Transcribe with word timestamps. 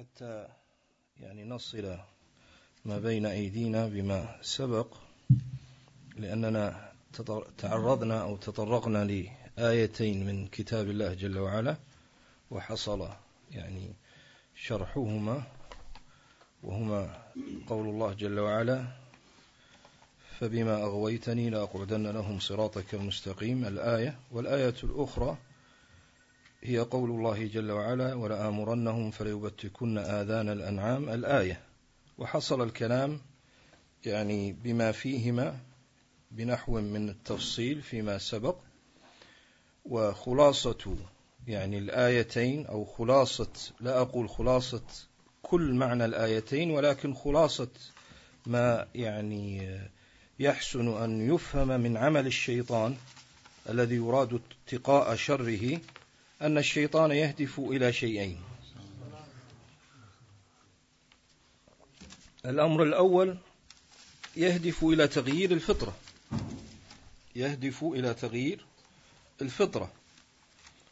حتى 0.00 0.48
يعني 1.20 1.44
نصل 1.44 1.96
ما 2.84 2.98
بين 2.98 3.26
أيدينا 3.26 3.86
بما 3.88 4.36
سبق 4.42 4.96
لأننا 6.16 6.92
تعرضنا 7.58 8.22
أو 8.22 8.36
تطرقنا 8.36 9.04
لآيتين 9.04 10.26
من 10.26 10.46
كتاب 10.46 10.90
الله 10.90 11.14
جل 11.14 11.38
وعلا 11.38 11.76
وحصل 12.50 13.08
يعني 13.50 13.92
شرحهما 14.56 15.42
وهما 16.62 17.22
قول 17.68 17.88
الله 17.88 18.12
جل 18.12 18.38
وعلا 18.38 18.84
فبما 20.38 20.82
أغويتني 20.82 21.50
لأقعدن 21.50 22.06
لهم 22.06 22.38
صراطك 22.40 22.94
المستقيم. 22.94 23.64
الآية 23.64 24.18
والآية 24.30 24.76
الأخرى 24.84 25.36
هي 26.62 26.78
قول 26.78 27.10
الله 27.10 27.46
جل 27.46 27.70
وعلا 27.70 28.14
ولآمرنهم 28.14 29.10
فليبتكن 29.10 29.98
آذان 29.98 30.48
الأنعام 30.48 31.08
الآية 31.08 31.60
وحصل 32.18 32.62
الكلام 32.62 33.20
يعني 34.06 34.52
بما 34.52 34.92
فيهما 34.92 35.58
بنحو 36.30 36.80
من 36.80 37.08
التفصيل 37.08 37.82
فيما 37.82 38.18
سبق. 38.18 38.56
وخلاصة 39.84 40.96
يعني 41.46 41.78
الآيتين 41.78 42.66
أو 42.66 42.84
خلاصة 42.84 43.52
لا 43.80 44.00
أقول 44.00 44.28
خلاصة 44.28 44.82
كل 45.42 45.74
معنى 45.74 46.04
الآيتين 46.04 46.70
ولكن 46.70 47.14
خلاصة 47.14 47.68
ما 48.46 48.86
يعني 48.94 49.78
يحسن 50.38 51.02
أن 51.02 51.34
يفهم 51.34 51.68
من 51.68 51.96
عمل 51.96 52.26
الشيطان 52.26 52.96
الذي 53.68 53.94
يراد 53.94 54.40
اتقاء 54.66 55.14
شره. 55.14 55.80
أن 56.42 56.58
الشيطان 56.58 57.10
يهدف 57.10 57.58
إلى 57.58 57.92
شيئين. 57.92 58.40
الأمر 62.46 62.82
الأول 62.82 63.36
يهدف 64.36 64.84
إلى 64.84 65.08
تغيير 65.08 65.50
الفطرة. 65.52 65.96
يهدف 67.36 67.84
إلى 67.84 68.14
تغيير 68.14 68.66
الفطرة. 69.42 69.92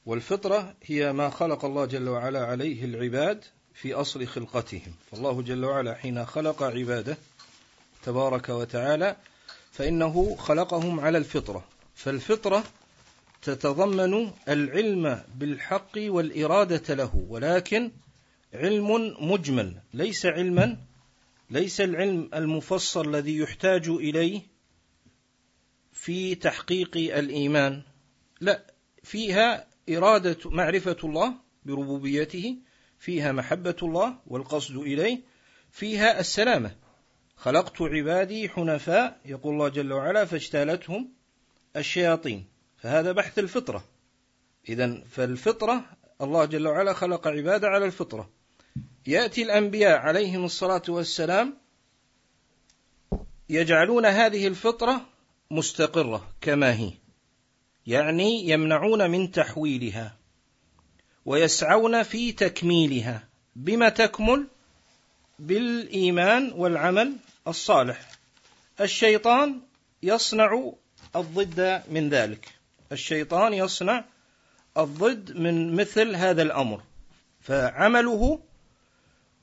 والفطرة 0.06 0.74
هي 0.84 1.12
ما 1.12 1.30
خلق 1.30 1.64
الله 1.64 1.84
جل 1.84 2.08
وعلا 2.08 2.46
عليه 2.46 2.84
العباد 2.84 3.44
في 3.74 3.94
أصل 3.94 4.26
خلقتهم. 4.26 4.94
فالله 5.10 5.42
جل 5.42 5.64
وعلا 5.64 5.94
حين 5.94 6.26
خلق 6.26 6.62
عباده 6.62 7.16
تبارك 8.04 8.48
وتعالى 8.48 9.16
فإنه 9.72 10.36
خلقهم 10.36 11.00
على 11.00 11.18
الفطرة. 11.18 11.64
فالفطرة 11.94 12.64
تتضمن 13.42 14.30
العلم 14.48 15.22
بالحق 15.34 15.92
والإرادة 15.96 16.94
له 16.94 17.24
ولكن 17.28 17.90
علم 18.54 19.16
مجمل 19.20 19.76
ليس 19.94 20.26
علما 20.26 20.76
ليس 21.50 21.80
العلم 21.80 22.30
المفصل 22.34 23.08
الذي 23.08 23.36
يحتاج 23.36 23.88
إليه 23.88 24.42
في 25.92 26.34
تحقيق 26.34 26.96
الإيمان. 26.96 27.82
لا 28.40 28.72
فيها 29.02 29.66
إرادة 29.90 30.36
معرفة 30.44 30.96
الله 31.04 31.34
بربوبيته 31.64 32.56
فيها 32.98 33.32
محبة 33.32 33.76
الله 33.82 34.18
والقصد 34.26 34.76
إليه 34.76 35.20
فيها 35.72 36.20
السلامة. 36.20 36.76
خلقت 37.36 37.82
عبادي 37.82 38.48
حنفاء 38.48 39.20
يقول 39.24 39.54
الله 39.54 39.68
جل 39.68 39.92
وعلا 39.92 40.24
فاجتالتهم 40.24 41.08
الشياطين. 41.76 42.57
فهذا 42.78 43.12
بحث 43.12 43.38
الفطرة. 43.38 43.84
إذا 44.68 45.02
فالفطرة 45.10 45.84
الله 46.20 46.44
جل 46.44 46.68
وعلا 46.68 46.92
خلق 46.92 47.28
عبادة 47.28 47.68
على 47.68 47.84
الفطرة. 47.84 48.30
يأتي 49.06 49.42
الأنبياء 49.42 49.98
عليهم 49.98 50.44
الصلاة 50.44 50.82
والسلام 50.88 51.56
يجعلون 53.48 54.06
هذه 54.06 54.46
الفطرة 54.46 55.00
مستقرة 55.50 56.34
كما 56.40 56.74
هي. 56.74 56.92
يعني 57.86 58.48
يمنعون 58.48 59.10
من 59.10 59.30
تحويلها 59.30 60.16
ويسعون 61.24 62.02
في 62.02 62.32
تكميلها. 62.32 63.28
بما 63.56 63.88
تكمل؟ 63.88 64.46
بالإيمان 65.38 66.52
والعمل 66.52 67.16
الصالح. 67.48 68.10
الشيطان 68.80 69.60
يصنع 70.02 70.72
الضد 71.16 71.82
من 71.90 72.08
ذلك. 72.08 72.57
الشيطان 72.92 73.54
يصنع 73.54 74.04
الضد 74.76 75.36
من 75.36 75.76
مثل 75.76 76.16
هذا 76.16 76.42
الأمر 76.42 76.82
فعمله 77.40 78.40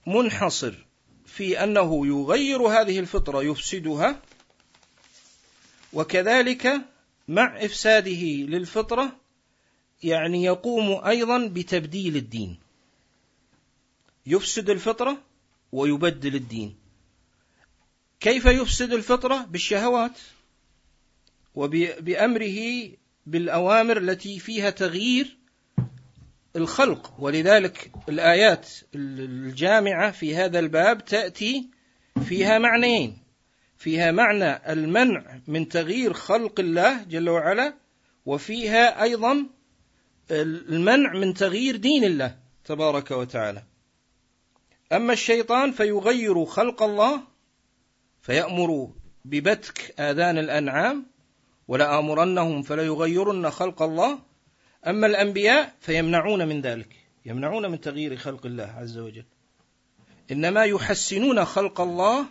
منحصر 0.08 0.86
في 1.26 1.64
أنه 1.64 2.08
يغير 2.08 2.62
هذه 2.62 3.00
الفطرة 3.00 3.44
يفسدها 3.44 4.22
وكذلك 5.94 6.82
مع 7.28 7.66
إفساده 7.66 8.22
للفطرة 8.22 9.16
يعني 10.04 10.44
يقوم 10.44 11.06
أيضا 11.06 11.48
بتبديل 11.48 12.16
الدين. 12.16 12.60
يفسد 14.26 14.70
الفطرة 14.70 15.18
ويبدل 15.72 16.36
الدين. 16.36 16.76
كيف 18.20 18.46
يفسد 18.46 18.94
الفطرة؟ 18.94 19.38
بالشهوات 19.38 20.20
وبامره 21.56 22.90
بالأوامر 23.26 23.98
التي 23.98 24.40
فيها 24.40 24.70
تغيير 24.70 25.38
الخلق. 26.56 27.14
ولذلك 27.20 27.92
الآيات 28.10 28.70
الجامعة 28.96 30.12
في 30.12 30.36
هذا 30.36 30.60
الباب 30.60 31.06
تأتي 31.06 31.70
فيها 32.26 32.60
معنيين. 32.60 33.18
فيها 33.78 34.12
معنى 34.12 34.72
المنع 34.74 35.40
من 35.48 35.68
تغيير 35.68 36.14
خلق 36.14 36.60
الله 36.60 37.04
جل 37.04 37.30
وعلا 37.30 37.74
وفيها 38.26 39.04
أيضا 39.04 39.46
المنع 40.32 41.14
من 41.14 41.34
تغيير 41.34 41.76
دين 41.76 42.04
الله 42.04 42.36
تبارك 42.66 43.12
وتعالى. 43.12 43.64
أما 44.92 45.14
الشيطان 45.14 45.72
فيغير 45.72 46.46
خلق 46.46 46.84
الله 46.84 47.22
فيأمر 48.22 48.94
ببتك 49.26 50.00
آذان 50.00 50.38
الأنعام 50.38 51.06
ولآمرنهم 51.68 52.62
فليغيرن 52.62 53.50
خلق 53.50 53.82
الله. 53.82 54.20
أما 54.88 55.08
الأنبياء 55.08 55.76
فيمنعون 55.80 56.48
من 56.48 56.62
ذلك 56.62 56.96
يمنعون 57.26 57.72
من 57.72 57.82
تغيير 57.82 58.16
خلق 58.18 58.46
الله 58.46 58.64
عز 58.64 58.98
وجل. 58.98 59.26
إنما 60.32 60.66
يحسنون 60.66 61.46
خلق 61.46 61.82
الله 61.82 62.26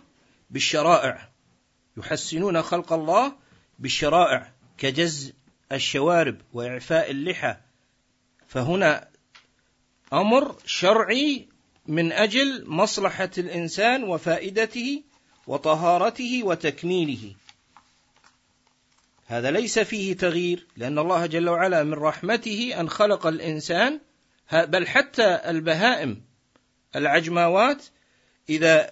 بالشرائع 0.49 1.29
يحسنون 1.97 2.61
خلق 2.61 2.93
الله 2.93 3.35
بالشرائع 3.79 4.53
كجز 4.77 5.33
الشوارب 5.71 6.37
وإعفاء 6.53 7.11
اللحى. 7.11 7.55
فهنا 8.47 9.07
أمر 10.13 10.55
شرعي 10.65 11.47
من 11.87 12.11
أجل 12.11 12.63
مصلحة 12.67 13.31
الإنسان 13.37 14.03
وفائدته 14.03 15.03
وطهارته 15.47 16.43
وتكميله. 16.43 17.35
هذا 19.25 19.51
ليس 19.51 19.79
فيه 19.79 20.17
تغيير 20.17 20.67
لأن 20.77 20.99
الله 20.99 21.25
جل 21.25 21.49
وعلا 21.49 21.83
من 21.83 21.93
رحمته 21.93 22.73
أن 22.79 22.89
خلق 22.89 23.27
الإنسان 23.27 23.99
بل 24.53 24.87
حتى 24.87 25.41
البهائم 25.45 26.21
العجماوات 26.95 27.85
إذا 28.49 28.91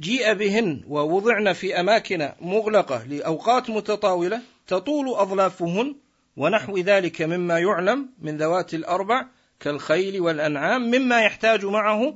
جيء 0.00 0.34
بهن 0.34 0.84
ووضعن 0.88 1.52
في 1.52 1.80
أماكن 1.80 2.32
مغلقة 2.40 3.04
لأوقات 3.04 3.70
متطاولة 3.70 4.40
تطول 4.66 5.14
أظلافهن 5.14 5.96
ونحو 6.36 6.78
ذلك 6.78 7.22
مما 7.22 7.58
يعلم 7.58 8.08
من 8.18 8.36
ذوات 8.36 8.74
الأربع 8.74 9.26
كالخيل 9.60 10.20
والأنعام 10.20 10.82
مما 10.82 11.20
يحتاج 11.20 11.64
معه 11.64 12.14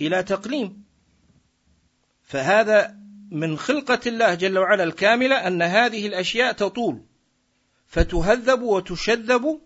إلى 0.00 0.22
تقليم. 0.22 0.84
فهذا 2.24 2.96
من 3.30 3.58
خلقة 3.58 4.00
الله 4.06 4.34
جل 4.34 4.58
وعلا 4.58 4.84
الكاملة 4.84 5.46
أن 5.46 5.62
هذه 5.62 6.06
الأشياء 6.06 6.52
تطول 6.52 7.00
فتهذب 7.86 8.62
وتشذب 8.62 9.60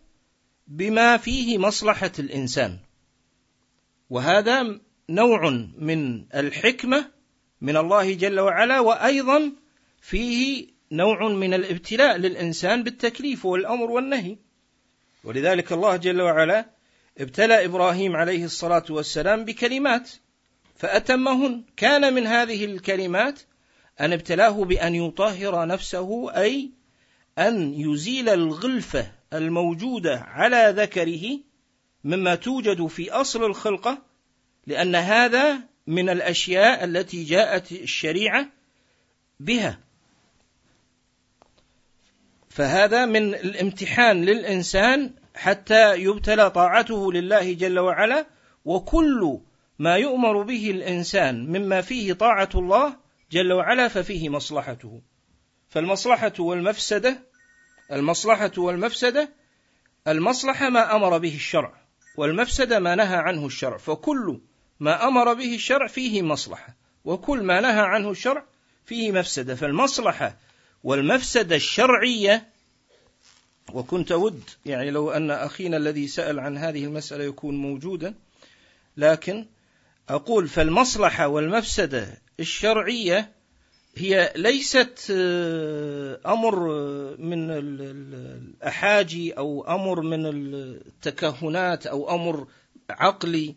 بما 0.66 1.16
فيه 1.16 1.58
مصلحة 1.58 2.12
الإنسان. 2.18 2.78
وهذا 4.10 4.80
نوع 5.08 5.50
من 5.78 6.24
الحكمة 6.34 7.10
من 7.60 7.76
الله 7.76 8.14
جل 8.14 8.40
وعلا 8.40 8.80
وأيضا 8.80 9.52
فيه 10.00 10.66
نوع 10.92 11.28
من 11.28 11.54
الابتلاء 11.54 12.16
للإنسان 12.16 12.82
بالتكليف 12.82 13.46
والأمر 13.46 13.90
والنهي. 13.90 14.36
ولذلك 15.24 15.72
الله 15.72 15.96
جل 15.96 16.20
وعلا 16.20 16.66
ابتلى 17.18 17.64
إبراهيم 17.64 18.16
عليه 18.16 18.44
الصلاة 18.44 18.84
والسلام 18.90 19.44
بكلمات 19.44 20.10
فأتمهن. 20.76 21.64
كان 21.76 22.14
من 22.14 22.26
هذه 22.26 22.64
الكلمات 22.64 23.40
أن 24.00 24.12
ابتلاه 24.12 24.64
بأن 24.64 24.94
يطهر 24.94 25.66
نفسه 25.66 26.36
أي 26.36 26.70
أن 27.38 27.74
يزيل 27.74 28.28
الغلفة 28.28 29.12
الموجودة 29.32 30.20
على 30.20 30.74
ذكره 30.76 31.38
مما 32.04 32.34
توجد 32.34 32.86
في 32.86 33.10
أصل 33.10 33.44
الخلقة 33.44 33.98
لأن 34.66 34.94
هذا 34.94 35.60
من 35.86 36.08
الأشياء 36.08 36.84
التي 36.84 37.24
جاءت 37.24 37.72
الشريعة 37.72 38.48
بها. 39.40 39.78
فهذا 42.48 43.06
من 43.06 43.34
الامتحان 43.34 44.24
للإنسان 44.24 45.14
حتى 45.34 45.94
يبتلى 45.96 46.50
طاعته 46.50 47.12
لله 47.12 47.52
جل 47.52 47.78
وعلا 47.78 48.26
وكل 48.64 49.38
ما 49.78 49.96
يؤمر 49.96 50.42
به 50.42 50.70
الإنسان 50.70 51.46
مما 51.46 51.80
فيه 51.80 52.12
طاعة 52.12 52.48
الله 52.54 53.01
جل 53.32 53.52
وعلا 53.52 53.88
ففيه 53.88 54.28
مصلحته. 54.28 55.02
فالمصلحة 55.68 56.32
والمفسدة 56.38 57.22
المصلحة 57.92 58.52
والمفسدة 58.58 59.28
المصلحة 60.08 60.68
ما 60.68 60.96
أمر 60.96 61.18
به 61.18 61.34
الشرع 61.34 61.74
والمفسدة 62.16 62.78
ما 62.78 62.94
نهى 62.94 63.16
عنه 63.16 63.46
الشرع. 63.46 63.76
فكل 63.76 64.40
ما 64.80 65.08
أمر 65.08 65.34
به 65.34 65.54
الشرع 65.54 65.86
فيه 65.86 66.22
مصلحة 66.22 66.76
وكل 67.04 67.42
ما 67.42 67.60
نهى 67.60 67.80
عنه 67.80 68.10
الشرع 68.10 68.44
فيه 68.84 69.12
مفسدة. 69.12 69.54
فالمصلحة 69.54 70.36
والمفسدة 70.84 71.56
الشرعية 71.56 72.48
وكنت 73.72 74.12
ود 74.12 74.50
يعني 74.66 74.90
لو 74.90 75.10
أن 75.10 75.30
أخينا 75.30 75.76
الذي 75.76 76.08
سأل 76.08 76.40
عن 76.40 76.56
هذه 76.56 76.84
المسألة 76.84 77.24
يكون 77.24 77.56
موجودا 77.56 78.14
لكن 78.96 79.46
أقول 80.14 80.48
فالمصلحة 80.48 81.28
والمفسدة 81.28 82.18
الشرعية 82.40 83.32
هي 83.96 84.32
ليست 84.36 85.08
آه، 85.10 86.20
أمر 86.26 86.66
من 87.18 87.50
الأحاجي 87.50 89.32
أو 89.32 89.64
أمر 89.68 90.00
من 90.00 90.26
التكهنات 90.26 91.86
أو 91.86 92.14
أمر 92.14 92.46
عقلي. 92.90 93.54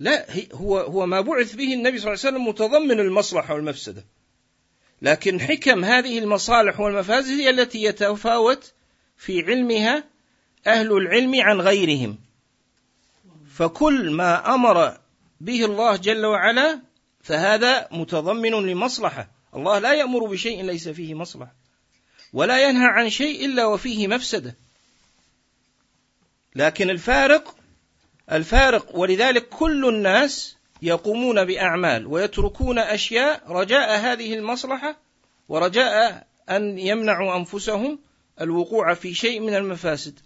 لا 0.00 0.26
هو 0.52 0.78
هو 0.78 1.06
ما 1.06 1.20
بعث 1.20 1.54
به 1.54 1.74
النبي 1.74 1.98
صلى 1.98 2.12
الله 2.12 2.24
عليه 2.24 2.36
وسلم 2.36 2.48
متضمن 2.48 3.00
المصلحة 3.00 3.54
والمفسدة. 3.54 4.04
لكن 5.02 5.40
حكم 5.40 5.84
هذه 5.84 6.18
المصالح 6.18 6.80
والمفاسد 6.80 7.30
هي 7.30 7.50
التي 7.50 7.82
يتفاوت 7.82 8.72
في 9.16 9.42
علمها 9.42 10.04
أهل 10.66 10.92
العلم 10.92 11.40
عن 11.40 11.60
غيرهم. 11.60 12.18
فكل 13.54 14.10
ما 14.10 14.54
أمر 14.54 15.01
به 15.42 15.64
الله 15.64 15.96
جل 15.96 16.26
وعلا 16.26 16.80
فهذا 17.22 17.88
متضمن 17.90 18.66
لمصلحة. 18.66 19.28
الله 19.54 19.78
لا 19.78 19.92
يأمر 19.92 20.26
بشيء 20.26 20.62
ليس 20.64 20.88
فيه 20.88 21.14
مصلحة. 21.14 21.54
ولا 22.32 22.68
ينهى 22.68 22.86
عن 22.86 23.10
شيء 23.10 23.46
إلا 23.46 23.66
وفيه 23.66 24.08
مفسدة. 24.08 24.56
لكن 26.56 26.90
الفارق 26.90 27.56
الفارق 28.32 28.96
ولذلك 28.96 29.48
كل 29.48 29.88
الناس 29.88 30.56
يقومون 30.82 31.44
بأعمال 31.44 32.06
ويتركون 32.06 32.78
أشياء 32.78 33.42
رجاء 33.48 33.98
هذه 33.98 34.34
المصلحة 34.34 34.96
ورجاء 35.48 36.26
أن 36.50 36.78
يمنعوا 36.78 37.36
أنفسهم 37.36 37.98
الوقوع 38.40 38.94
في 38.94 39.14
شيء 39.14 39.40
من 39.40 39.54
المفاسد. 39.54 40.20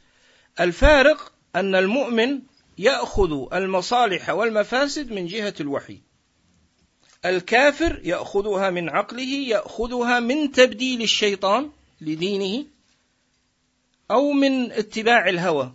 الفارق 0.61 1.33
أن 1.57 1.75
المؤمن 1.75 2.41
يأخذ 2.79 3.55
المصالح 3.55 4.31
والمفاسد 4.31 5.13
من 5.13 5.27
جهة 5.27 5.55
الوحي. 5.61 5.99
الكافر 7.25 8.01
يأخذها 8.05 8.71
من 8.71 8.89
عقله 8.89 9.49
يأخذها 9.49 10.21
من 10.21 10.53
تبديل 10.53 11.03
الشيطان 11.03 11.71
لدينه 12.01 12.67
أو 14.11 14.33
من 14.33 14.73
اتباع 14.73 15.29
الهوى. 15.29 15.73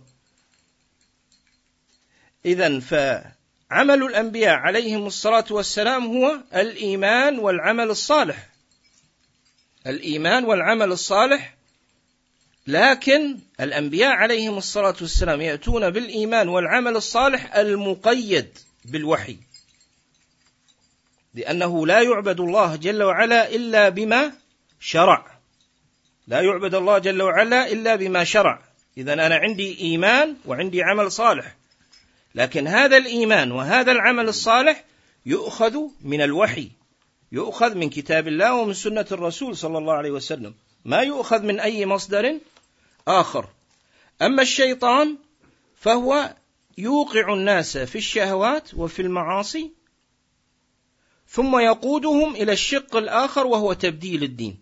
إذا 2.44 2.80
فعمل 2.80 4.02
الأنبياء 4.02 4.54
عليهم 4.54 5.06
الصلاة 5.06 5.44
والسلام 5.50 6.06
هو 6.06 6.40
الإيمان 6.54 7.38
والعمل 7.38 7.90
الصالح. 7.90 8.48
الإيمان 9.86 10.44
والعمل 10.44 10.92
الصالح 10.92 11.54
لكن 12.66 13.38
الأنبياء 13.60 14.10
عليهم 14.10 14.58
الصلاة 14.58 14.94
والسلام 15.00 15.40
يأتون 15.40 15.90
بالإيمان 15.90 16.48
والعمل 16.48 16.96
الصالح 16.96 17.56
المقيد 17.56 18.58
بالوحي. 18.84 19.36
لأنه 21.34 21.86
لا 21.86 22.02
يعبد 22.02 22.40
الله 22.40 22.76
جل 22.76 23.02
وعلا 23.02 23.54
إلا 23.54 23.88
بما 23.88 24.32
شرع. 24.80 25.26
لا 26.26 26.40
يعبد 26.40 26.74
الله 26.74 26.98
جل 26.98 27.22
وعلا 27.22 27.72
إلا 27.72 27.96
بما 27.96 28.24
شرع. 28.24 28.62
إذا 28.98 29.12
أنا 29.12 29.34
عندي 29.34 29.78
إيمان 29.80 30.36
وعندي 30.46 30.82
عمل 30.82 31.12
صالح. 31.12 31.56
لكن 32.34 32.66
هذا 32.66 32.96
الإيمان 32.96 33.52
وهذا 33.52 33.92
العمل 33.92 34.28
الصالح 34.28 34.84
يؤخذ 35.26 35.78
من 36.00 36.22
الوحي. 36.22 36.70
يؤخذ 37.32 37.74
من 37.74 37.90
كتاب 37.90 38.28
الله 38.28 38.54
ومن 38.54 38.74
سنة 38.74 39.06
الرسول 39.12 39.56
صلى 39.56 39.78
الله 39.78 39.92
عليه 39.92 40.10
وسلم. 40.10 40.54
ما 40.84 41.00
يؤخذ 41.00 41.42
من 41.42 41.60
أي 41.60 41.86
مصدر 41.86 42.38
آخر. 43.08 43.48
أما 44.22 44.42
الشيطان 44.42 45.16
فهو 45.76 46.34
يوقع 46.78 47.34
الناس 47.34 47.78
في 47.78 47.98
الشهوات 47.98 48.74
وفي 48.74 49.02
المعاصي 49.02 49.70
ثم 51.28 51.58
يقودهم 51.58 52.34
إلى 52.34 52.52
الشق 52.52 52.96
الآخر 52.96 53.46
وهو 53.46 53.72
تبديل 53.72 54.22
الدين. 54.22 54.58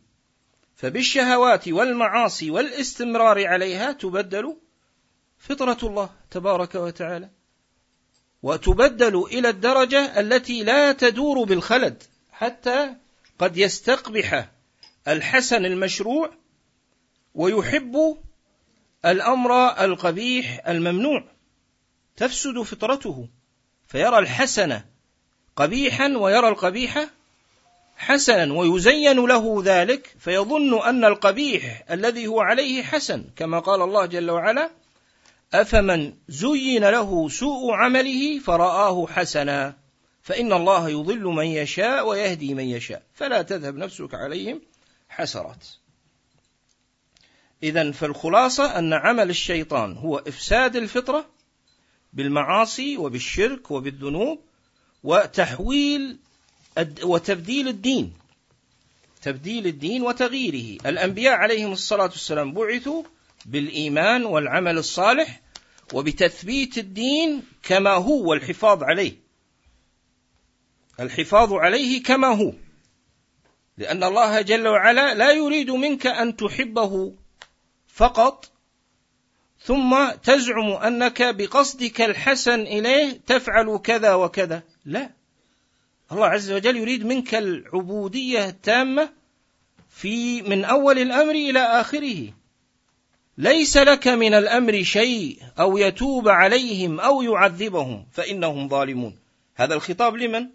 فبالشهوات 0.76 1.68
والمعاصي 1.68 2.50
والاستمرار 2.50 3.46
عليها 3.46 3.92
تبدل 3.92 4.56
فطرة 5.38 5.78
الله 5.82 6.10
تبارك 6.30 6.74
وتعالى 6.74 7.28
وتبدل 8.42 9.24
إلى 9.24 9.48
الدرجة 9.48 10.20
التي 10.20 10.64
لا 10.64 10.92
تدور 10.92 11.44
بالخلد 11.44 12.02
حتى 12.32 12.94
قد 13.38 13.56
يستقبح 13.56 14.48
الحسن 15.08 15.64
المشروع 15.64 16.30
ويحب 17.34 18.18
الأمر 19.04 19.68
القبيح 19.84 20.68
الممنوع. 20.68 21.24
تفسد 22.16 22.62
فطرته. 22.62 23.28
فيرى 23.86 24.18
الحسن 24.18 24.80
قبيحا 25.56 26.08
ويرى 26.16 26.48
القبيح 26.48 27.06
حسنا 27.96 28.52
ويزين 28.54 29.26
له 29.26 29.62
ذلك. 29.64 30.16
فيظن 30.18 30.82
أن 30.82 31.04
القبيح 31.04 31.84
الذي 31.90 32.26
هو 32.26 32.40
عليه 32.40 32.82
حسن 32.82 33.24
كما 33.36 33.58
قال 33.58 33.82
الله 33.82 34.06
جل 34.06 34.30
وعلا 34.30 34.70
أفمن 35.54 36.14
زين 36.28 36.84
له 36.84 37.28
سوء 37.28 37.72
عمله 37.72 38.38
فرآه 38.38 39.06
حسنا. 39.06 39.76
فإن 40.22 40.52
الله 40.52 40.88
يضل 40.88 41.22
من 41.24 41.46
يشاء 41.46 42.08
ويهدي 42.08 42.54
من 42.54 42.64
يشاء. 42.64 43.02
فلا 43.14 43.42
تذهب 43.42 43.76
نفسك 43.76 44.14
عليهم 44.14 44.60
حسرات. 45.08 45.79
إذا 47.62 47.90
فالخلاصة 47.90 48.78
أن 48.78 48.92
عمل 48.92 49.30
الشيطان 49.30 49.96
هو 49.96 50.18
إفساد 50.18 50.76
الفطرة 50.76 51.26
بالمعاصي 52.12 52.96
وبالشرك 52.96 53.70
وبالذنوب 53.70 54.40
وتحويل 55.04 56.18
وتبديل 57.02 57.68
الدين. 57.68 58.12
تبديل 59.22 59.66
الدين 59.66 60.02
وتغييره. 60.02 60.88
الأنبياء 60.88 61.34
عليهم 61.34 61.72
الصلاة 61.72 62.10
والسلام 62.10 62.52
بعثوا 62.52 63.02
بالإيمان 63.46 64.24
والعمل 64.24 64.78
الصالح 64.78 65.40
وبتثبيت 65.92 66.78
الدين 66.78 67.42
كما 67.62 67.90
هو 67.90 68.30
والحفاظ 68.30 68.82
عليه. 68.82 69.16
الحفاظ 71.00 71.52
عليه 71.52 72.02
كما 72.02 72.28
هو. 72.28 72.52
لأن 73.78 74.04
الله 74.04 74.40
جل 74.40 74.68
وعلا 74.68 75.14
لا 75.14 75.32
يريد 75.32 75.70
منك 75.70 76.06
أن 76.06 76.36
تحبه 76.36 77.12
فقط 77.94 78.50
ثم 79.62 80.10
تزعم 80.22 80.70
أنك 80.70 81.22
بقصدك 81.22 82.00
الحسن 82.00 82.60
إليه 82.60 83.20
تفعل 83.26 83.80
كذا 83.84 84.14
وكذا. 84.14 84.62
لا. 84.84 85.10
الله 86.12 86.26
عز 86.26 86.52
وجل 86.52 86.76
يريد 86.76 87.06
منك 87.06 87.34
العبودية 87.34 88.48
التامة 88.48 89.08
في 89.90 90.42
من 90.42 90.64
أول 90.64 90.98
الأمر 90.98 91.30
إلى 91.30 91.60
آخره. 91.60 92.32
ليس 93.38 93.76
لك 93.76 94.08
من 94.08 94.34
الأمر 94.34 94.82
شيء 94.82 95.38
أو 95.60 95.78
يتوب 95.78 96.28
عليهم 96.28 97.00
أو 97.00 97.22
يعذبهم 97.22 98.06
فإنهم 98.12 98.68
ظالمون. 98.68 99.18
هذا 99.54 99.74
الخطاب 99.74 100.16
لمن؟ 100.16 100.46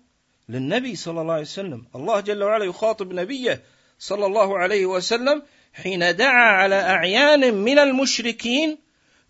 للنبي 0.50 0.96
صلى 0.96 1.22
الله 1.22 1.34
عليه 1.34 1.42
وسلم. 1.44 1.86
الله 1.96 2.20
جل 2.20 2.44
وعلا 2.44 2.66
يخاطب 2.66 3.14
نبيه 3.14 3.64
صلى 4.00 4.26
الله 4.26 4.58
عليه 4.58 4.86
وسلم 4.86 5.42
حين 5.76 6.16
دعا 6.16 6.52
على 6.52 6.76
أعيان 6.76 7.54
من 7.54 7.80
المشركين 7.80 8.78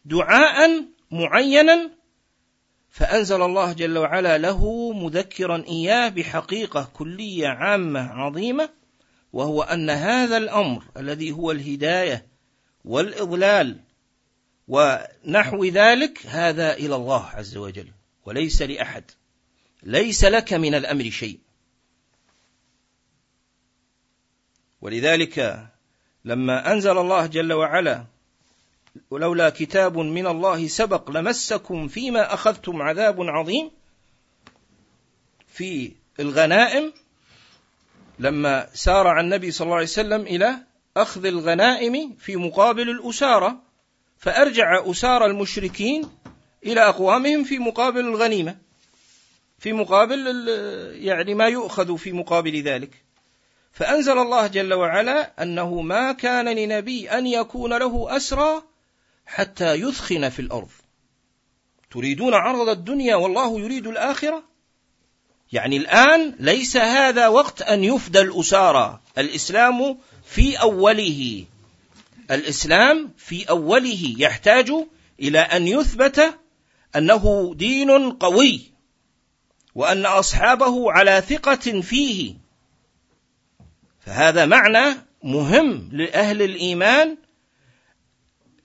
دعاء 0.05 0.85
معينا 1.11 1.91
فأنزل 2.89 3.41
الله 3.41 3.73
جل 3.73 3.97
وعلا 3.97 4.37
له 4.37 4.91
مذكرا 4.91 5.63
إياه 5.67 6.09
بحقيقة 6.09 6.91
كلية 6.93 7.47
عامة 7.47 7.99
عظيمة 7.99 8.69
وهو 9.33 9.63
أن 9.63 9.89
هذا 9.89 10.37
الأمر 10.37 10.83
الذي 10.97 11.31
هو 11.31 11.51
الهداية 11.51 12.25
والإضلال 12.85 13.79
ونحو 14.67 15.65
ذلك 15.65 16.25
هذا 16.25 16.73
إلى 16.73 16.95
الله 16.95 17.25
عز 17.25 17.57
وجل 17.57 17.91
وليس 18.25 18.61
لأحد 18.61 19.03
ليس 19.83 20.23
لك 20.23 20.53
من 20.53 20.75
الأمر 20.75 21.09
شيء. 21.09 21.39
ولذلك 24.81 25.67
لما 26.25 26.71
أنزل 26.73 26.97
الله 26.97 27.25
جل 27.25 27.53
وعلا 27.53 28.03
ولولا 29.11 29.49
كتاب 29.49 29.97
من 29.97 30.27
الله 30.27 30.67
سبق 30.67 31.11
لمسكم 31.11 31.87
فيما 31.87 32.33
أخذتم 32.33 32.81
عذاب 32.81 33.21
عظيم 33.21 33.71
في 35.47 35.91
الغنائم. 36.19 36.93
لما 38.19 38.67
سارع 38.73 39.19
النبي 39.19 39.51
صلى 39.51 39.65
الله 39.65 39.75
عليه 39.75 39.85
وسلم 39.85 40.21
إلى 40.21 40.55
أخذ 40.97 41.25
الغنائم 41.25 42.15
في 42.19 42.35
مقابل 42.35 42.89
الأسارة 42.89 43.61
فأرجع 44.17 44.91
أسار 44.91 45.25
المشركين 45.25 46.09
إلى 46.65 46.81
أقوامهم 46.89 47.43
في 47.43 47.59
مقابل 47.59 47.99
الغنيمة 47.99 48.57
في 49.59 49.73
مقابل 49.73 50.47
يعني 50.91 51.33
ما 51.33 51.47
يؤخذ 51.47 51.97
في 51.97 52.11
مقابل 52.11 52.61
ذلك. 52.61 53.04
فأنزل 53.75 54.17
الله 54.17 54.47
جل 54.47 54.73
وعلا 54.73 55.43
أنه 55.43 55.81
ما 55.81 56.11
كان 56.11 56.49
لنبي 56.49 57.09
أن 57.09 57.27
يكون 57.27 57.73
له 57.73 58.17
أسرى 58.17 58.63
حتى 59.25 59.73
يثخن 59.73 60.29
في 60.29 60.39
الأرض. 60.39 60.69
تريدون 61.91 62.33
عرض 62.33 62.69
الدنيا 62.69 63.15
والله 63.15 63.59
يريد 63.59 63.87
الآخرة؟ 63.87 64.43
يعني 65.51 65.77
الآن 65.77 66.35
ليس 66.39 66.77
هذا 66.77 67.27
وقت 67.27 67.61
أن 67.61 67.83
يفدى 67.83 68.21
الأسارى. 68.21 68.99
الإسلام 69.17 69.97
في 70.25 70.61
أوله. 70.61 71.45
الإسلام 72.31 73.13
في 73.17 73.49
أوله. 73.49 74.15
يحتاج 74.17 74.71
إلى 75.19 75.39
أن 75.39 75.67
يثبت 75.67 76.39
أنه 76.95 77.53
دين 77.55 78.11
قوي 78.11 78.61
وأن 79.75 80.05
أصحابه 80.05 80.91
على 80.91 81.23
ثقة 81.29 81.81
فيه. 81.81 82.44
فهذا 84.05 84.45
معنى 84.45 84.95
مهم 85.23 85.89
لأهل 85.91 86.41
الإيمان. 86.41 87.17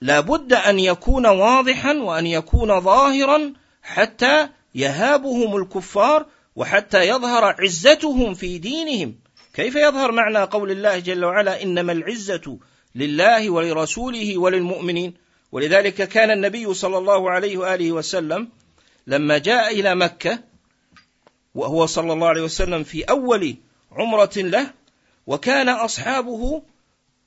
لابد 0.01 0.53
أن 0.53 0.79
يكون 0.79 1.25
واضحا 1.25 1.93
وأن 1.93 2.27
يكون 2.27 2.79
ظاهرا 2.81 3.53
حتى 3.81 4.49
يهابهم 4.75 5.55
الكفار 5.55 6.25
وحتى 6.55 7.07
يظهر 7.07 7.55
عزتهم 7.59 8.33
في 8.33 8.57
دينهم. 8.57 9.15
كيف 9.53 9.75
يظهر 9.75 10.11
معنى 10.11 10.37
قول 10.37 10.71
الله 10.71 10.99
جل 10.99 11.25
وعلا 11.25 11.63
إنما 11.63 11.91
العزة 11.91 12.57
لله 12.95 13.49
ولرسوله 13.49 14.37
وللمؤمنين؟ 14.37 15.13
ولذلك 15.51 15.93
كان 15.93 16.31
النبي 16.31 16.73
صلى 16.73 16.97
الله 16.97 17.31
عليه 17.31 17.57
وآله 17.57 17.91
وسلم 17.91 18.49
لما 19.07 19.37
جاء 19.37 19.79
إلى 19.79 19.95
مكة 19.95 20.39
وهو 21.55 21.85
صلى 21.85 22.13
الله 22.13 22.27
عليه 22.27 22.41
وسلم 22.41 22.83
في 22.83 23.03
أول 23.03 23.55
عمرة 23.91 24.31
له 24.37 24.80
وكان 25.27 25.69
أصحابه 25.69 26.63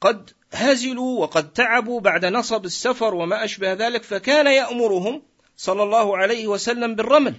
قد 0.01 0.31
هزلوا 0.53 1.21
وقد 1.21 1.53
تعبوا 1.53 2.01
بعد 2.01 2.25
نصب 2.25 2.65
السفر 2.65 3.15
وما 3.15 3.45
أشبه 3.45 3.73
ذلك 3.73 4.03
فكان 4.03 4.47
يأمرهم 4.47 5.23
صلى 5.57 5.83
الله 5.83 6.17
عليه 6.17 6.47
وسلم 6.47 6.95
بالرمل 6.95 7.35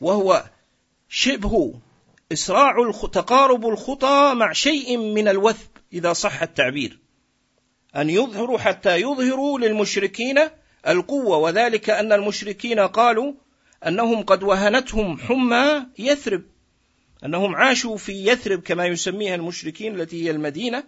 وهو 0.00 0.44
شبه 1.08 1.74
إسراع 2.32 2.90
تقارب 3.12 3.66
الخطى 3.66 4.32
مع 4.34 4.52
شيء 4.52 4.96
من 4.96 5.28
الوثب 5.28 5.68
إذا 5.92 6.12
صح 6.12 6.42
التعبير 6.42 6.98
أن 7.96 8.10
يظهروا 8.10 8.58
حتى 8.58 8.96
يظهروا 8.96 9.58
للمشركين 9.58 10.38
القوة 10.88 11.36
وذلك 11.36 11.90
أن 11.90 12.12
المشركين 12.12 12.80
قالوا 12.80 13.32
أنهم 13.86 14.22
قد 14.22 14.42
وهنتهم 14.42 15.18
حمى 15.18 15.86
يثرب. 15.98 16.42
أنهم 17.24 17.56
عاشوا 17.56 17.96
في 17.96 18.26
يثرب 18.26 18.62
كما 18.62 18.86
يسميها 18.86 19.34
المشركين 19.34 20.00
التي 20.00 20.24
هي 20.24 20.30
المدينة. 20.30 20.84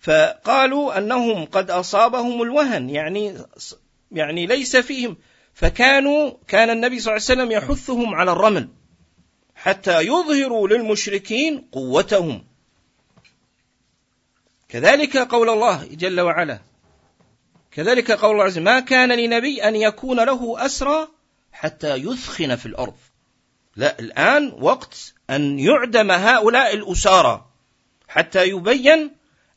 فقالوا 0.00 0.98
أنهم 0.98 1.44
قد 1.44 1.70
أصابهم 1.70 2.42
الوهن 2.42 2.90
يعني 2.90 3.38
يعني 4.12 4.46
ليس 4.46 4.76
فيهم. 4.76 5.16
فكانوا 5.54 6.32
كان 6.48 6.70
النبي 6.70 7.00
صلى 7.00 7.16
الله 7.16 7.24
عليه 7.28 7.40
وسلم 7.40 7.50
يحثهم 7.50 8.14
على 8.14 8.32
الرمل 8.32 8.68
حتى 9.54 10.00
يظهروا 10.00 10.68
للمشركين 10.68 11.68
قوتهم. 11.72 12.44
كذلك 14.68 15.16
قول 15.16 15.48
الله 15.48 15.88
جل 15.90 16.20
وعلا 16.20 16.60
كذلك 17.70 18.12
قول 18.12 18.32
الله 18.32 18.44
عز 18.44 18.58
ما 18.58 18.80
كان 18.80 19.12
لنبي 19.12 19.68
أن 19.68 19.76
يكون 19.76 20.20
له 20.24 20.66
أسرى 20.66 21.08
حتى 21.52 21.94
يثخن 21.94 22.56
في 22.56 22.66
الأرض. 22.66 22.96
لا 23.76 23.98
الآن 23.98 24.52
وقت 24.60 25.14
أن 25.30 25.58
يعدم 25.58 26.10
هؤلاء 26.10 26.74
الأسارى 26.74 27.46
حتى 28.08 28.48
يبين 28.48 29.10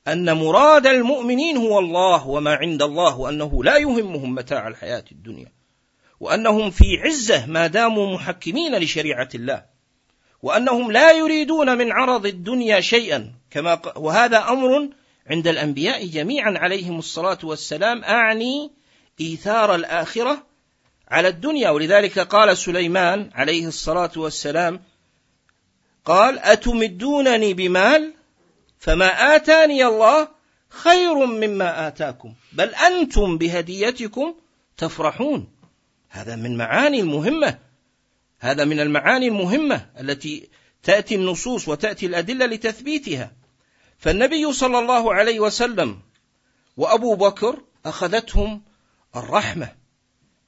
أن 0.08 0.38
مراد 0.38 0.88
المؤمنين 0.88 1.58
هو 1.58 1.80
الله 1.80 2.28
وما 2.28 2.56
عند 2.56 2.82
الله 2.82 3.20
وأنه 3.20 3.64
لا 3.64 3.78
يهمهم 3.78 4.36
متاع 4.36 4.68
الحياة 4.68 5.04
الدنيا 5.12 5.52
وأنهم 6.20 6.72
في 6.72 6.86
عزة 7.06 7.46
ما 7.46 7.68
داموا 7.68 8.14
محكمين 8.14 8.76
لشريعة 8.76 9.30
الله 9.36 9.66
وأنهم 10.42 10.92
لا 10.92 11.12
يريدون 11.12 11.78
من 11.78 11.92
عرض 11.92 12.26
الدنيا 12.26 12.80
شيئا 12.80 13.34
كما 13.52 13.82
وهذا 13.96 14.50
أمر 14.50 14.90
عند 15.28 15.48
الأنبياء 15.48 16.06
جميعا 16.08 16.58
عليهم 16.58 17.00
الصلاة 17.00 17.38
والسلام 17.44 18.04
أعني 18.04 18.72
إيثار 19.22 19.76
الآخرة 19.76 20.44
على 21.08 21.28
الدنيا. 21.28 21.70
ولذلك 21.70 22.20
قال 22.20 22.58
سليمان 22.58 23.30
عليه 23.34 23.68
الصلاة 23.68 24.12
والسلام 24.16 24.82
قال 26.06 26.40
أتمدونني 26.40 27.54
بمال 27.54 28.14
فما 28.80 29.36
آتاني 29.36 29.86
الله 29.86 30.28
خير 30.70 31.26
مما 31.26 31.88
آتاكم 31.88 32.34
بل 32.54 32.76
أنتم 32.76 33.38
بهديتكم 33.38 34.36
تفرحون. 34.78 35.48
هذا 36.10 36.36
من 36.36 36.58
معاني 36.58 37.00
المهمة 37.00 37.58
هذا 38.40 38.66
من 38.66 38.80
المعاني 38.80 39.28
المهمة 39.28 39.90
التي 40.00 40.50
تأتي 40.84 41.16
النصوص 41.16 41.68
وتأتي 41.68 42.06
الأدلة 42.06 42.46
لتثبيتها. 42.46 43.32
فالنبي 44.00 44.54
صلى 44.54 44.80
الله 44.80 45.14
عليه 45.14 45.40
وسلم 45.40 46.00
وأبو 46.78 47.16
بكر 47.16 47.62
أخذتهم 47.86 48.62
الرحمة. 49.16 49.85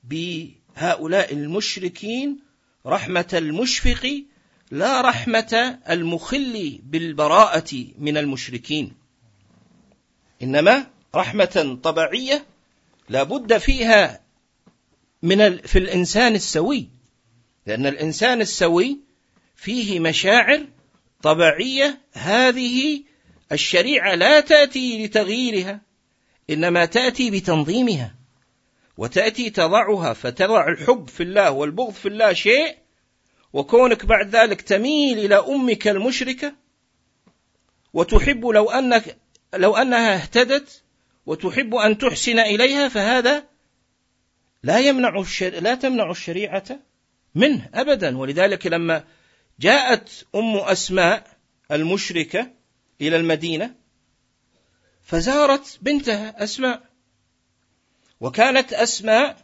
بهؤلاء 0.10 1.34
المشركين 1.34 2.40
رحمة 2.86 3.28
المشفق 3.34 4.24
لا 4.72 5.02
رحمة 5.02 5.80
المخل 5.90 6.80
بالبراءة 6.84 7.86
من 7.98 8.18
المشركين. 8.18 8.94
إنما 10.44 10.88
رحمة 11.16 11.80
طبيعية 11.84 12.46
لا 13.10 13.24
بد 13.24 13.58
فيها 13.58 14.22
من 15.24 15.58
في 15.58 15.80
الإنسان 15.80 16.36
السوي. 16.36 16.90
لأن 17.66 17.86
الإنسان 17.86 18.42
السوي 18.42 19.00
فيه 19.56 20.00
مشاعر 20.00 20.66
طبيعية 21.22 22.02
هذه 22.14 23.04
الشريعة 23.52 24.16
لا 24.16 24.40
تأتي 24.40 25.06
لتغييرها 25.06 25.82
إنما 26.50 26.86
تأتي 26.86 27.32
بتنظيمها. 27.32 28.17
وتأتي 28.98 29.50
تضعها 29.50 30.14
فتضع 30.14 30.68
الحب 30.68 31.08
في 31.08 31.24
الله 31.24 31.52
والبغض 31.52 31.94
في 31.94 32.08
الله 32.08 32.34
شيء 32.34 32.78
وكونك 33.54 34.06
بعد 34.06 34.36
ذلك 34.36 34.62
تميل 34.62 35.20
إلى 35.20 35.36
أمك 35.36 35.88
المشركة 35.88 36.54
وتحب 37.94 38.46
لو 38.46 38.70
أنك 38.70 39.18
لو 39.54 39.76
أنها 39.76 40.16
اهتدت 40.16 40.84
وتحب 41.26 41.76
أن 41.76 41.98
تحسن 41.98 42.40
إليها 42.40 42.90
فهذا 42.90 43.44
لا 44.64 44.80
يمنع 44.80 45.20
الشر... 45.20 45.50
لا 45.50 45.76
تمنع 45.76 46.12
الشريعة 46.12 46.80
منه 47.36 47.70
أبدا. 47.74 48.18
ولذلك 48.18 48.68
لما 48.68 49.04
جاءت 49.60 50.26
أم 50.36 50.58
أسماء 50.58 51.28
المشركة 51.72 52.52
إلى 53.02 53.16
المدينة 53.16 53.76
فزارت 55.04 55.80
بنتها 55.82 56.44
أسماء 56.44 56.87
وكانت 58.20 58.74
أسماء 58.74 59.38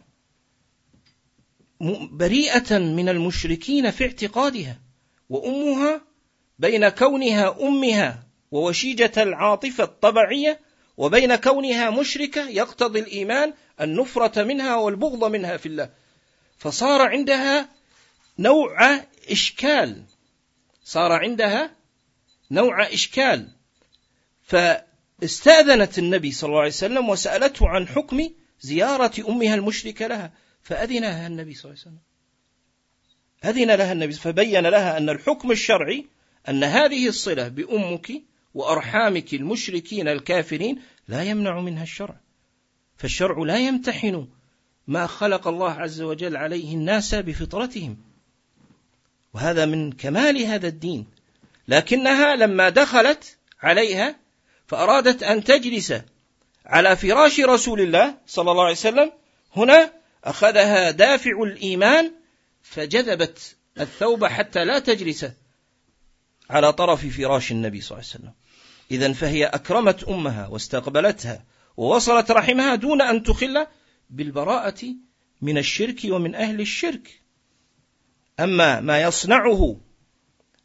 بريئة 2.12 2.77
من 2.77 3.10
المشركين 3.10 3.92
في 3.92 4.03
اعتقادها 4.06 4.80
وأمها 5.30 6.01
بين 6.60 6.89
كونها 6.89 7.58
أمها 7.62 8.24
ووشيجة 8.51 9.12
العاطفة 9.18 9.84
الطبيعية 9.84 10.60
وبين 10.98 11.36
كونها 11.36 11.89
مشركة 11.89 12.50
يقتضي 12.50 13.00
الإيمان 13.00 13.53
النفرة 13.82 14.44
منها 14.44 14.75
والبغض 14.75 15.24
منها 15.24 15.58
في 15.58 15.65
الله. 15.65 15.89
فصار 16.58 17.01
عندها 17.01 17.70
نوع 18.39 19.01
إشكال 19.30 20.03
صار 20.84 21.12
عندها 21.12 21.72
نوع 22.51 22.88
إشكال. 22.88 23.48
فاستأذنت 24.44 26.00
النبي 26.00 26.32
صلى 26.32 26.48
الله 26.48 26.60
عليه 26.60 26.70
وسلم 26.70 27.10
وسألته 27.10 27.70
عن 27.70 27.88
حكم 27.88 28.30
زيارة 28.63 29.29
أمها 29.29 29.55
المشركة 29.55 30.08
لها 30.08 30.32
فأذنها 30.62 31.27
النبي 31.27 31.53
صلى 31.53 31.72
الله 31.72 31.84
عليه 31.86 31.98
وسلم. 31.98 32.13
أذن 33.46 33.75
لها 33.75 33.91
النبي 33.91 34.13
فبين 34.13 34.67
لها 34.67 34.98
أن 34.98 35.10
الحكم 35.10 35.51
الشرعي 35.51 36.05
أن 36.50 36.63
هذه 36.63 37.08
الصلة 37.08 37.48
بأمك 37.48 38.12
وأرحامك 38.53 39.34
المشركين 39.34 40.08
الكافرين 40.08 40.82
لا 41.08 41.24
يمنع 41.24 41.60
منها 41.60 41.84
الشرع. 41.84 42.15
فالشرع 42.98 43.43
لا 43.43 43.58
يمتحن 43.58 44.27
ما 44.88 45.08
خلق 45.08 45.48
الله 45.48 45.72
عز 45.72 46.01
وجل 46.01 46.38
عليه 46.38 46.74
الناس 46.74 47.15
بفطرتهم. 47.15 47.98
وهذا 49.34 49.65
من 49.65 49.91
كمال 49.91 50.38
هذا 50.38 50.67
الدين. 50.67 51.05
لكنها 51.67 52.36
لما 52.36 52.70
دخلت 52.70 53.38
عليها 53.62 54.15
فأرادت 54.67 55.24
أن 55.24 55.43
تجلس 55.43 55.93
على 56.65 56.96
فراش 56.96 57.39
رسول 57.39 57.82
الله 57.82 58.17
صلى 58.27 58.51
الله 58.51 58.63
عليه 58.63 58.72
وسلم 58.72 59.12
هنا 59.55 59.93
أخذها 60.24 60.91
دافع 60.91 61.43
الإيمان 61.43 62.12
فجذبت 62.62 63.55
الثوب 63.79 64.25
حتى 64.25 64.65
لا 64.65 64.79
تجلس 64.79 65.25
على 66.50 66.74
طرف 66.74 67.05
فراش 67.17 67.51
النبي 67.51 67.82
صلى 67.82 67.98
الله 67.98 68.10
عليه 68.10 68.20
وسلم. 68.20 68.34
إذا 68.91 69.13
فهي 69.13 69.46
أكرمت 69.46 70.03
أمها 70.03 70.48
واستقبلتها 70.48 71.46
ووصلت 71.77 72.32
رحمها 72.32 72.75
دون 72.75 73.01
أن 73.01 73.24
تخل 73.24 73.67
بالبراءة 74.10 74.96
من 75.41 75.58
الشرك 75.58 76.00
ومن 76.05 76.36
أهل 76.36 76.62
الشرك. 76.62 77.22
أما 78.39 78.79
ما 78.79 79.01
يصنعه 79.01 79.77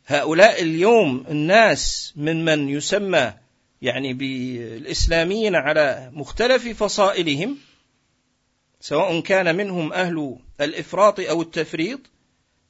هؤلاء 0.06 0.62
اليوم 0.62 1.24
الناس 1.30 2.12
من 2.16 2.44
من 2.44 2.68
يسمى 2.68 3.34
يعني 3.82 4.12
بالإسلاميين 4.12 5.54
على 5.54 6.10
مختلف 6.14 6.68
فصائلهم 6.82 7.58
سواء 8.80 9.20
كان 9.20 9.56
منهم 9.56 9.92
أهل 9.92 10.38
الإفراط 10.60 11.20
أو 11.20 11.42
التفريط 11.42 12.00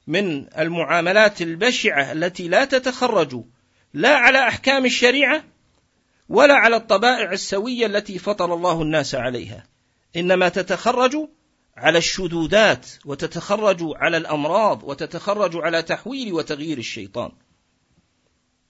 من 0.07 0.53
المعاملات 0.59 1.41
البشعة 1.41 2.11
التي 2.11 2.47
لا 2.47 2.65
تتخرج 2.65 3.43
لا 3.93 4.15
على 4.15 4.47
أحكام 4.47 4.85
الشريعة 4.85 5.43
ولا 6.29 6.53
على 6.53 6.75
الطبائع 6.75 7.31
السوية 7.31 7.85
التي 7.85 8.17
فطر 8.17 8.53
الله 8.53 8.81
الناس 8.81 9.15
عليها. 9.15 9.67
إنما 10.15 10.49
تتخرج 10.49 11.15
على 11.77 11.97
الشذوذات 11.97 12.87
وتتخرج 13.05 13.77
على 13.81 14.17
الأمراض 14.17 14.83
وتتخرج 14.83 15.51
على 15.55 15.81
تحويل 15.81 16.33
وتغيير 16.33 16.77
الشيطان. 16.77 17.31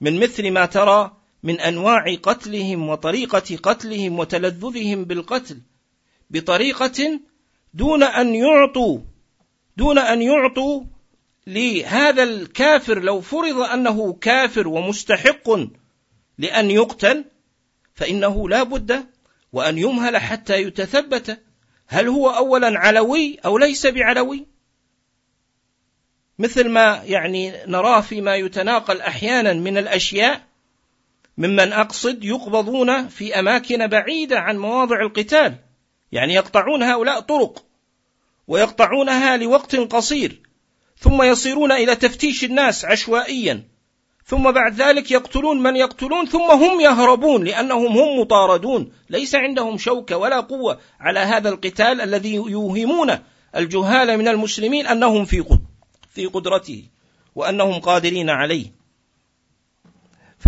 من 0.02 0.20
مثل 0.20 0.52
ما 0.52 0.66
ترى 0.66 1.19
من 1.44 1.60
أنواع 1.60 2.16
قتلهم 2.24 2.90
وطريقة 2.90 3.58
قتلهم 3.64 4.20
وتلذذهم 4.20 5.06
بالقتل 5.06 5.62
بطريقة 6.30 7.20
دون 7.74 8.04
أن 8.04 8.36
يعطوا 8.36 9.00
دون 9.78 9.98
أن 9.98 10.22
يعطوا 10.22 10.84
لهذا 11.48 12.24
الكافر 12.24 13.00
لو 13.00 13.22
فرض 13.22 13.58
أنه 13.58 14.14
كافر 14.14 14.68
ومستحق 14.68 15.50
لأن 16.38 16.72
يقتل 16.72 17.26
فإنه 17.96 18.50
لا 18.50 18.64
بد 18.64 19.06
وأن 19.54 19.78
يمهل 19.78 20.18
حتى 20.18 20.62
يتثبت 20.62 21.40
هل 21.88 22.08
هو 22.08 22.30
أولا 22.30 22.80
علوي 22.80 23.38
أو 23.46 23.58
ليس 23.58 23.88
بعلوي. 23.88 24.48
مثل 26.40 26.70
ما 26.70 27.02
يعني 27.06 27.54
نراه 27.68 28.02
فيما 28.02 28.36
يتناقل 28.36 29.02
أحيانا 29.02 29.54
من 29.54 29.78
الأشياء 29.78 30.49
ممن 31.40 31.74
أقصد 31.74 32.24
يقبضون 32.24 33.08
في 33.08 33.40
أماكن 33.40 33.88
بعيدة 33.88 34.40
عن 34.40 34.58
مواضع 34.58 35.02
القتال. 35.02 35.56
يعني 36.12 36.34
يقطعون 36.34 36.84
هؤلاء 36.84 37.20
طرق 37.20 37.66
ويقطعونها 38.48 39.38
لوقت 39.38 39.76
قصير 39.76 40.42
ثم 40.98 41.24
يصيرون 41.24 41.72
إلى 41.72 41.96
تفتيش 41.96 42.44
الناس 42.44 42.86
عشوائيا 42.86 43.64
ثم 44.26 44.52
بعد 44.52 44.82
ذلك 44.82 45.12
يقتلون 45.12 45.64
من 45.64 45.76
يقتلون 45.76 46.26
ثم 46.26 46.52
هم 46.52 46.82
يهربون 46.82 47.44
لأنهم 47.44 47.98
هم 47.98 48.20
مطاردون. 48.20 48.92
ليس 49.10 49.36
عندهم 49.36 49.78
شوكة 49.78 50.18
ولا 50.18 50.40
قوة 50.40 50.80
على 51.00 51.20
هذا 51.20 51.50
القتال 51.50 52.02
الذي 52.02 52.34
يوهمون 52.34 53.20
الجهال 53.56 54.18
من 54.18 54.28
المسلمين 54.28 54.88
أنهم 54.88 55.26
في 55.26 55.46
في 56.10 56.26
قدرته 56.26 56.84
وأنهم 57.36 57.80
قادرين 57.80 58.30
عليه. 58.30 58.79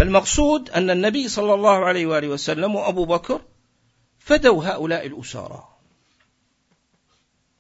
فالمقصود 0.02 0.70
أن 0.70 0.90
النبي 0.90 1.28
صلى 1.28 1.54
الله 1.54 1.86
عليه 1.86 2.06
وآله 2.06 2.28
وسلم 2.28 2.76
وأبو 2.76 3.06
بكر 3.06 3.42
فدوا 4.20 4.64
هؤلاء 4.64 5.08
الأسارى. 5.08 5.68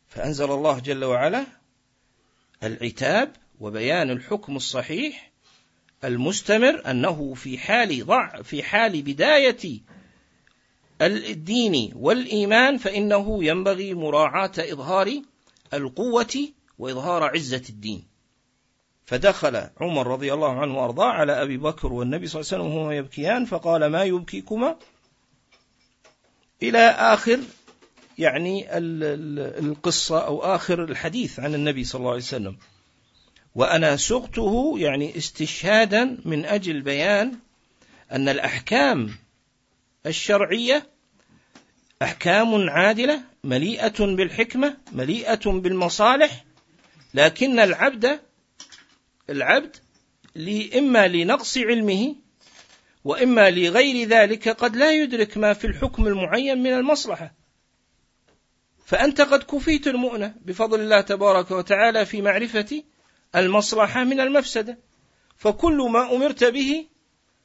فأنزل 0.08 0.51
الله 0.51 0.80
جل 0.80 1.04
وعلا 1.04 1.45
العتاب 2.63 3.36
وبيان 3.60 4.10
الحكم 4.10 4.56
الصحيح 4.56 5.32
المستمر 6.04 6.82
أنه 6.91 7.34
في 7.34 7.58
حال 7.58 8.06
ضع 8.06 8.41
في 8.41 8.63
حال 8.63 9.01
بداية 9.01 9.80
الدين 11.01 11.91
والإيمان 11.95 12.77
فإنه 12.77 13.43
ينبغي 13.43 13.93
مراعاة 13.93 14.51
إظهار 14.58 15.21
القوة 15.73 16.47
وإظهار 16.80 17.23
عزة 17.23 17.63
الدين. 17.69 18.11
فدخل 19.12 19.67
عمر 19.82 20.08
رضي 20.08 20.34
الله 20.34 20.60
عنه 20.60 20.78
وأرضاه 20.78 21.12
على 21.12 21.41
أبي 21.41 21.58
بكر 21.58 21.93
والنبي 21.93 22.28
صلى 22.28 22.41
الله 22.41 22.54
عليه 22.54 22.63
وسلم 22.63 22.78
وهما 22.78 22.95
يبكيان 22.95 23.45
فقال 23.45 23.86
ما 23.86 24.04
يبكيكما؟ 24.04 24.76
إلى 26.63 26.80
آخر 26.89 27.39
يعني 28.17 28.78
القصة 29.60 30.26
أو 30.26 30.56
آخر 30.56 30.84
الحديث 30.84 31.39
عن 31.39 31.56
النبي 31.56 31.84
صلى 31.84 32.00
الله 32.00 32.12
عليه 32.12 32.21
وسلم. 32.21 32.58
وأنا 33.56 33.97
سقته 33.97 34.74
يعني 34.78 35.17
استشهادا 35.17 36.17
من 36.26 36.45
أجل 36.45 36.82
بيان 36.82 37.38
أن 38.12 38.30
الأحكام 38.30 39.10
الشرعية 40.06 40.89
أحكام 42.02 42.69
عادلة 42.69 43.21
مليئة 43.43 44.06
بالحكمة 44.15 44.78
مليئة 44.91 45.50
بالمصالح 45.50 46.45
لكن 47.13 47.60
العبد 47.60 48.19
العبد 49.32 49.76
إما 50.78 51.08
لنقص 51.08 51.58
علمه 51.58 52.15
وإما 53.04 53.50
لغير 53.50 54.08
ذلك 54.08 54.50
قد 54.50 54.76
لا 54.76 54.91
يدرك 54.91 55.38
ما 55.38 55.54
في 55.54 55.67
الحكم 55.67 56.08
المعين 56.08 56.63
من 56.63 56.74
المصلحة. 56.74 57.34
فأنت 58.86 59.22
قد 59.22 59.44
كفيت 59.44 59.88
المؤنة 59.88 60.36
بفضل 60.46 60.80
الله 60.80 61.02
تبارك 61.02 61.52
وتعالى 61.52 62.06
في 62.06 62.22
معرفة 62.22 62.84
المصلحة 63.36 64.04
من 64.04 64.20
المفسدة. 64.20 64.78
فكل 65.38 65.89
ما 65.91 66.15
أمرت 66.15 66.44
به 66.44 66.86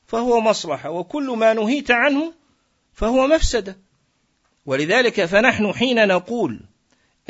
فهو 0.06 0.40
مصلحة 0.40 0.90
وكل 0.90 1.30
ما 1.30 1.54
نهيت 1.54 1.90
عنه 1.90 2.34
فهو 2.92 3.26
مفسدة. 3.26 3.76
ولذلك 4.66 5.24
فنحن 5.24 5.72
حين 5.72 6.08
نقول 6.08 6.60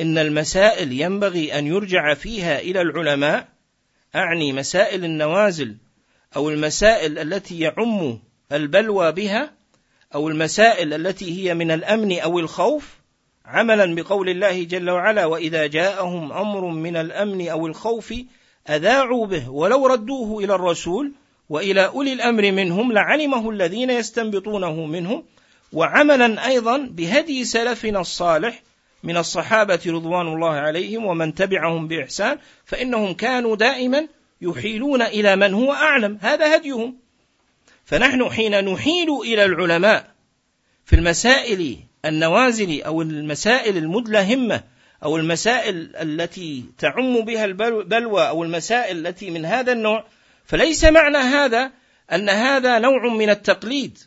إن 0.01 0.19
المسائل 0.19 0.93
ينبغي 0.93 1.59
أن 1.59 1.67
يرجع 1.67 2.15
فيها 2.15 2.59
إلى 2.59 2.81
العلماء 2.81 3.56
أعني 4.17 4.53
مسائل 4.53 5.05
النوازل 5.05 5.77
أو 6.37 6.51
المسائل 6.51 7.19
التي 7.19 7.61
يعم 7.61 8.19
البلوى 8.53 9.13
بها 9.13 9.53
أو 10.15 10.29
المسائل 10.29 10.95
التي 10.95 11.49
هي 11.49 11.55
من 11.55 11.71
الأمن 11.71 12.19
أو 12.19 12.39
الخوف 12.39 12.97
عملا 13.45 13.95
بقول 13.95 14.29
الله 14.29 14.65
جل 14.65 14.91
وعلا 14.91 15.25
وإذا 15.25 15.67
جاءهم 15.67 16.33
أمر 16.33 16.67
من 16.67 16.97
الأمن 16.97 17.49
أو 17.49 17.67
الخوف 17.67 18.15
أذاعوا 18.71 19.27
به 19.27 19.51
ولو 19.51 19.87
ردوه 19.87 20.45
إلى 20.45 20.55
الرسول 20.55 21.13
وإلى 21.49 21.87
أولي 21.87 22.13
الأمر 22.13 22.53
منهم 22.53 22.93
لعلمه 22.93 23.51
الذين 23.51 23.91
يستنبطونه 23.91 24.87
منهم. 24.87 25.25
وعملا 25.73 26.47
أيضا 26.47 26.79
بهدي 26.79 27.45
سلفنا 27.45 28.01
الصالح 28.01 28.63
من 29.07 29.17
الصحابة 29.17 29.81
رضوان 29.87 30.27
الله 30.27 30.51
عليهم 30.51 31.07
ومن 31.07 31.35
تبعهم 31.35 31.89
بإحسان 31.89 32.39
فإنهم 32.65 33.15
كانوا 33.15 33.57
دائما 33.57 34.09
يحيلون 34.41 35.03
إلى 35.03 35.37
من 35.37 35.55
هو 35.55 35.73
أعلم. 35.73 36.19
هذا 36.23 36.57
هديهم. 36.57 36.97
فنحن 37.85 38.31
حين 38.31 38.65
نحيل 38.65 39.11
إلى 39.11 39.45
العلماء 39.45 40.15
في 40.85 40.97
المسائل 40.97 41.77
النوازل 42.05 42.83
أو 42.83 43.03
المسائل 43.03 43.77
المدلهمة 43.77 44.63
أو 45.05 45.17
المسائل 45.17 45.97
التي 45.97 46.65
تعم 46.79 47.21
بها 47.21 47.45
البلوى 47.45 48.29
أو 48.29 48.45
المسائل 48.45 49.07
التي 49.07 49.31
من 49.31 49.45
هذا 49.45 49.73
النوع 49.73 50.05
فليس 50.45 50.85
معنى 50.85 51.19
هذا 51.19 51.71
أن 52.13 52.29
هذا 52.29 52.79
نوع 52.79 53.09
من 53.09 53.31
التقليد 53.31 53.99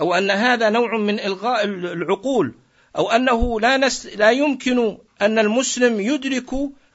أو 0.00 0.14
أن 0.14 0.30
هذا 0.30 0.70
نوع 0.70 0.98
من 0.98 1.20
إلغاء 1.20 1.64
العقول 1.64 2.54
أو 2.96 3.10
أنه 3.10 3.60
لا, 3.60 3.76
نس 3.76 4.06
لا 4.06 4.30
يمكن 4.30 4.98
أن 5.22 5.38
المسلم 5.38 6.00
يدرك 6.00 6.50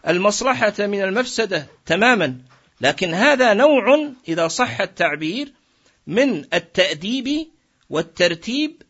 المصلحة 0.08 0.74
من 0.80 1.02
المفسدة 1.02 1.68
تماما. 1.86 2.38
لكن 2.82 3.14
هذا 3.14 3.54
نوع 3.54 4.12
إذا 4.28 4.48
صح 4.48 4.82
التعبير 4.82 5.54
من 6.08 6.46
التأديب 6.54 7.48
والترتيب 7.90 8.82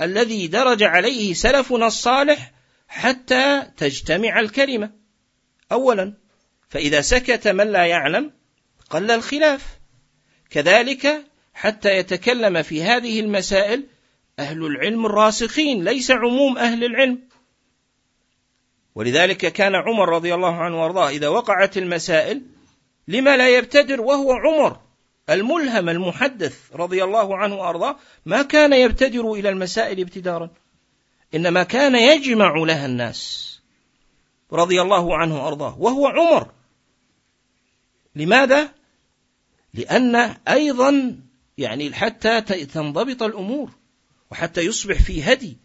الذي 0.00 0.46
درج 0.46 0.82
عليه 0.82 1.34
سلفنا 1.34 1.86
الصالح 1.86 2.52
حتى 2.88 3.62
تجتمع 3.76 4.40
الكلمة. 4.40 4.90
أولا 5.72 6.14
فإذا 6.68 7.00
سكت 7.00 7.48
من 7.48 7.72
لا 7.72 7.86
يعلم 7.86 8.30
قل 8.90 9.10
الخلاف. 9.10 9.78
كذلك 10.50 11.24
حتى 11.54 11.96
يتكلم 11.98 12.62
في 12.62 12.82
هذه 12.82 13.20
المسائل 13.20 13.86
أهل 14.38 14.66
العلم 14.66 15.06
الراسخين 15.06 15.84
ليس 15.84 16.10
عموم 16.10 16.58
أهل 16.58 16.84
العلم. 16.84 17.18
ولذلك 18.94 19.52
كان 19.52 19.74
عمر 19.74 20.08
رضي 20.08 20.34
الله 20.34 20.56
عنه 20.56 20.82
وأرضاه 20.82 21.08
إذا 21.08 21.28
وقعت 21.28 21.78
المسائل 21.78 22.42
لما 23.08 23.36
لا 23.36 23.48
يبتدر 23.48 24.00
وهو 24.00 24.32
عمر 24.32 24.80
الملهم 25.30 25.88
المحدث 25.88 26.58
رضي 26.74 27.04
الله 27.04 27.36
عنه 27.36 27.54
وأرضاه 27.54 27.96
ما 28.26 28.42
كان 28.42 28.72
يبتدر 28.72 29.32
إلى 29.32 29.48
المسائل 29.48 30.00
ابتدارا. 30.00 30.50
إنما 31.34 31.62
كان 31.62 31.94
يجمع 31.94 32.54
لها 32.56 32.86
الناس 32.86 33.50
رضي 34.52 34.82
الله 34.82 35.16
عنه 35.16 35.44
وأرضاه 35.44 35.80
وهو 35.80 36.06
عمر. 36.06 36.50
لماذا؟ 38.16 38.72
لأن 39.74 40.36
أيضا 40.48 41.20
يعني 41.58 41.94
حتى 41.94 42.40
تنضبط 42.40 43.22
الأمور. 43.22 43.70
وحتى 44.34 44.60
يصبح 44.60 45.02
في 45.02 45.22
هدي 45.22 45.56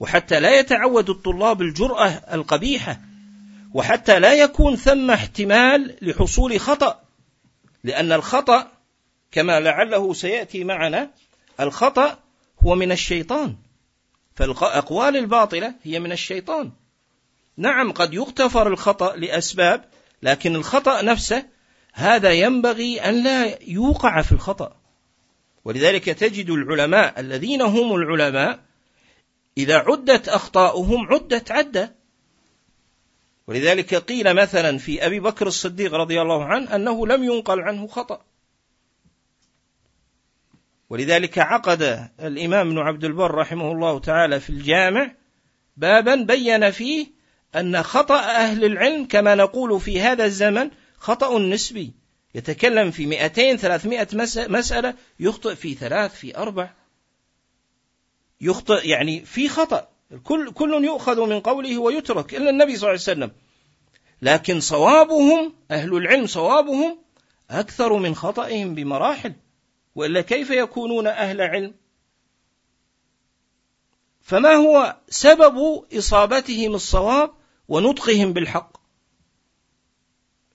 وحتى 0.00 0.40
لا 0.40 0.58
يتعود 0.58 1.10
الطلاب 1.10 1.62
الجرأة 1.62 2.08
القبيحة 2.08 3.00
وحتى 3.74 4.18
لا 4.18 4.32
يكون 4.32 4.76
ثم 4.76 5.10
احتمال 5.10 5.96
لحصول 6.02 6.60
خطأ 6.60 7.00
لأن 7.84 8.12
الخطأ 8.12 8.72
كما 9.32 9.60
لعله 9.60 10.12
سيأتي 10.14 10.64
معنا 10.64 11.10
الخطأ 11.60 12.18
هو 12.60 12.74
من 12.74 12.92
الشيطان 12.92 13.56
فالأقوال 14.34 15.16
الباطلة 15.16 15.74
هي 15.82 16.00
من 16.00 16.12
الشيطان. 16.12 16.72
نعم 17.56 17.92
قد 17.92 18.14
يغتفر 18.14 18.68
الخطأ 18.68 19.16
لأسباب 19.16 19.84
لكن 20.22 20.54
الخطأ 20.54 21.02
نفسه 21.02 21.44
هذا 21.92 22.32
ينبغي 22.32 23.00
أن 23.00 23.22
لا 23.24 23.62
يوقع 23.62 24.22
في 24.22 24.32
الخطأ. 24.32 24.77
ولذلك 25.68 26.04
تجد 26.04 26.50
العلماء 26.50 27.20
الذين 27.20 27.62
هم 27.62 27.94
العلماء 27.94 28.60
إذا 29.58 29.76
عدت 29.78 30.28
أخطاؤهم 30.28 31.06
عدت 31.06 31.50
عدة. 31.50 31.94
ولذلك 33.46 33.94
قيل 33.94 34.34
مثلا 34.34 34.78
في 34.78 35.06
أبي 35.06 35.20
بكر 35.20 35.46
الصديق 35.46 35.94
رضي 35.94 36.22
الله 36.22 36.44
عنه 36.44 36.74
أنه 36.74 37.06
لم 37.06 37.24
ينقل 37.24 37.60
عنه 37.60 37.86
خطأ. 37.86 38.20
ولذلك 40.90 41.38
عقد 41.38 42.10
الإمام 42.20 42.66
ابن 42.66 42.78
عبد 42.78 43.04
البر 43.04 43.34
رحمه 43.34 43.72
الله 43.72 44.00
تعالى 44.00 44.40
في 44.40 44.50
الجامع 44.50 45.12
بابا 45.76 46.14
بين 46.14 46.70
فيه 46.70 47.06
أن 47.56 47.82
خطأ 47.82 48.20
أهل 48.20 48.64
العلم 48.64 49.06
كما 49.06 49.34
نقول 49.34 49.80
في 49.80 50.00
هذا 50.00 50.24
الزمن 50.24 50.70
خطأ 50.98 51.38
نسبي. 51.38 51.92
يتكلم 52.34 52.90
في 52.90 53.06
200 53.06 53.56
300 53.56 54.08
مسألة 54.48 54.94
يخطئ 55.20 55.54
في 55.54 55.74
ثلاث 55.74 56.14
في 56.14 56.36
أربع. 56.36 56.70
يخطئ 58.40 58.88
يعني 58.88 59.24
في 59.24 59.48
خطأ. 59.48 59.88
كل 60.24 60.52
كل 60.52 60.84
يؤخذ 60.84 61.26
من 61.26 61.40
قوله 61.40 61.78
ويترك 61.78 62.34
إلا 62.34 62.50
النبي 62.50 62.76
صلى 62.76 62.76
الله 62.76 62.88
عليه 62.88 63.00
وسلم. 63.00 63.30
لكن 64.22 64.60
صوابهم 64.60 65.54
أهل 65.70 65.94
العلم 65.96 66.26
صوابهم 66.26 66.98
أكثر 67.50 67.92
من 67.92 68.14
خطئهم 68.14 68.74
بمراحل. 68.74 69.32
وإلا 69.94 70.20
كيف 70.20 70.50
يكونون 70.50 71.06
أهل 71.06 71.40
علم؟ 71.40 71.74
فما 74.22 74.54
هو 74.54 74.96
سبب 75.08 75.84
إصابتهم 75.98 76.74
الصواب 76.74 77.30
ونطقهم 77.68 78.32
بالحق؟ 78.32 78.77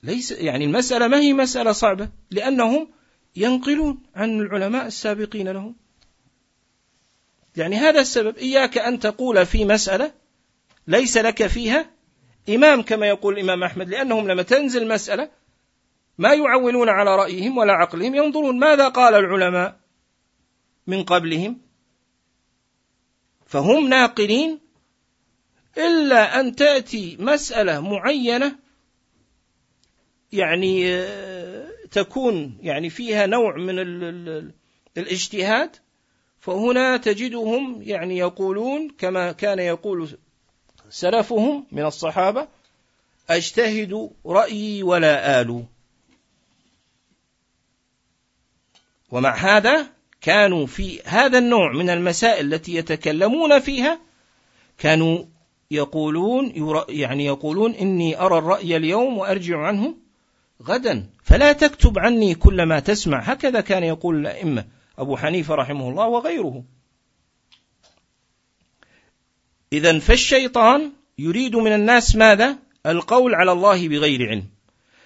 ليس 0.03 0.31
يعني 0.31 0.65
المسألة 0.65 1.07
ما 1.07 1.19
هي 1.19 1.33
مسألة 1.33 1.71
صعبة؟ 1.71 2.09
لأنهم 2.31 2.89
ينقلون 3.35 4.03
عن 4.15 4.39
العلماء 4.39 4.87
السابقين 4.87 5.49
لهم. 5.49 5.75
يعني 7.57 7.75
هذا 7.75 7.99
السبب 7.99 8.37
إياك 8.37 8.77
أن 8.77 8.99
تقول 8.99 9.45
في 9.45 9.65
مسألة 9.65 10.11
ليس 10.87 11.17
لك 11.17 11.47
فيها 11.47 11.89
إمام 12.49 12.81
كما 12.81 13.07
يقول 13.07 13.33
الإمام 13.33 13.63
أحمد 13.63 13.89
لأنهم 13.89 14.27
لما 14.27 14.43
تنزل 14.43 14.87
مسألة 14.87 15.29
ما 16.17 16.33
يعولون 16.33 16.89
على 16.89 17.15
رأيهم 17.15 17.57
ولا 17.57 17.73
عقلهم 17.73 18.15
ينظرون 18.15 18.59
ماذا 18.59 18.87
قال 18.87 19.13
العلماء 19.13 19.79
من 20.87 21.03
قبلهم. 21.03 21.61
فهم 23.45 23.89
ناقلين 23.89 24.59
إلا 25.77 26.39
أن 26.39 26.55
تأتي 26.55 27.17
مسألة 27.19 27.79
معينة 27.79 28.62
يعني 30.33 30.93
آه، 30.93 31.67
تكون 31.91 32.57
يعني 32.61 32.89
فيها 32.89 33.25
نوع 33.25 33.57
من 33.57 33.79
الاجتهاد 34.97 35.75
فهنا 36.39 36.97
تجدهم 36.97 37.81
يعني 37.81 38.17
يقولون 38.17 38.89
كما 38.97 39.31
كان 39.31 39.59
يقول 39.59 40.17
سلفهم 40.89 41.67
من 41.71 41.85
الصحابة 41.85 42.47
أجتهد 43.29 44.11
رأيي 44.25 44.83
ولا 44.83 45.41
آلو 45.41 45.65
ومع 49.11 49.35
هذا 49.35 49.87
كانوا 50.21 50.65
في 50.65 51.01
هذا 51.05 51.37
النوع 51.37 51.73
من 51.73 51.89
المسائل 51.89 52.53
التي 52.53 52.75
يتكلمون 52.75 53.59
فيها 53.59 53.99
كانوا 54.77 55.25
يقولون 55.71 56.53
يعني 56.89 57.25
يقولون 57.25 57.71
إني 57.73 58.19
أرى 58.19 58.37
الرأي 58.37 58.75
اليوم 58.77 59.17
وأرجع 59.17 59.57
عنه 59.57 60.02
غدا 60.61 61.09
فلا 61.23 61.53
تكتب 61.53 61.99
عني 61.99 62.35
كل 62.35 62.63
ما 62.63 62.79
تسمع. 62.79 63.19
هكذا 63.21 63.61
كان 63.61 63.83
يقول 63.83 64.15
الأئمة 64.15 64.65
أبو 64.97 65.17
حنيفة 65.17 65.55
رحمه 65.55 65.89
الله 65.89 66.07
وغيره. 66.07 66.63
إذا 69.73 69.99
فالشيطان 69.99 70.91
يريد 71.19 71.55
من 71.55 71.73
الناس 71.73 72.15
ماذا؟ 72.15 72.57
القول 72.85 73.35
على 73.35 73.51
الله 73.51 73.87
بغير 73.87 74.29
علم. 74.29 74.45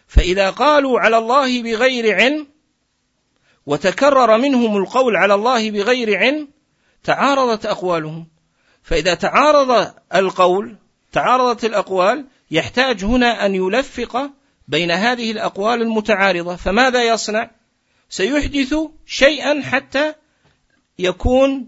فإذا 0.07 0.49
قالوا 0.49 0.99
على 0.99 1.17
الله 1.17 1.63
بغير 1.63 2.15
علم 2.15 2.47
وتكرر 3.65 4.37
منهم 4.37 4.77
القول 4.77 5.15
على 5.15 5.33
الله 5.33 5.71
بغير 5.71 6.17
علم 6.17 6.47
تعارضت 7.03 7.65
أقوالهم. 7.65 8.27
فإذا 8.83 9.13
تعارض 9.13 9.93
القول 10.15 10.77
تعارضت 11.11 11.65
الأقوال 11.65 12.25
يحتاج 12.51 13.05
هنا 13.05 13.45
أن 13.45 13.55
يلفق 13.55 14.31
بين 14.67 14.91
هذه 14.91 15.31
الأقوال 15.31 15.81
المتعارضة 15.81 16.55
فماذا 16.55 17.03
يصنع؟ 17.03 17.51
سيحدث 18.09 18.75
شيئا 19.05 19.61
حتى 19.61 20.13
يكون 20.99 21.67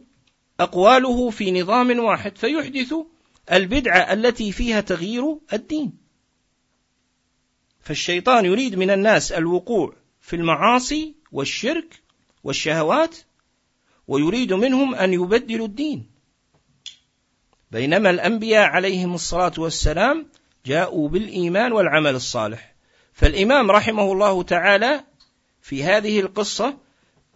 أقواله 0.60 1.30
في 1.30 1.62
نظام 1.62 2.00
واحد 2.00 2.38
فيحدث 2.38 2.94
البدعة 3.52 4.14
التي 4.14 4.52
فيها 4.52 4.82
تغيير 4.82 5.38
الدين. 5.54 5.94
فالشيطان 7.82 8.46
يريد 8.46 8.76
من 8.76 8.90
الناس 8.90 9.32
الوقوع 9.32 9.94
في 10.22 10.36
المعاصي 10.36 11.16
والشرك 11.32 12.02
والشهوات 12.44 13.18
ويريد 14.08 14.54
منهم 14.54 14.96
أن 14.96 15.14
يبدلوا 15.14 15.68
الدين. 15.68 16.10
بينما 17.72 18.10
الأنبياء 18.10 18.70
عليهم 18.70 19.14
الصلاة 19.14 19.54
والسلام 19.58 20.26
جاءوا 20.66 21.10
بالإيمان 21.10 21.72
والعمل 21.72 22.16
الصالح. 22.16 22.79
فالإمام 23.20 23.72
رحمه 23.72 24.12
الله 24.12 24.44
تعالى 24.44 25.04
في 25.62 25.84
هذه 25.84 26.20
القصة 26.20 26.78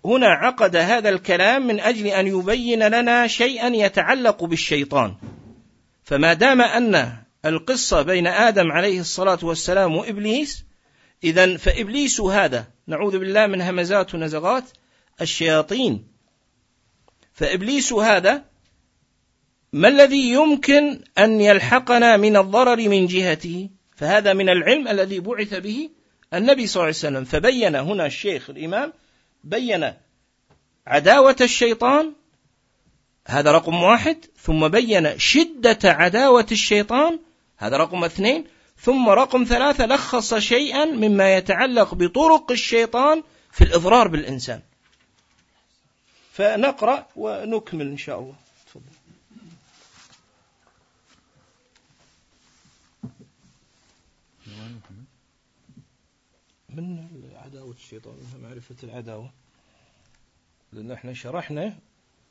هنا 0.05 0.27
عقد 0.27 0.75
هذا 0.75 1.09
الكلام 1.09 1.67
من 1.67 1.79
أجل 1.79 2.07
أن 2.07 2.27
يبين 2.27 2.87
لنا 2.87 3.27
شيئا 3.27 3.67
يتعلق 3.67 4.43
بالشيطان. 4.43 5.15
فما 6.03 6.33
دام 6.33 6.61
أن 6.61 7.17
القصة 7.45 8.01
بين 8.01 8.27
آدم 8.27 8.71
عليه 8.71 8.99
الصلاة 8.99 9.39
والسلام 9.43 9.95
وإبليس 9.95 10.65
اذا 11.23 11.57
فإبليس 11.57 12.21
هذا 12.21 12.67
نعوذ 12.87 13.19
بالله 13.19 13.47
من 13.47 13.61
همزات 13.61 14.15
ونزغات 14.15 14.63
الشياطين. 15.21 16.07
فإبليس 17.33 17.93
هذا 17.93 18.45
ما 19.73 19.87
الذي 19.87 20.29
يمكن 20.29 21.03
أن 21.17 21.41
يلحقنا 21.41 22.17
من 22.17 22.37
الضرر 22.37 22.89
من 22.89 23.05
جهته؟ 23.05 23.69
فهذا 23.95 24.33
من 24.33 24.49
العلم 24.49 24.87
الذي 24.87 25.19
بعث 25.19 25.53
به 25.53 25.89
النبي 26.33 26.67
صلى 26.67 26.75
الله 26.75 26.85
عليه 26.85 26.97
وسلم. 26.97 27.23
فبين 27.23 27.75
هنا 27.75 28.05
الشيخ 28.05 28.49
الإمام 28.49 28.93
بين 29.43 29.93
عداوة 30.87 31.35
الشيطان 31.41 32.13
هذا 33.27 33.51
رقم 33.51 33.83
واحد 33.83 34.17
ثم 34.37 34.67
بين 34.67 35.19
شدة 35.19 35.79
عداوة 35.83 36.45
الشيطان 36.51 37.19
هذا 37.57 37.77
رقم 37.77 38.03
اثنين 38.03 38.45
ثم 38.77 39.09
رقم 39.09 39.43
ثلاثة 39.43 39.85
لخص 39.85 40.33
شيئا 40.33 40.85
مما 40.85 41.35
يتعلق 41.37 41.95
بطرق 41.95 42.51
الشيطان 42.51 43.23
في 43.51 43.63
الإضرار 43.63 44.07
بالإنسان. 44.07 44.61
فنقرأ 46.31 47.07
ونكمل 47.15 47.87
إن 47.87 47.97
شاء 47.97 48.19
الله. 48.19 48.42
من 56.73 57.07
عداوة 57.35 57.73
الشيطان 57.73 58.15
منها 58.15 58.49
معرفة 58.49 58.75
العداوة. 58.83 59.31
لأن 60.73 60.91
إحنا 60.91 61.13
شرحنا 61.13 61.79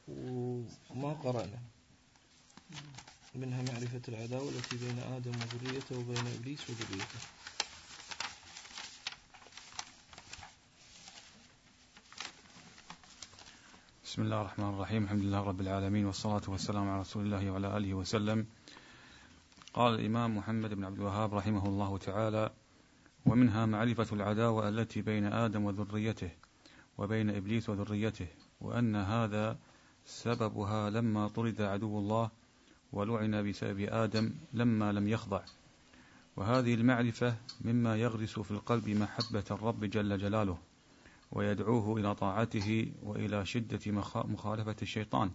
وما 0.09 1.12
قرأنا. 1.12 1.59
منها 3.35 3.62
معرفة 3.62 4.02
العداوة 4.09 4.48
التي 4.48 4.76
بين 4.76 4.98
آدم 4.98 5.33
وذريته 5.33 5.98
وبين 5.98 6.26
إبليس 6.26 6.70
وذريته. 6.70 7.20
بسم 14.05 14.22
الله 14.22 14.40
الرحمن 14.40 14.68
الرحيم. 14.68 15.05
الحمد 15.05 15.22
لله 15.22 15.40
رب 15.40 15.61
العالمين 15.61 16.07
والصلاة 16.07 16.42
والسلام 16.48 16.88
على 16.90 17.00
رسول 17.00 17.24
الله 17.24 17.50
وعلى 17.50 17.76
آله 17.76 17.94
وسلم. 17.94 18.46
قال 19.74 19.94
الإمام 19.94 20.37
محمد 20.37 20.74
بن 20.74 20.85
عبد 20.85 20.98
الوهاب 20.98 21.35
رحمه 21.35 21.66
الله 21.66 21.98
تعالى 21.98 22.50
ومنها 23.33 23.66
معرفة 23.66 24.07
العداوة 24.12 24.68
التي 24.68 25.03
بين 25.03 25.25
آدم 25.25 25.64
وذريته 25.64 26.31
وبين 26.99 27.31
إبليس 27.31 27.68
وذريته 27.68 28.27
وأن 28.61 28.97
هذا 28.97 29.59
سببها 30.05 30.90
لما 30.90 31.29
طرد 31.29 31.61
عدو 31.61 31.99
الله 31.99 32.31
ولعن 32.92 33.49
بسبب 33.51 33.81
آدم 33.81 34.35
لما 34.53 34.92
لم 34.92 35.09
يخضع. 35.09 35.40
وهذه 36.37 36.75
المعرفة 36.75 37.37
مما 37.61 37.97
يغرس 37.97 38.38
في 38.38 38.51
القلب 38.51 38.88
محبة 38.88 39.45
الرب 39.51 39.85
جل 39.85 40.18
جلاله 40.18 40.59
ويدعوه 41.33 42.01
إلى 42.01 42.14
طاعته 42.14 42.92
وإلى 43.03 43.47
شدة 43.47 43.92
مخالفة 44.14 44.77
الشيطان 44.83 45.31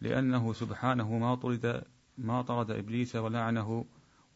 لأنه 0.00 0.52
سبحانه 0.52 1.18
ما 1.18 1.34
طرد 1.34 1.84
ما 2.18 2.42
طرد 2.42 2.70
إبليس 2.70 3.16
ولعنه 3.16 3.84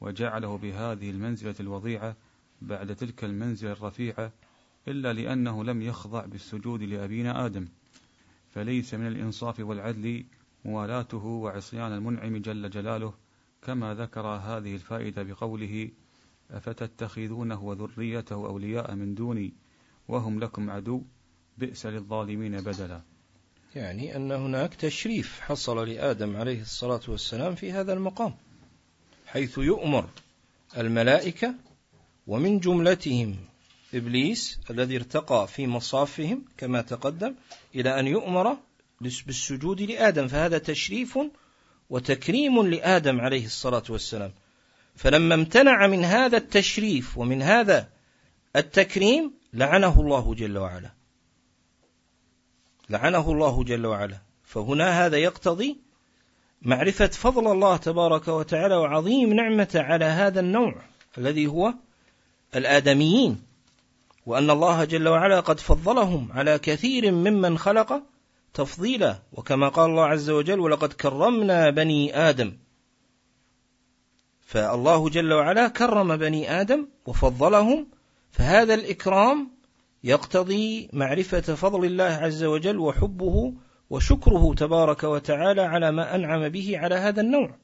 وجعله 0.01 0.59
بهذه 0.59 1.11
المنزلة 1.11 1.55
الوضيعة 1.61 2.17
بعد 2.63 2.97
تلك 2.97 3.25
المنزلة 3.25 3.73
الرفيعة 3.73 4.33
إلا 4.89 5.13
لأنه 5.13 5.65
لم 5.65 5.83
يخضع 5.83 6.25
بالسجود 6.27 6.83
لأبينا 6.83 7.47
آدم 7.47 7.69
فليس 8.55 8.95
من 8.95 9.07
الإنصاف 9.07 9.61
والعدل 9.61 10.25
موالاته 10.65 11.25
وعصيان 11.25 11.93
المنعم 11.93 12.37
جل 12.37 12.71
جلاله 12.71 13.15
كما 13.63 13.95
ذكر 13.95 14.27
هذه 14.27 14.75
الفائدة 14.75 15.23
بقوله 15.23 15.91
أفتتخذونه 16.51 17.63
وذريته 17.63 18.35
أولياء 18.35 18.95
من 18.95 19.15
دوني 19.15 19.53
وهم 20.09 20.41
لكم 20.41 20.71
عدو 20.71 21.03
بئس 21.59 21.87
للظالمين 21.87 22.61
بدلا. 22.61 23.01
يعني 23.75 24.17
أن 24.17 24.33
هناك 24.33 24.75
تشريف 24.75 25.41
حصل 25.41 25.89
لآدم 25.89 26.37
عليه 26.37 26.61
الصلاة 26.61 27.01
والسلام 27.09 27.55
في 27.55 27.73
هذا 27.73 27.93
المقام 27.93 28.35
حيث 29.27 29.59
يؤمر 29.59 30.09
الملائكة 30.77 31.55
ومن 32.27 32.61
جملتهم 32.61 33.37
إبليس 33.95 34.61
الذي 34.71 34.97
ارتقى 34.97 35.49
في 35.49 35.67
مصافهم 35.67 36.45
كما 36.57 36.83
تقدم 36.83 37.35
إلى 37.75 38.01
أن 38.01 38.07
يؤمر 38.07 38.57
بالسجود 39.01 39.83
لآدم 39.83 40.29
فهذا 40.29 40.59
تشريف 40.59 41.19
وتكريم 41.91 42.67
لآدم 42.67 43.21
عليه 43.21 43.45
الصلاة 43.45 43.83
والسلام. 43.91 44.33
فلما 44.97 45.35
امتنع 45.35 45.87
من 45.87 46.05
هذا 46.05 46.37
التشريف 46.37 47.19
ومن 47.19 47.43
هذا 47.43 47.89
التكريم 48.57 49.33
لعنه 49.53 50.01
الله 50.01 50.35
جل 50.35 50.59
وعلا. 50.59 50.91
لعنه 52.91 53.33
الله 53.33 53.65
جل 53.65 53.87
وعلا. 53.87 54.19
فهنا 54.45 55.07
هذا 55.07 55.17
يقتضي 55.17 55.77
معرفة 56.63 57.07
فضل 57.07 57.53
الله 57.53 57.77
تبارك 57.77 58.29
وتعالى 58.29 58.75
وعظيم 58.77 59.33
نعمة 59.33 59.69
على 59.75 60.05
هذا 60.05 60.41
النوع 60.41 60.83
الذي 61.19 61.47
هو 61.47 61.75
الآدميين 62.55 63.43
وأن 64.27 64.51
الله 64.51 64.85
جل 64.85 65.09
وعلا 65.09 65.41
قد 65.41 65.61
فضلهم 65.61 66.29
على 66.33 66.59
كثير 66.59 67.13
ممن 67.13 67.59
خلق 67.59 68.03
تفضيلا 68.55 69.19
وكما 69.33 69.69
قال 69.69 69.91
الله 69.91 70.05
عز 70.05 70.31
وجل 70.31 70.61
ولقد 70.61 70.93
كرمنا 70.93 71.71
بني 71.71 72.17
آدم. 72.17 72.57
فالله 74.41 75.09
جل 75.09 75.33
وعلا 75.33 75.69
كرم 75.69 76.17
بني 76.17 76.61
آدم 76.61 76.87
وفضلهم 77.07 77.87
فهذا 78.31 78.75
الإكرام 78.75 79.51
يقتضي 80.05 80.91
معرفة 80.93 81.41
فضل 81.41 81.85
الله 81.85 82.05
عز 82.05 82.45
وجل 82.45 82.79
وحبه 82.79 83.55
وشكره 83.91 84.55
تبارك 84.55 85.05
وتعالى 85.05 85.63
على 85.63 85.93
ما 85.93 86.15
أنعم 86.15 86.49
به 86.49 86.79
على 86.79 86.95
هذا 86.95 87.21
النوع. 87.21 87.55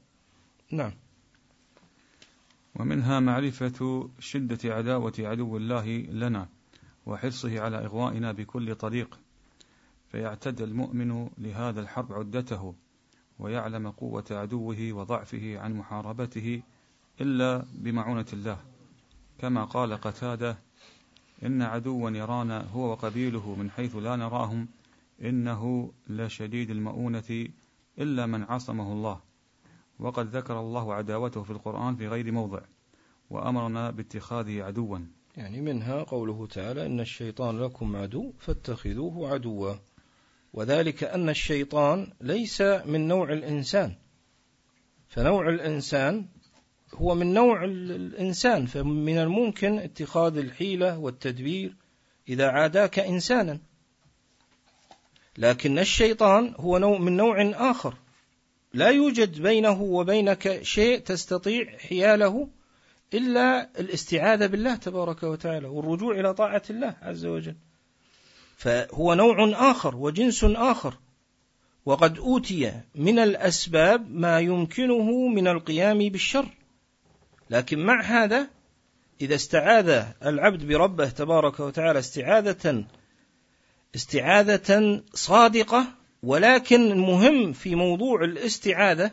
نعم. 0.71 0.93
ومنها 2.75 3.19
معرفة 3.19 4.09
شدة 4.19 4.75
عداوة 4.75 5.13
عدو 5.19 5.57
الله 5.57 5.87
لنا 5.97 6.47
وحرصه 7.05 7.61
على 7.61 7.85
إغوائنا 7.85 8.31
بكل 8.31 8.75
طريق 8.75 9.19
فيعتد 10.11 10.61
المؤمن 10.61 11.29
لهذا 11.37 11.81
الحرب 11.81 12.13
عدته 12.13 12.75
ويعلم 13.39 13.91
قوة 13.91 14.25
عدوه 14.31 14.93
وضعفه 14.93 15.59
عن 15.59 15.73
محاربته 15.73 16.61
إلا 17.21 17.65
بمعونة 17.73 18.25
الله. 18.33 18.57
كما 19.39 19.65
قال 19.65 19.93
قتادة 19.93 20.57
إن 21.45 21.61
عدوا 21.61 22.09
يرانا 22.09 22.67
هو 22.73 22.91
وقبيله 22.91 23.55
من 23.55 23.71
حيث 23.71 23.95
لا 23.95 24.15
نراهم 24.15 24.67
إنه 25.21 25.91
لشديد 26.07 26.69
المؤونة 26.69 27.47
إلا 27.99 28.25
من 28.25 28.43
عصمه 28.43 28.93
الله. 28.93 29.19
وقد 30.03 30.35
ذكر 30.35 30.59
الله 30.59 30.93
عداوته 30.93 31.43
في 31.43 31.51
القرآن 31.51 31.95
في 31.95 32.07
غير 32.07 32.31
موضع 32.31 32.59
وأمرنا 33.29 33.91
باتخاذه 33.91 34.63
عدوا. 34.63 34.99
يعني 35.37 35.61
منها 35.61 36.03
قوله 36.03 36.47
تعالى 36.47 36.85
إن 36.85 36.99
الشيطان 36.99 37.59
لكم 37.59 37.95
عدو 37.95 38.33
فاتخذوه 38.39 39.33
عدوا. 39.33 39.73
وذلك 40.53 41.03
أن 41.03 41.29
الشيطان 41.29 42.13
ليس 42.21 42.61
من 42.61 43.07
نوع 43.07 43.33
الإنسان. 43.33 43.95
فنوع 45.07 45.49
الإنسان 45.49 46.25
هو 46.93 47.15
من 47.15 47.33
نوع 47.33 47.63
الإنسان 47.63 48.65
فمن 48.65 49.17
الممكن 49.17 49.79
اتخاذ 49.79 50.37
الحيلة 50.37 50.99
والتدبير 50.99 51.75
إذا 52.29 52.49
عاداك 52.49 52.99
إنسانا. 52.99 53.59
لكن 55.37 55.79
الشيطان 55.79 56.55
هو 56.57 56.77
نوع 56.77 56.97
من 56.97 57.17
نوع 57.17 57.51
آخر. 57.71 58.02
لا 58.73 58.87
يوجد 58.87 59.41
بينه 59.41 59.81
وبينك 59.81 60.63
شيء 60.63 60.99
تستطيع 60.99 61.77
حياله 61.77 62.47
إلا 63.13 63.69
الاستعاذة 63.79 64.45
بالله 64.45 64.75
تبارك 64.75 65.23
وتعالى 65.23 65.67
والرجوع 65.67 66.19
إلى 66.19 66.33
طاعة 66.33 66.61
الله 66.69 66.95
عز 67.01 67.25
وجل. 67.25 67.55
فهو 68.57 69.13
نوع 69.13 69.71
آخر 69.71 69.95
وجنس 69.95 70.43
آخر. 70.43 70.97
وقد 71.85 72.17
أوتي 72.17 72.81
من 72.95 73.19
الأسباب 73.19 74.11
ما 74.11 74.39
يمكنه 74.39 75.27
من 75.27 75.47
القيام 75.47 75.97
بالشر. 75.97 76.45
لكن 77.49 77.79
مع 77.79 78.01
هذا 78.01 78.47
إذا 79.21 79.35
استعاذ 79.35 80.05
العبد 80.25 80.65
بربه 80.65 81.09
تبارك 81.09 81.59
وتعالى 81.59 81.99
استعاذة 81.99 82.85
استعاذة 83.95 85.01
صادقة 85.13 86.02
ولكن 86.23 86.91
المهم 86.91 87.53
في 87.53 87.75
موضوع 87.75 88.23
الاستعاذة 88.23 89.11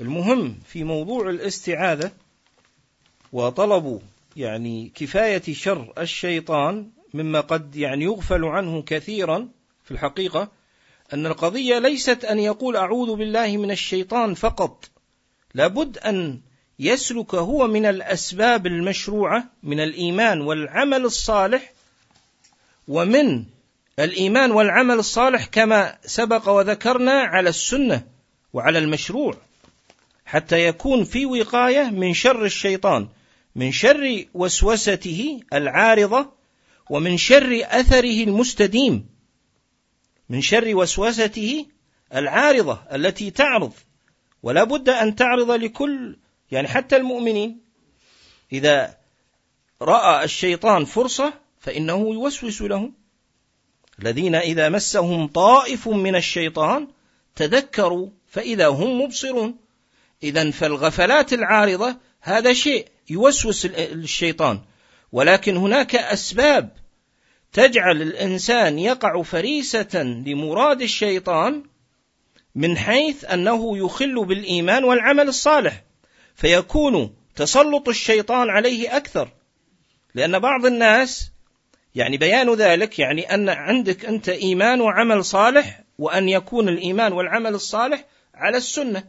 المهم 0.00 0.58
في 0.66 0.84
موضوع 0.84 1.30
الاستعاذة 1.30 2.10
وطلب 3.32 4.02
يعني 4.36 4.92
كفاية 4.94 5.42
شر 5.52 5.92
الشيطان 5.98 6.90
مما 7.14 7.40
قد 7.40 7.76
يعني 7.76 8.04
يغفل 8.04 8.44
عنه 8.44 8.82
كثيرا 8.82 9.48
في 9.84 9.90
الحقيقة 9.90 10.48
أن 11.12 11.26
القضية 11.26 11.78
ليست 11.78 12.24
أن 12.24 12.38
يقول 12.38 12.76
أعوذ 12.76 13.16
بالله 13.16 13.56
من 13.56 13.70
الشيطان 13.70 14.34
فقط. 14.34 14.90
لابد 15.54 15.98
أن 15.98 16.40
يسلك 16.78 17.34
هو 17.34 17.66
من 17.66 17.86
الأسباب 17.86 18.66
المشروعة 18.66 19.44
من 19.62 19.80
الإيمان 19.80 20.40
والعمل 20.40 21.04
الصالح 21.04 21.72
ومن 22.88 23.44
الإيمان 23.98 24.50
والعمل 24.50 24.94
الصالح 24.94 25.46
كما 25.46 25.98
سبق 26.04 26.48
وذكرنا 26.48 27.12
على 27.12 27.48
السنة 27.48 28.06
وعلى 28.52 28.78
المشروع 28.78 29.36
حتى 30.24 30.66
يكون 30.66 31.04
في 31.04 31.26
وقاية 31.26 31.90
من 31.90 32.14
شر 32.14 32.44
الشيطان 32.44 33.08
من 33.54 33.72
شر 33.72 34.24
وسوسته 34.34 35.40
العارضة 35.52 36.32
ومن 36.90 37.16
شر 37.16 37.60
أثره 37.64 38.24
المستديم 38.24 39.06
من 40.28 40.40
شر 40.40 40.76
وسوسته 40.76 41.66
العارضة 42.14 42.82
التي 42.92 43.30
تعرض. 43.30 43.72
ولا 44.42 44.64
بد 44.64 44.88
أن 44.88 45.16
تعرض 45.16 45.50
لكل 45.50 46.16
يعني 46.50 46.68
حتى 46.68 46.96
المؤمنين. 46.96 47.60
إذا 48.52 48.96
رأى 49.82 50.24
الشيطان 50.24 50.84
فرصة 50.84 51.32
فإنه 51.60 52.14
يوسوس 52.14 52.62
لهم. 52.62 52.94
الذين 53.98 54.34
إذا 54.34 54.68
مسهم 54.68 55.26
طائف 55.26 55.88
من 55.88 56.16
الشيطان 56.16 56.88
تذكروا 57.36 58.08
فإذا 58.28 58.68
هم 58.68 59.02
مبصرون. 59.02 59.56
إذا 60.22 60.50
فالغفلات 60.50 61.32
العارضة 61.32 61.96
هذا 62.20 62.52
شيء 62.52 62.88
يوسوس 63.10 63.66
الشيطان. 63.66 64.60
ولكن 65.12 65.56
هناك 65.56 65.94
أسباب 65.94 66.70
تجعل 67.52 68.02
الإنسان 68.02 68.78
يقع 68.78 69.22
فريسة 69.22 70.02
لمراد 70.02 70.82
الشيطان 70.82 71.62
من 72.54 72.78
حيث 72.78 73.24
أنه 73.24 73.78
يخل 73.78 74.24
بالإيمان 74.24 74.84
والعمل 74.84 75.28
الصالح 75.28 75.82
فيكون 76.34 77.14
تسلط 77.36 77.88
الشيطان 77.88 78.50
عليه 78.50 78.96
أكثر. 78.96 79.28
لأن 80.14 80.38
بعض 80.38 80.66
الناس 80.66 81.31
يعني 81.94 82.16
بيان 82.16 82.54
ذلك 82.54 82.98
يعني 82.98 83.34
أن 83.34 83.48
عندك 83.48 84.04
أنت 84.04 84.28
إيمان 84.28 84.80
وعمل 84.80 85.24
صالح 85.24 85.84
وأن 85.98 86.28
يكون 86.28 86.68
الإيمان 86.68 87.12
والعمل 87.12 87.54
الصالح 87.54 88.04
على 88.34 88.56
السنة. 88.56 89.04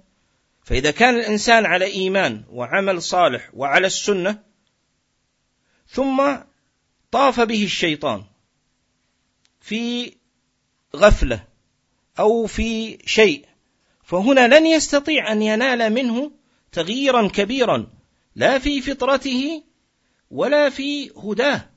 فإذا 0.63 0.91
كان 0.91 1.15
الإنسان 1.15 1.65
على 1.65 1.85
إيمان 1.85 2.43
وعمل 2.49 3.01
صالح 3.01 3.49
وعلى 3.53 3.87
السنة 3.87 4.39
ثم 5.87 6.35
طاف 7.11 7.39
به 7.39 7.63
الشيطان 7.63 8.23
في 9.61 10.13
غفلة 10.95 11.43
أو 12.19 12.45
في 12.45 12.97
شيء 13.05 13.45
فهنا 14.03 14.59
لن 14.59 14.65
يستطيع 14.65 15.31
أن 15.31 15.41
ينال 15.41 15.93
منه 15.93 16.31
تغييرا 16.71 17.27
كبيرا 17.27 17.87
لا 18.35 18.59
في 18.59 18.81
فطرته 18.81 19.63
ولا 20.31 20.69
في 20.69 21.09
هداه. 21.09 21.69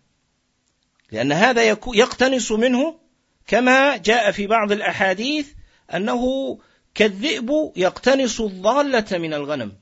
لأن 1.12 1.32
هذا 1.32 1.62
يقتنص 1.94 2.52
منه 2.52 2.98
كما 3.46 3.96
جاء 3.96 4.30
في 4.30 4.46
بعض 4.46 4.72
الأحاديث 4.72 5.48
أنه 5.94 6.58
كالذئب 6.94 7.72
يقتنص 7.76 8.40
الضالة 8.40 9.18
من 9.18 9.34
الغنم. 9.34 9.72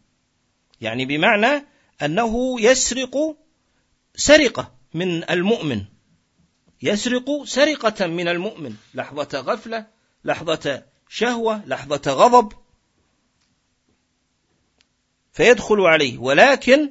يعني 0.80 1.04
بمعنى 1.06 1.66
أنه 2.02 2.60
يسرق 2.60 3.36
سرقة 4.16 4.74
من 4.94 5.30
المؤمن. 5.30 5.84
يسرق 6.82 7.44
سرقة 7.44 8.06
من 8.06 8.28
المؤمن. 8.28 8.74
لحظة 8.94 9.40
غفلة 9.40 9.86
لحظة 10.24 10.82
شهوة 11.08 11.62
لحظة 11.66 12.12
غضب. 12.12 12.52
فيدخل 15.32 15.80
عليه. 15.80 16.18
ولكن 16.18 16.90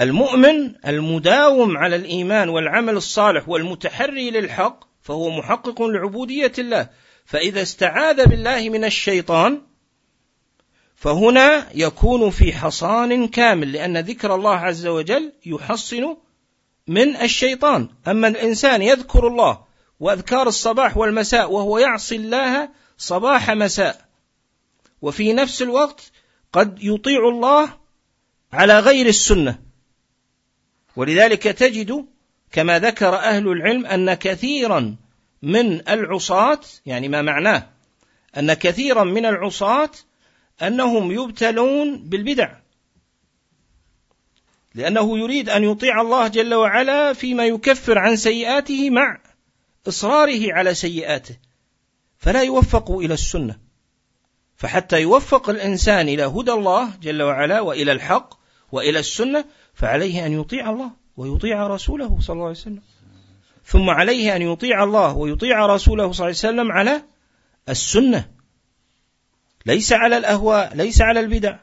المؤمن 0.00 0.74
المداوم 0.86 1.76
على 1.76 1.96
الإيمان 1.96 2.48
والعمل 2.48 2.96
الصالح 2.96 3.48
والمتحري 3.48 4.30
للحق 4.30 4.84
فهو 5.02 5.30
محقق 5.30 5.82
لعبودية 5.82 6.52
الله. 6.58 6.88
فإذا 7.24 7.62
استعاذ 7.62 8.26
بالله 8.26 8.68
من 8.68 8.84
الشيطان 8.84 9.62
فهنا 10.94 11.66
يكون 11.74 12.30
في 12.30 12.52
حصان 12.52 13.28
كامل 13.28 13.72
لأن 13.72 13.98
ذكر 13.98 14.34
الله 14.34 14.54
عز 14.54 14.86
وجل 14.86 15.32
يحصن 15.46 16.16
من 16.86 17.16
الشيطان. 17.16 17.88
أما 18.08 18.28
الإنسان 18.28 18.82
يذكر 18.82 19.26
الله 19.26 19.64
وأذكار 20.00 20.48
الصباح 20.48 20.96
والمساء 20.96 21.52
وهو 21.52 21.78
يعصي 21.78 22.16
الله 22.16 22.68
صباح 22.98 23.50
مساء 23.50 24.08
وفي 25.02 25.32
نفس 25.32 25.62
الوقت 25.62 26.12
قد 26.52 26.78
يطيع 26.82 27.28
الله 27.28 27.68
على 28.52 28.78
غير 28.78 29.06
السنة. 29.06 29.67
ولذلك 30.98 31.42
تجد 31.42 32.06
كما 32.52 32.78
ذكر 32.78 33.14
أهل 33.14 33.48
العلم 33.48 33.86
أن 33.86 34.14
كثيرا 34.14 34.96
من 35.42 35.88
العصاة 35.88 36.60
يعني 36.86 37.08
ما 37.08 37.22
معناه؟ 37.22 37.66
أن 38.36 38.52
كثيرا 38.52 39.04
من 39.04 39.26
العصاة 39.26 39.90
أنهم 40.62 41.12
يبتلون 41.12 42.08
بالبدع. 42.08 42.56
لأنه 44.74 45.18
يريد 45.18 45.48
أن 45.48 45.64
يطيع 45.64 46.00
الله 46.00 46.28
جل 46.28 46.54
وعلا 46.54 47.12
فيما 47.12 47.46
يكفر 47.46 47.98
عن 47.98 48.16
سيئاته 48.16 48.90
مع 48.90 49.20
إصراره 49.88 50.52
على 50.52 50.74
سيئاته. 50.74 51.36
فلا 52.16 52.42
يوفق 52.42 52.90
إلى 52.90 53.14
السنة. 53.14 53.58
فحتى 54.56 55.00
يوفق 55.00 55.50
الإنسان 55.50 56.08
إلى 56.08 56.24
هدى 56.24 56.52
الله 56.52 56.90
جل 57.02 57.22
وعلا 57.22 57.60
وإلى 57.60 57.92
الحق 57.92 58.34
وإلى 58.72 58.98
السنة 58.98 59.44
فعليه 59.78 60.26
أن 60.26 60.40
يطيع 60.40 60.70
الله 60.70 60.90
ويطيع 61.16 61.66
رسوله 61.66 62.18
صلى 62.20 62.34
الله 62.34 62.44
عليه 62.44 62.56
وسلم. 62.56 62.82
ثم 63.64 63.90
عليه 63.90 64.36
أن 64.36 64.42
يطيع 64.42 64.84
الله 64.84 65.16
ويطيع 65.16 65.66
رسوله 65.66 66.12
صلى 66.12 66.12
الله 66.12 66.24
عليه 66.24 66.30
وسلم 66.30 66.72
على 66.72 67.02
السنة. 67.68 68.30
ليس 69.66 69.92
على 69.92 70.16
الأهواء 70.16 70.76
ليس 70.76 71.00
على 71.00 71.20
البدع. 71.20 71.58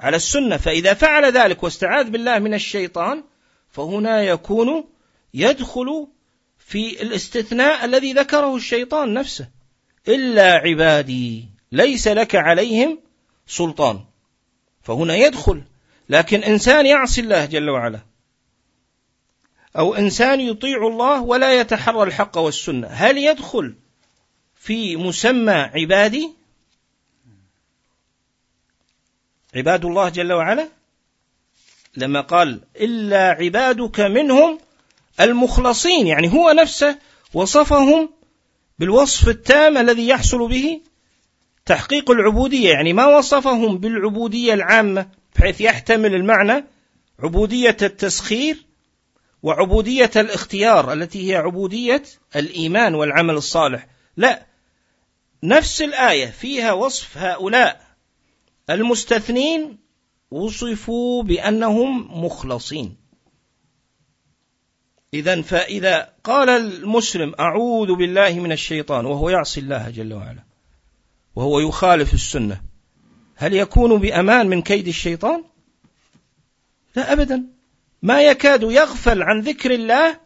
على 0.00 0.16
السنة. 0.16 0.56
فإذا 0.56 0.94
فعل 0.94 1.32
ذلك 1.32 1.62
واستعاذ 1.62 2.10
بالله 2.10 2.38
من 2.38 2.54
الشيطان 2.54 3.24
فهنا 3.68 4.22
يكون 4.22 4.84
يدخل 5.34 6.08
في 6.58 7.02
الاستثناء 7.02 7.84
الذي 7.84 8.12
ذكره 8.12 8.56
الشيطان 8.56 9.14
نفسه. 9.14 9.48
إلا 10.08 10.52
عبادي 10.52 11.48
ليس 11.72 12.08
لك 12.08 12.34
عليهم 12.34 12.98
سلطان. 13.46 14.04
فهنا 14.82 15.16
يدخل 15.16 15.62
لكن 16.08 16.42
إنسان 16.42 16.86
يعصي 16.86 17.20
الله 17.20 17.44
جل 17.44 17.70
وعلا. 17.70 18.00
أو 19.76 19.94
إنسان 19.94 20.40
يطيع 20.40 20.86
الله 20.86 21.22
ولا 21.22 21.60
يتحرى 21.60 22.02
الحق 22.02 22.38
والسنة. 22.38 22.86
هل 22.86 23.18
يدخل 23.18 23.74
في 24.54 24.96
مسمى 24.96 25.52
عبادي؟ 25.52 26.30
عباد 29.54 29.84
الله 29.84 30.08
جل 30.08 30.32
وعلا؟ 30.32 30.68
لما 31.96 32.20
قال 32.20 32.60
إلا 32.76 33.30
عبادك 33.30 34.00
منهم 34.00 34.58
المخلصين 35.20 36.06
يعني 36.06 36.32
هو 36.32 36.50
نفسه 36.50 36.98
وصفهم 37.34 38.10
بالوصف 38.78 39.28
التام 39.28 39.78
الذي 39.78 40.08
يحصل 40.08 40.48
به 40.48 40.80
تحقيق 41.66 42.10
العبودية 42.10 42.70
يعني 42.70 42.92
ما 42.92 43.06
وصفهم 43.06 43.78
بالعبودية 43.78 44.54
العامة. 44.54 45.08
بحيث 45.36 45.60
يحتمل 45.60 46.14
المعنى 46.14 46.64
عبودية 47.18 47.76
التسخير 47.82 48.66
وعبودية 49.42 50.10
الاختيار 50.16 50.92
التي 50.92 51.30
هي 51.30 51.36
عبودية 51.36 52.02
الإيمان 52.36 52.94
والعمل 52.94 53.34
الصالح. 53.34 53.86
لا 54.16 54.46
نفس 55.42 55.82
الآية 55.82 56.26
فيها 56.26 56.72
وصف 56.72 57.18
هؤلاء 57.18 57.86
المستثنين 58.70 59.78
وصفوا 60.30 61.22
بأنهم 61.22 62.24
مخلصين. 62.24 62.96
إذا 65.14 65.42
فإذا 65.42 66.12
قال 66.24 66.48
المسلم 66.48 67.34
أعوذ 67.40 67.94
بالله 67.94 68.40
من 68.40 68.52
الشيطان 68.52 69.06
وهو 69.06 69.30
يعصي 69.30 69.60
الله 69.60 69.90
جل 69.90 70.14
وعلا 70.14 70.44
وهو 71.36 71.60
يخالف 71.60 72.14
السنة 72.14 72.67
هل 73.40 73.54
يكون 73.54 74.00
بأمان 74.00 74.46
من 74.46 74.62
كيد 74.62 74.88
الشيطان؟ 74.88 75.44
لا 76.94 77.12
أبدا. 77.12 77.44
ما 78.02 78.22
يكاد 78.22 78.62
يغفل 78.62 79.22
عن 79.22 79.40
ذكر 79.40 79.70
الله 79.70 80.20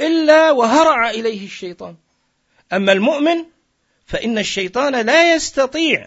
إلا 0.00 0.50
وهرع 0.50 1.10
إليه 1.10 1.44
الشيطان. 1.44 1.96
أما 2.72 2.92
المؤمن 2.92 3.44
فإن 4.06 4.38
الشيطان 4.38 5.06
لا 5.06 5.34
يستطيع 5.34 6.06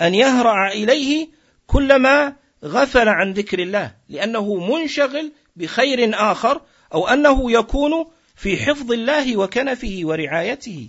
أن 0.00 0.14
يهرع 0.14 0.72
إليه 0.72 1.28
كلما 1.66 2.36
غفل 2.64 3.08
عن 3.08 3.32
ذكر 3.32 3.58
الله 3.58 3.94
لأنه 4.08 4.54
منشغل 4.54 5.32
بخير 5.56 6.10
آخر 6.32 6.60
أو 6.94 7.08
أنه 7.08 7.52
يكون 7.52 8.06
في 8.36 8.56
حفظ 8.56 8.92
الله 8.92 9.36
وكنفه 9.36 10.00
ورعايته. 10.02 10.88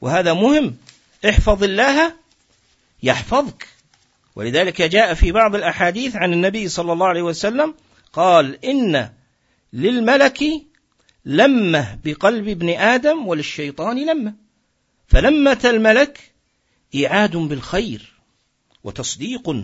وهذا 0.00 0.32
مهم. 0.32 0.76
احفظ 1.28 1.64
الله 1.64 2.12
يحفظك. 3.02 3.73
ولذلك 4.36 4.82
جاء 4.82 5.14
في 5.14 5.32
بعض 5.32 5.54
الأحاديث 5.54 6.16
عن 6.16 6.32
النبي 6.32 6.68
صلى 6.68 6.92
الله 6.92 7.06
عليه 7.06 7.22
وسلم 7.22 7.74
قال 8.12 8.64
إن 8.64 9.12
للملك 9.72 10.44
لمة 11.24 11.98
بقلب 12.04 12.48
ابن 12.48 12.68
آدم 12.68 13.26
وللشيطان 13.26 14.06
لمة. 14.06 14.34
فلمة 15.06 15.60
الملك 15.64 16.32
إيعاد 16.94 17.36
بالخير 17.36 18.12
وتصديق 18.84 19.56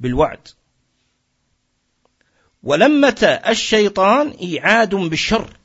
بالوعد. 0.00 0.48
ولمة 2.62 3.40
الشيطان 3.48 4.28
إيعاد 4.28 4.94
بالشر 4.94 5.56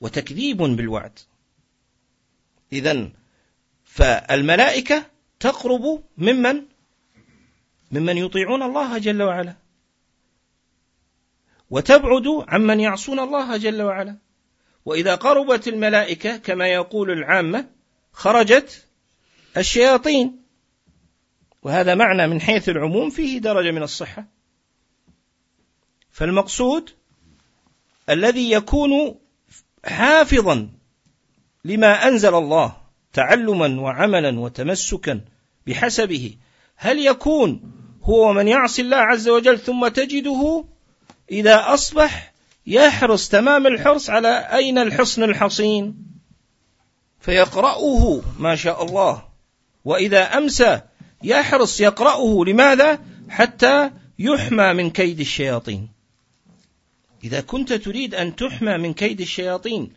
وتكذيب 0.00 0.56
بالوعد. 0.56 1.18
إذا 2.72 3.10
فالملائكة 3.84 5.06
تقرب 5.40 6.02
ممن؟ 6.18 6.62
ممن 7.90 8.16
يطيعون 8.18 8.62
الله 8.62 8.98
جل 8.98 9.22
وعلا. 9.22 9.56
وتبعد 11.70 12.44
عمن 12.48 12.80
يعصون 12.80 13.18
الله 13.18 13.56
جل 13.56 13.82
وعلا. 13.82 14.18
وإذا 14.84 15.14
قربت 15.14 15.68
الملائكة 15.68 16.36
كما 16.36 16.68
يقول 16.68 17.10
العامة 17.10 17.68
خرجت 18.12 18.86
الشياطين. 19.56 20.42
وهذا 21.62 21.94
معنى 21.94 22.26
من 22.26 22.40
حيث 22.40 22.68
العموم 22.68 23.10
فيه 23.10 23.38
درجة 23.38 23.70
من 23.70 23.82
الصحة. 23.82 24.26
فالمقصود 26.10 26.90
الذي 28.10 28.50
يكون 28.50 29.14
حافظا 29.84 30.70
لما 31.64 32.08
أنزل 32.08 32.34
الله 32.34 32.76
تعلما 33.12 33.80
وعملا 33.80 34.40
وتمسكا 34.40 35.20
بحسبه 35.66 36.36
هل 36.76 36.98
يكون 36.98 37.72
هو 38.02 38.32
من 38.32 38.48
يعصي 38.48 38.82
الله 38.82 38.96
عز 38.96 39.28
وجل 39.28 39.58
ثم 39.58 39.88
تجده 39.88 40.64
إذا 41.30 41.74
أصبح 41.74 42.32
يحرص 42.66 43.28
تمام 43.28 43.66
الحرص 43.66 44.10
على 44.10 44.28
أين 44.38 44.78
الحصن 44.78 45.22
الحصين؟ 45.22 45.96
فيقرأه 47.20 48.22
ما 48.38 48.56
شاء 48.56 48.84
الله. 48.84 49.22
وإذا 49.84 50.38
أمسى 50.38 50.80
يحرص 51.22 51.80
يقرأه 51.80 52.44
لماذا؟ 52.46 52.98
حتى 53.28 53.90
يحمى 54.18 54.72
من 54.72 54.90
كيد 54.90 55.20
الشياطين. 55.20 55.88
إذا 57.24 57.40
كنت 57.40 57.72
تريد 57.72 58.14
أن 58.14 58.36
تحمى 58.36 58.78
من 58.78 58.94
كيد 58.94 59.20
الشياطين 59.20 59.92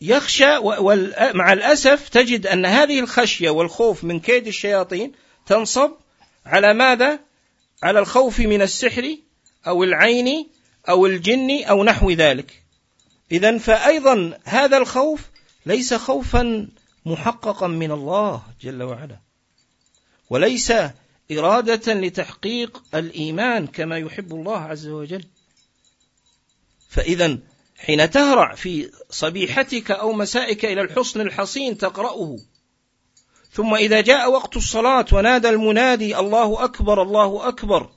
يخشى 0.00 0.58
مع 1.34 1.52
الأسف 1.52 2.08
تجد 2.08 2.46
أن 2.46 2.66
هذه 2.66 3.00
الخشية 3.00 3.50
والخوف 3.50 4.04
من 4.04 4.20
كيد 4.20 4.46
الشياطين 4.46 5.12
تنصب 5.50 5.90
على 6.46 6.74
ماذا؟ 6.74 7.20
على 7.82 7.98
الخوف 7.98 8.40
من 8.40 8.62
السحر 8.62 9.16
أو 9.66 9.84
العين 9.84 10.48
أو 10.88 11.06
الجن 11.06 11.64
أو 11.64 11.84
نحو 11.84 12.10
ذلك 12.10 12.62
إذا 13.32 13.58
فأيضا 13.58 14.38
هذا 14.44 14.76
الخوف 14.76 15.20
ليس 15.66 15.94
خوفا 15.94 16.68
محققا 17.06 17.66
من 17.66 17.92
الله 17.92 18.42
جل 18.60 18.82
وعلا 18.82 19.18
وليس 20.30 20.72
إرادة 21.32 21.94
لتحقيق 21.94 22.82
الإيمان 22.94 23.66
كما 23.66 23.98
يحب 23.98 24.34
الله 24.34 24.58
عز 24.58 24.88
وجل 24.88 25.24
فإذا 26.88 27.38
حين 27.78 28.10
تهرع 28.10 28.54
في 28.54 28.90
صبيحتك 29.10 29.90
أو 29.90 30.12
مسائك 30.12 30.64
إلى 30.64 30.80
الحصن 30.80 31.20
الحصين 31.20 31.78
تقرأه 31.78 32.38
ثم 33.52 33.74
إذا 33.74 34.00
جاء 34.00 34.30
وقت 34.30 34.56
الصلاة 34.56 35.06
ونادى 35.12 35.48
المنادي 35.48 36.18
الله 36.18 36.64
أكبر 36.64 37.02
الله 37.02 37.48
أكبر 37.48 37.90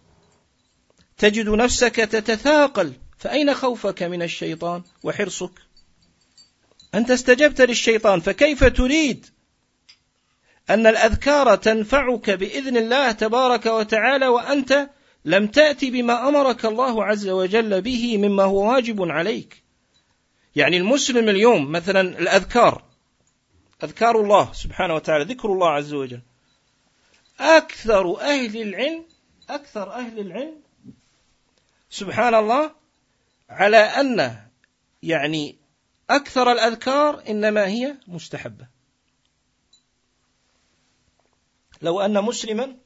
تجد 1.18 1.49
نفسك 1.49 1.95
تتثاقل 1.95 2.93
فأين 3.18 3.54
خوفك 3.54 4.04
من 4.04 4.22
الشيطان 4.22 4.84
وحرصك؟ 5.04 5.51
أنت 6.95 7.12
استجبت 7.12 7.62
للشيطان 7.62 8.20
فكيف 8.20 8.64
تريد 8.64 9.26
أن 10.70 10.88
الأذكار 10.88 11.56
تنفعك 11.56 12.30
بإذن 12.30 12.78
الله 12.78 13.12
تبارك 13.12 13.66
وتعالى 13.66 14.28
وأنت 14.28 14.89
لم 15.26 15.47
تأتي 15.47 15.91
بما 15.91 16.28
أمرك 16.28 16.66
الله 16.66 17.06
عز 17.06 17.28
وجل 17.28 17.82
به 17.82 18.18
مما 18.18 18.43
هو 18.43 18.72
واجب 18.72 19.01
عليك؟ 19.01 19.64
يعني 20.56 20.78
المسلم 20.78 21.30
اليوم 21.30 21.72
مثلا 21.72 22.01
الأذكار 22.01 22.93
أذكار 23.84 24.22
الله 24.22 24.54
سبحانه 24.54 24.96
وتعالى 24.96 25.24
ذكر 25.24 25.54
الله 25.54 25.70
عز 25.70 25.94
وجل. 25.94 26.22
أكثر 27.40 28.22
أهل 28.22 28.62
العلم 28.62 29.06
أكثر 29.50 29.94
أهل 29.94 30.20
العلم 30.20 30.56
سبحان 31.90 32.36
الله 32.36 32.72
على 33.50 33.78
أن 33.78 34.48
يعني 35.04 35.56
أكثر 36.10 36.52
الأذكار 36.52 37.24
إنما 37.30 37.68
هي 37.68 37.96
مستحبة. 38.08 38.68
لو 41.82 42.02
أن 42.02 42.24
مسلما 42.24 42.78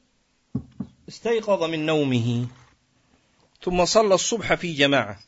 استيقظ 1.08 1.62
من 1.62 1.86
نومه 1.86 2.46
ثم 3.62 3.84
صلى 3.84 4.14
الصبح 4.14 4.54
في 4.54 4.72
جماعة 4.72 5.20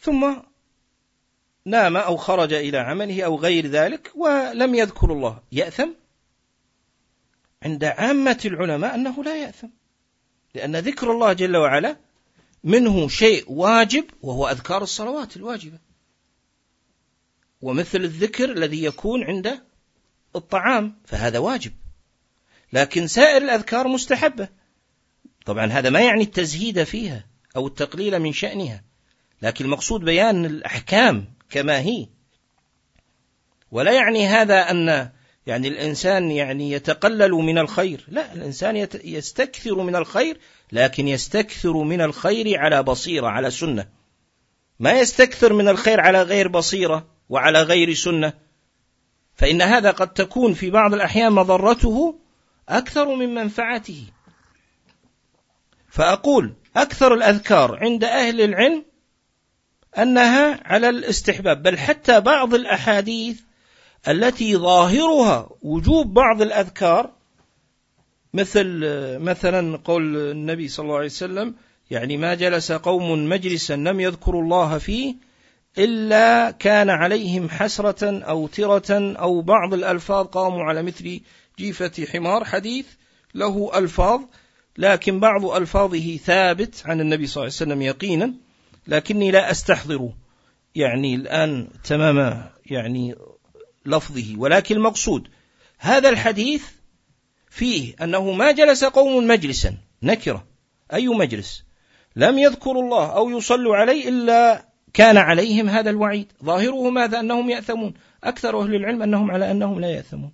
ثم 0.00 0.34
نام 1.64 1.96
أو 1.96 2.16
خرج 2.16 2.52
إلى 2.52 2.78
عمله 2.78 3.22
أو 3.22 3.36
غير 3.38 3.66
ذلك 3.66 4.12
ولم 4.14 4.74
يذكر 4.74 5.12
الله. 5.12 5.42
يأثم 5.52 5.88
عند 7.62 7.84
عامة 7.84 8.40
العلماء 8.44 8.94
أنه 8.94 9.24
لا 9.24 9.36
يأثم 9.36 9.68
لأن 10.54 10.76
ذكر 10.76 11.12
الله 11.12 11.32
جل 11.32 11.56
وعلا 11.56 11.96
منه 12.64 13.08
شيء 13.08 13.52
واجب 13.52 14.04
وهو 14.22 14.48
أذكار 14.48 14.82
الصلوات 14.82 15.36
الواجبة. 15.36 15.78
ومثل 17.60 17.98
الذكر 17.98 18.52
الذي 18.52 18.84
يكون 18.84 19.24
عند 19.24 19.60
الطعام 20.36 20.94
فهذا 21.04 21.38
واجب 21.38 21.72
لكن 22.72 23.06
سائر 23.06 23.42
الأذكار 23.42 23.88
مستحبة. 23.88 24.48
طبعا 25.46 25.66
هذا 25.66 25.90
ما 25.90 26.00
يعني 26.00 26.22
التزهيد 26.22 26.82
فيها 26.82 27.26
أو 27.56 27.66
التقليل 27.66 28.18
من 28.18 28.32
شأنها 28.32 28.84
لكن 29.42 29.64
المقصود 29.64 30.00
بيان 30.00 30.44
الأحكام 30.44 31.32
كما 31.52 31.80
هي. 31.80 32.06
ولا 33.70 33.92
يعني 33.92 34.26
هذا 34.26 34.70
أن 34.70 35.10
يعني 35.46 35.68
الإنسان 35.68 36.30
يعني 36.30 36.70
يتقلل 36.70 37.30
من 37.30 37.58
الخير. 37.58 38.04
لا 38.08 38.32
الإنسان 38.32 38.88
يستكثر 39.04 39.82
من 39.82 39.96
الخير 39.96 40.38
لكن 40.72 41.08
يستكثر 41.08 41.72
من 41.72 42.00
الخير 42.00 42.58
على 42.60 42.82
بصيرة 42.82 43.26
على 43.26 43.50
سنة. 43.50 43.88
ما 44.80 44.92
يستكثر 44.92 45.52
من 45.52 45.68
الخير 45.68 46.00
على 46.00 46.22
غير 46.22 46.48
بصيرة 46.48 47.06
وعلى 47.28 47.62
غير 47.62 47.94
سنة. 47.94 48.32
فإن 49.34 49.62
هذا 49.62 49.90
قد 49.90 50.12
تكون 50.12 50.54
في 50.54 50.70
بعض 50.70 50.94
الأحيان 50.94 51.32
مضرته 51.32 52.18
أكثر 52.68 53.14
من 53.14 53.34
منفعته. 53.34 54.04
فأقول 55.88 56.54
أكثر 56.76 57.14
الأذكار 57.14 57.76
عند 57.76 58.04
أهل 58.04 58.40
العلم 58.40 58.84
أنها 59.98 60.60
على 60.64 60.88
الاستحباب 60.88 61.62
بل 61.62 61.78
حتى 61.78 62.20
بعض 62.20 62.54
الأحاديث 62.54 63.40
التي 64.08 64.56
ظاهرها 64.56 65.48
وجوب 65.62 66.14
بعض 66.14 66.42
الأذكار 66.42 67.10
مثل 68.34 68.80
مثلا 69.18 69.76
قول 69.76 70.16
النبي 70.16 70.68
صلى 70.68 70.84
الله 70.84 70.96
عليه 70.96 71.06
وسلم 71.06 71.54
يعني 71.90 72.16
ما 72.16 72.34
جلس 72.34 72.72
قوم 72.72 73.28
مجلسا 73.28 73.76
لم 73.76 74.00
يذكروا 74.00 74.42
الله 74.42 74.78
فيه 74.78 75.14
إلا 75.78 76.50
كان 76.50 76.90
عليهم 76.90 77.48
حسرة 77.48 78.20
أو 78.20 78.46
ترة 78.46 79.14
أو 79.18 79.40
بعض 79.40 79.74
الألفاظ 79.74 80.26
قاموا 80.26 80.64
على 80.64 80.82
مثل 80.82 81.20
جيفة 81.58 82.06
حمار 82.12 82.44
حديث 82.44 82.86
له 83.34 83.78
ألفاظ 83.78 84.20
لكن 84.78 85.20
بعض 85.20 85.44
ألفاظه 85.44 86.16
ثابت 86.16 86.82
عن 86.86 87.00
النبي 87.00 87.26
صلى 87.26 87.42
الله 87.42 87.54
عليه 87.60 87.72
وسلم 87.72 87.82
يقينا. 87.82 88.34
لكني 88.86 89.30
لا 89.30 89.50
أستحضر 89.50 90.10
يعني 90.74 91.14
الآن 91.14 91.68
تمام 91.84 92.48
يعني 92.66 93.14
لفظه 93.86 94.34
ولكن 94.36 94.76
المقصود 94.76 95.28
هذا 95.78 96.08
الحديث 96.08 96.64
فيه 97.50 97.94
أنه 98.02 98.32
ما 98.32 98.52
جلس 98.52 98.84
قوم 98.84 99.26
مجلسا 99.26 99.76
نكرة. 100.02 100.46
أي 100.92 101.08
مجلس؟ 101.08 101.64
لم 102.16 102.38
يذكروا 102.38 102.82
الله 102.82 103.16
أو 103.16 103.30
يصلوا 103.30 103.76
عليه 103.76 104.08
إلا 104.08 104.68
كان 104.94 105.16
عليهم 105.16 105.68
هذا 105.68 105.90
الوعيد. 105.90 106.32
ظاهره 106.44 106.90
ماذا؟ 106.90 107.20
أنهم 107.20 107.50
يأثمون. 107.50 107.94
أكثر 108.24 108.62
أهل 108.62 108.74
العلم 108.74 109.02
أنهم 109.02 109.30
على 109.30 109.50
أنهم 109.50 109.80
لا 109.80 109.90
يأثمون. 109.90 110.32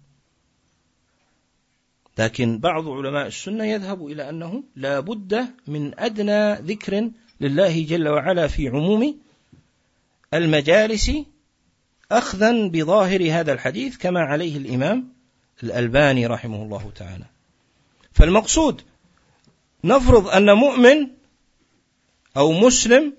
لكن 2.19 2.59
بعض 2.59 2.89
علماء 2.89 3.27
السنة 3.27 3.65
يذهب 3.65 4.07
إلى 4.07 4.29
أنه 4.29 4.63
لا 4.77 5.01
بد 5.01 5.47
من 5.67 6.01
أدنى 6.01 6.55
ذكر 6.55 7.11
لله 7.41 7.85
جل 7.85 8.09
وعلا 8.09 8.47
في 8.47 8.69
عموم 8.69 9.19
المجالس 10.35 11.11
أخذا 12.13 12.69
بظاهر 12.69 13.33
هذا 13.33 13.53
الحديث 13.53 13.97
كما 13.97 14.21
عليه 14.21 14.57
الإمام 14.57 15.09
الألباني 15.63 16.27
رحمه 16.27 16.63
الله 16.63 16.93
تعالى. 16.97 17.25
فالمقصود 18.13 18.83
نفرض 19.85 20.29
أن 20.29 20.53
مؤمن 20.53 21.09
أو 22.37 22.53
مسلم 22.53 23.13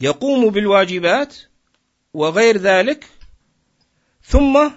يقوم 0.00 0.50
بالواجبات 0.50 1.36
وغير 2.14 2.56
ذلك 2.56 3.06
ثم 4.22 4.70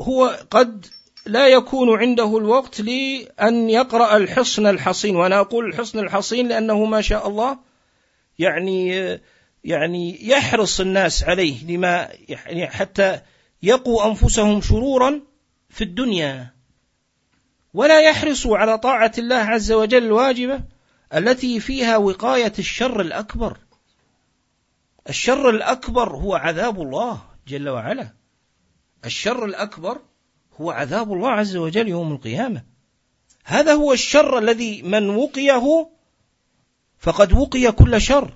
هو 0.00 0.38
قد 0.50 0.86
لا 1.26 1.46
يكون 1.46 1.98
عنده 1.98 2.38
الوقت 2.38 2.80
لأن 2.80 3.70
يقرأ 3.70 4.16
الحصن 4.16 4.66
الحصين. 4.66 5.16
وأنا 5.16 5.40
أقول 5.40 5.66
الحصن 5.66 5.98
الحصين 5.98 6.48
لأنه 6.48 6.84
ما 6.84 7.00
شاء 7.00 7.28
الله 7.28 7.58
يعني 8.38 8.90
يعني 9.64 10.28
يحرص 10.28 10.80
الناس 10.80 11.24
عليه 11.24 11.66
لما 11.66 12.08
يعني 12.28 12.66
حتى 12.66 13.20
يقوا 13.62 14.06
أنفسهم 14.06 14.60
شرورا 14.60 15.20
في 15.68 15.84
الدنيا. 15.84 16.54
ولا 17.74 18.00
يحرصوا 18.00 18.58
على 18.58 18.78
طاعة 18.78 19.12
الله 19.18 19.36
عز 19.36 19.72
وجل 19.72 20.04
الواجبة 20.04 20.60
التي 21.14 21.60
فيها 21.60 21.96
وقاية 21.96 22.52
الشر 22.58 23.00
الأكبر. 23.00 23.56
الشر 25.08 25.50
الأكبر 25.50 26.16
هو 26.16 26.34
عذاب 26.34 26.82
الله 26.82 27.22
جل 27.48 27.68
وعلا. 27.68 28.08
الشر 29.04 29.44
الأكبر 29.44 30.00
هو 30.60 30.70
عذاب 30.70 31.12
الله 31.12 31.30
عز 31.30 31.56
وجل 31.56 31.88
يوم 31.88 32.12
القيامة. 32.12 32.62
هذا 33.44 33.74
هو 33.74 33.92
الشر 33.92 34.38
الذي 34.38 34.82
من 34.82 35.10
وقيه 35.10 35.88
فقد 36.98 37.32
وقي 37.32 37.72
كل 37.72 38.00
شر 38.00 38.34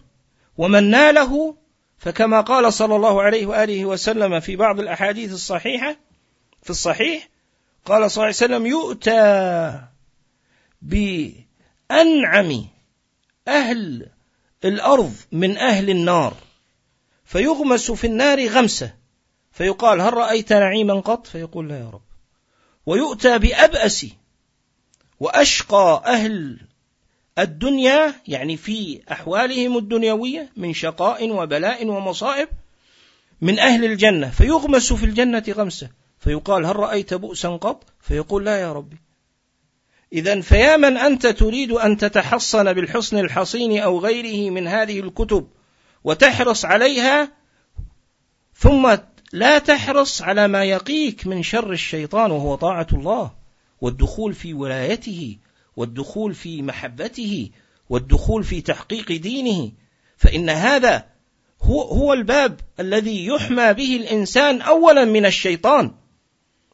ومن 0.59 0.91
ناله 0.91 1.57
فكما 1.99 2.41
قال 2.41 2.73
صلى 2.73 2.97
الله 2.97 3.23
عليه 3.23 3.47
وآله 3.47 3.85
وسلم 3.85 4.41
في 4.41 4.57
بعض 4.57 4.81
الأحاديث 4.81 5.33
الصحيحة 5.33 5.97
في 6.63 6.71
الصحيح 6.71 7.29
قال 7.85 8.11
صلى 8.11 8.25
الله 8.25 8.37
عليه 8.37 8.57
وسلم 8.57 8.67
يؤتى 8.67 9.81
بأنعم 10.83 12.65
أهل 13.49 14.09
الأرض 14.65 15.15
من 15.33 15.57
أهل 15.57 15.91
النار 15.91 16.35
فيغمس 17.25 17.91
في 17.91 18.07
النار 18.07 18.47
غمسة 18.47 18.95
فيقال 19.53 20.01
هل 20.01 20.15
رأيت 20.15 20.53
نعيما 20.53 21.01
قط؟ 21.01 21.27
فيقول 21.27 21.69
لا 21.69 21.79
يا 21.79 21.91
رب. 21.91 22.10
ويؤتى 22.91 23.39
بأبأس 23.39 24.07
وأشقى 25.21 26.03
أهل 26.07 26.61
الدنيا 27.39 28.15
يعني 28.29 28.57
في 28.57 29.01
أحوالهم 29.13 29.79
الدنيوية 29.79 30.53
من 30.57 30.75
شقاء 30.75 31.31
وبلاء 31.31 31.87
ومصائب 31.87 32.49
من 33.41 33.59
أهل 33.59 33.85
الجنة. 33.85 34.31
فيغمس 34.31 34.93
في 34.93 35.07
الجنة 35.07 35.45
غمسة. 35.49 35.91
فيقال 36.19 36.67
هل 36.67 36.77
رأيت 36.77 37.15
بؤسا 37.15 37.49
قط؟ 37.49 37.85
فيقول 38.01 38.45
لا 38.45 38.61
يا 38.61 38.73
ربي. 38.73 38.97
إذا 40.13 40.41
فيا 40.41 40.77
من 40.77 40.97
أنت 40.97 41.27
تريد 41.27 41.73
أن 41.73 41.97
تتحصن 41.97 42.73
بالحصن 42.73 43.19
الحصين 43.19 43.81
أو 43.81 43.99
غيره 43.99 44.51
من 44.51 44.67
هذه 44.67 45.01
الكتب 45.01 45.49
وتحرص 46.05 46.65
عليها 46.65 47.33
ثم 48.55 48.97
لا 49.33 49.59
تحرص 49.59 50.23
على 50.23 50.49
ما 50.49 50.65
يقيك 50.65 51.27
من 51.27 51.43
شر 51.43 51.73
الشيطان 51.73 52.31
وهو 52.31 52.55
طاعة 52.55 52.87
الله 52.93 53.31
والدخول 53.81 54.35
في 54.35 54.55
ولايته 54.55 55.39
والدخول 55.77 56.35
في 56.35 56.63
محبته 56.63 57.51
والدخول 57.91 58.45
في 58.45 58.61
تحقيق 58.61 59.13
دينه. 59.13 59.73
فإن 60.17 60.51
هذا 60.51 61.07
هو 61.63 61.83
هو 61.83 62.13
الباب 62.13 62.61
الذي 62.81 63.27
يحمى 63.27 63.73
به 63.73 63.97
الإنسان 63.97 64.61
أولا 64.61 65.05
من 65.05 65.27
الشيطان. 65.27 65.95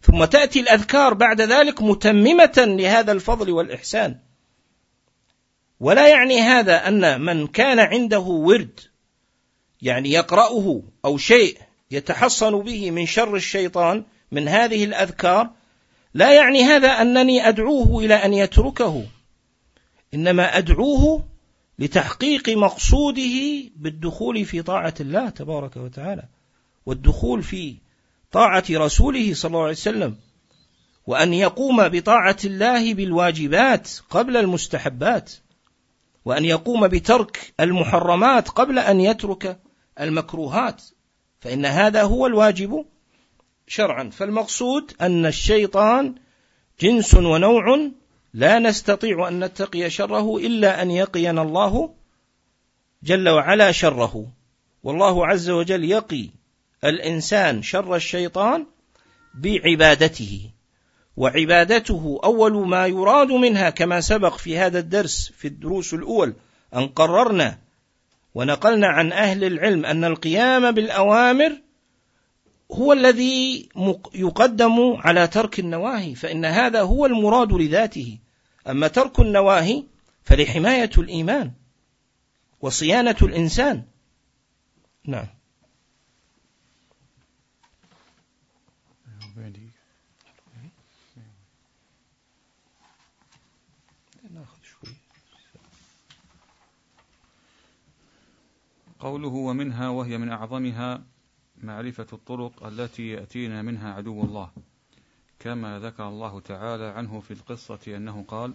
ثم 0.02 0.24
تأتي 0.24 0.60
الأذكار 0.60 1.14
بعد 1.14 1.40
ذلك 1.40 1.82
متممة 1.82 2.54
لهذا 2.56 3.12
الفضل 3.12 3.50
والإحسان. 3.50 4.18
ولا 5.80 6.08
يعني 6.08 6.40
هذا 6.40 6.88
أن 6.88 7.20
من 7.20 7.46
كان 7.46 7.78
عنده 7.78 8.20
ورد 8.20 8.80
يعني 9.82 10.10
يقرأه 10.10 10.82
أو 11.04 11.16
شيء 11.16 11.58
يتحصن 11.90 12.58
به 12.58 12.90
من 12.90 13.06
شر 13.06 13.36
الشيطان 13.36 14.04
من 14.32 14.48
هذه 14.48 14.84
الأذكار 14.84 15.50
لا 16.14 16.34
يعني 16.34 16.62
هذا 16.62 16.88
أنني 16.88 17.48
أدعوه 17.48 18.04
إلى 18.04 18.14
أن 18.14 18.34
يتركه 18.34 19.04
إنما 20.14 20.58
أدعوه 20.58 21.24
لتحقيق 21.78 22.48
مقصوده 22.48 23.62
بالدخول 23.76 24.44
في 24.44 24.62
طاعة 24.62 24.94
الله 25.00 25.28
تبارك 25.28 25.76
وتعالى 25.76 26.22
والدخول 26.86 27.42
في 27.42 27.76
طاعة 28.32 28.64
رسوله 28.70 29.34
صلى 29.34 29.48
الله 29.48 29.62
عليه 29.62 29.72
وسلم 29.72 30.16
وأن 31.06 31.34
يقوم 31.34 31.88
بطاعة 31.88 32.36
الله 32.44 32.94
بالواجبات 32.94 33.90
قبل 34.10 34.36
المستحبات 34.36 35.32
وأن 36.24 36.44
يقوم 36.44 36.88
بترك 36.88 37.54
المحرمات 37.60 38.48
قبل 38.48 38.78
أن 38.78 39.00
يترك 39.00 39.60
المكروهات. 40.00 40.82
فإن 41.46 41.66
هذا 41.66 42.02
هو 42.02 42.26
الواجب 42.26 42.84
شرعا. 43.66 44.10
فالمقصود 44.10 44.92
أن 45.00 45.26
الشيطان 45.26 46.14
جنس 46.80 47.14
ونوع 47.14 47.90
لا 48.34 48.58
نستطيع 48.58 49.28
أن 49.28 49.44
نتقي 49.44 49.90
شره 49.90 50.36
إلا 50.36 50.82
أن 50.82 50.90
يقينا 50.90 51.42
الله 51.42 51.94
جل 53.02 53.28
وعلا 53.28 53.72
شره. 53.72 54.26
والله 54.82 55.26
عز 55.26 55.50
وجل 55.50 55.84
يقي 55.84 56.30
الإنسان 56.84 57.62
شر 57.62 57.96
الشيطان 57.96 58.66
بعبادته 59.34 60.50
وعبادته 61.16 62.20
أول 62.24 62.68
ما 62.68 62.86
يراد 62.86 63.28
منها 63.28 63.70
كما 63.70 64.00
سبق 64.00 64.36
في 64.36 64.58
هذا 64.58 64.78
الدرس 64.78 65.32
في 65.36 65.48
الدروس 65.48 65.94
الأول 65.94 66.34
أن 66.74 66.86
قررنا 66.86 67.58
ونقلنا 68.36 68.86
عن 68.86 69.12
أهل 69.12 69.44
العلم 69.44 69.86
أن 69.86 70.04
القيام 70.04 70.70
بالأوامر 70.70 71.52
هو 72.72 72.92
الذي 72.92 73.68
يقدم 74.14 74.96
على 74.96 75.26
ترك 75.26 75.60
النواهي 75.60 76.14
فإن 76.14 76.44
هذا 76.44 76.82
هو 76.82 77.06
المراد 77.06 77.52
لذاته. 77.52 78.18
أما 78.68 78.88
ترك 78.88 79.20
النواهي 79.20 79.84
فلحماية 80.24 80.90
الإيمان 80.98 81.52
وصيانة 82.60 83.16
الإنسان. 83.22 83.82
نعم. 85.04 85.26
قوله 99.06 99.28
ومنها 99.28 99.88
وهي 99.88 100.18
من 100.18 100.28
أعظمها 100.28 101.04
معرفة 101.62 102.06
الطرق 102.12 102.66
التي 102.66 103.08
يأتينا 103.08 103.62
منها 103.62 103.92
عدو 103.92 104.22
الله 104.22 104.50
كما 105.38 105.78
ذكر 105.78 106.08
الله 106.08 106.40
تعالى 106.40 106.84
عنه 106.84 107.20
في 107.20 107.30
القصة 107.30 107.96
أنه 107.96 108.24
قال 108.28 108.54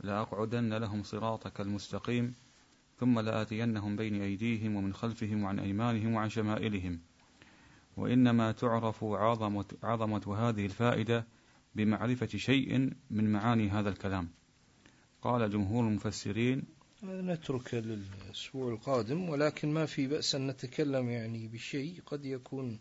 لأقعدن 0.00 0.74
لهم 0.74 1.02
صراطك 1.02 1.60
المستقيم 1.60 2.34
ثم 2.98 3.20
لآتينهم 3.20 3.96
بين 3.96 4.22
أيديهم 4.22 4.76
ومن 4.76 4.94
خلفهم 4.94 5.42
وعن 5.42 5.58
أيمانهم 5.58 6.14
وعن 6.14 6.28
شمائلهم 6.28 7.00
وإنما 7.96 8.52
تعرف 8.52 9.04
عظمة, 9.04 9.66
عظمة 9.82 10.36
هذه 10.38 10.66
الفائدة 10.66 11.26
بمعرفة 11.74 12.38
شيء 12.38 12.92
من 13.10 13.32
معاني 13.32 13.70
هذا 13.70 13.88
الكلام 13.88 14.28
قال 15.22 15.50
جمهور 15.50 15.88
المفسرين 15.88 16.75
نترك 17.10 17.74
للأسبوع 17.74 18.72
القادم 18.72 19.28
ولكن 19.28 19.74
ما 19.74 19.86
في 19.86 20.06
بأس 20.06 20.34
أن 20.34 20.46
نتكلم 20.46 21.10
يعني 21.10 21.46
بشيء 21.46 21.94
قد 22.06 22.24
يكون 22.24 22.78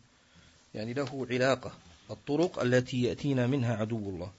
يعني 0.76 0.94
له 0.94 1.28
علاقة 1.30 1.72
الطرق 2.12 2.60
التي 2.60 3.04
يأتينا 3.04 3.48
منها 3.48 3.76
عدو 3.76 4.10
الله. 4.10 4.32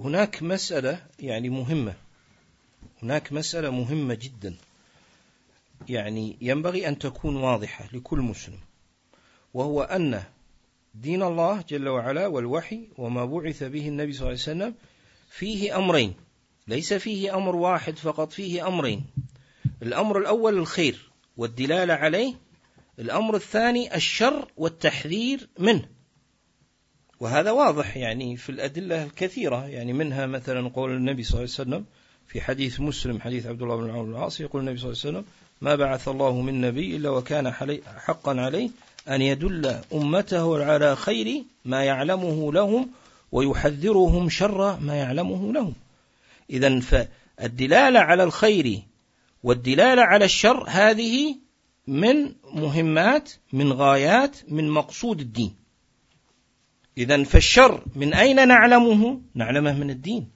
هناك 0.00 0.42
مسألة 0.42 1.06
يعني 1.20 1.48
مهمة 1.48 1.94
هناك 3.02 3.32
مسألة 3.32 3.70
مهمة 3.70 4.14
جدا. 4.14 4.54
يعني 5.88 6.36
ينبغي 6.40 6.88
أن 6.88 6.98
تكون 6.98 7.36
واضحة 7.36 7.88
لكل 7.92 8.18
مسلم 8.18 8.58
وهو 9.54 9.82
أن 9.82 10.22
دين 10.94 11.22
الله 11.22 11.64
جل 11.68 11.88
وعلا 11.88 12.26
والوحي 12.26 12.88
وما 12.98 13.24
بعث 13.24 13.62
به 13.62 13.88
النبي 13.88 14.12
صلى 14.12 14.20
الله 14.20 14.30
عليه 14.30 14.34
وسلم 14.42 14.74
فيه 15.30 15.76
أمرين. 15.76 16.14
ليس 16.68 16.92
فيه 16.92 17.36
أمر 17.36 17.56
واحد 17.56 17.98
فقط 17.98 18.32
فيه 18.32 18.68
أمرين. 18.68 19.04
الأمر 19.82 20.18
الأول 20.18 20.58
الخير 20.58 21.10
والدلالة 21.36 21.94
عليه 21.94 22.34
الأمر 22.98 23.36
الثاني 23.36 23.96
الشر 23.96 24.48
والتحذير 24.56 25.48
منه. 25.58 25.88
وهذا 27.20 27.50
واضح 27.50 27.96
يعني 27.96 28.36
في 28.36 28.50
الأدلة 28.50 29.04
الكثيرة 29.04 29.66
يعني 29.66 29.92
منها 29.92 30.26
مثلا 30.26 30.68
قول 30.68 30.90
النبي 30.90 31.22
صلى 31.22 31.30
الله 31.30 31.54
عليه 31.58 31.70
وسلم 31.70 31.84
في 32.26 32.40
حديث 32.40 32.80
مسلم 32.80 33.20
حديث 33.20 33.46
عبد 33.46 33.62
الله 33.62 33.76
بن 33.76 33.90
عمرو 33.90 34.04
بن 34.04 34.10
العاص 34.10 34.40
يقول 34.40 34.60
النبي 34.60 34.78
صلى 34.78 34.90
الله 34.90 35.00
عليه 35.04 35.10
وسلم 35.18 35.24
ما 35.60 35.74
بعث 35.74 36.08
الله 36.08 36.40
من 36.40 36.60
نبي 36.60 36.96
إلا 36.96 37.10
وكان 37.10 37.50
حقا 37.96 38.40
عليه 38.40 38.70
أن 39.08 39.22
يدل 39.22 39.80
أمته 39.92 40.64
على 40.64 40.96
خير 40.96 41.44
ما 41.64 41.84
يعلمه 41.84 42.52
لهم 42.52 42.88
ويحذرهم 43.32 44.28
شر 44.28 44.80
ما 44.80 44.94
يعلمه 44.96 45.52
لهم. 45.52 45.74
إذا 46.52 46.80
فالدلالة 46.80 48.00
على 48.00 48.24
الخير 48.24 48.82
والدلالة 49.42 50.02
على 50.02 50.24
الشر 50.24 50.64
هذه 50.68 51.36
من 51.86 52.34
مهمات 52.54 53.32
من 53.52 53.72
غايات 53.72 54.36
من 54.48 54.70
مقصود 54.70 55.20
الدين. 55.20 55.54
إذا 56.98 57.24
فالشر 57.24 57.84
من 57.96 58.14
أين 58.14 58.48
نعلمه؟ 58.48 59.20
نعلمه 59.34 59.78
من 59.78 59.90
الدين. 59.90 60.28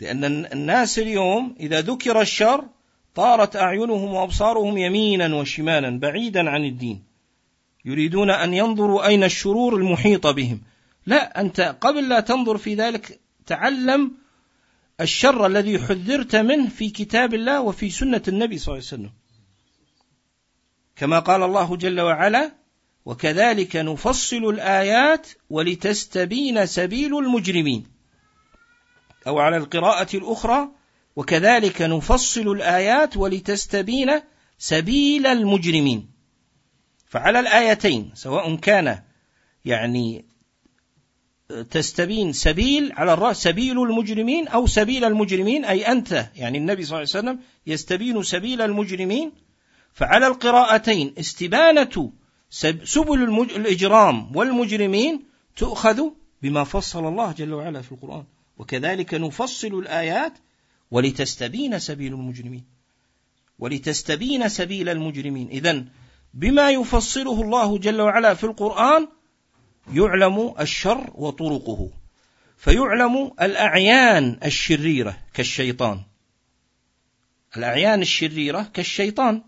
لأن 0.00 0.24
الناس 0.24 0.98
اليوم 0.98 1.54
إذا 1.60 1.80
ذكر 1.80 2.20
الشر 2.20 2.64
طارت 3.14 3.56
أعينهم 3.56 4.14
وأبصارهم 4.14 4.78
يمينا 4.78 5.34
وشمالا 5.34 5.98
بعيدا 5.98 6.50
عن 6.50 6.64
الدين. 6.64 7.02
يريدون 7.84 8.30
أن 8.30 8.54
ينظروا 8.54 9.06
أين 9.06 9.24
الشرور 9.24 9.76
المحيطة 9.76 10.30
بهم. 10.30 10.60
لا 11.06 11.40
أنت 11.40 11.60
قبل 11.80 12.08
لا 12.08 12.20
تنظر 12.20 12.58
في 12.58 12.74
ذلك 12.74 13.20
تعلم 13.46 14.21
الشر 15.02 15.46
الذي 15.46 15.78
حذرت 15.78 16.36
منه 16.36 16.68
في 16.68 16.90
كتاب 16.90 17.34
الله 17.34 17.60
وفي 17.60 17.90
سنة 17.90 18.22
النبي 18.28 18.58
صلى 18.58 18.74
الله 18.74 18.86
عليه 18.86 19.02
وسلم. 19.02 19.12
كما 20.96 21.18
قال 21.18 21.42
الله 21.42 21.76
جل 21.76 22.00
وعلا 22.00 22.52
وكذلك 23.04 23.76
نفصل 23.76 24.44
الآيات 24.44 25.28
ولتستبين 25.50 26.66
سبيل 26.66 27.18
المجرمين 27.18 27.86
أو 29.26 29.38
على 29.38 29.56
القراءة 29.56 30.16
الأخرى 30.16 30.68
وكذلك 31.16 31.82
نفصل 31.82 32.48
الآيات 32.52 33.16
ولتستبين 33.16 34.20
سبيل 34.58 35.26
المجرمين 35.26 36.10
فعلى 37.06 37.40
الآيتين 37.40 38.10
سواء 38.14 38.56
كان 38.56 39.02
يعني 39.64 40.24
تستبين 41.70 42.32
سبيل 42.32 42.92
على 42.92 43.12
الرأس 43.12 43.42
سبيل 43.42 43.82
المجرمين 43.82 44.48
أو 44.48 44.66
سبيل 44.66 45.04
المجرمين 45.04 45.64
أي 45.64 45.92
أنت 45.92 46.26
يعني 46.36 46.58
النبي 46.58 46.84
صلى 46.84 47.02
الله 47.02 47.08
عليه 47.14 47.28
وسلم 47.28 47.40
يستبين 47.66 48.22
سبيل 48.22 48.62
المجرمين. 48.62 49.32
فعلى 49.92 50.26
القراءتين 50.26 51.14
استبانة 51.18 52.12
سبل 52.84 53.22
الإجرام 53.56 54.36
والمجرمين 54.36 55.24
تؤخذ 55.56 56.02
بما 56.42 56.64
فصل 56.64 57.08
الله 57.08 57.32
جل 57.32 57.54
وعلا 57.54 57.82
في 57.82 57.92
القرآن. 57.92 58.24
وكذلك 58.58 59.14
نفصل 59.14 59.78
الآيات 59.78 60.32
ولتستبين 60.90 61.78
سبيل 61.78 62.12
المجرمين. 62.12 62.64
ولتستبين 63.58 64.48
سبيل 64.48 64.88
المجرمين. 64.88 65.48
إذا 65.48 65.84
بما 66.34 66.70
يفصله 66.70 67.42
الله 67.42 67.78
جل 67.78 68.00
وعلا 68.00 68.34
في 68.34 68.44
القرآن 68.44 69.08
يعلم 69.92 70.54
الشر 70.60 71.10
وطرقه. 71.14 71.90
فيعلم 72.56 73.32
الأعيان 73.42 74.38
الشريرة 74.44 75.18
كالشيطان. 75.34 76.00
الأعيان 77.56 78.02
الشريرة 78.02 78.62
كالشيطان. 78.74 79.42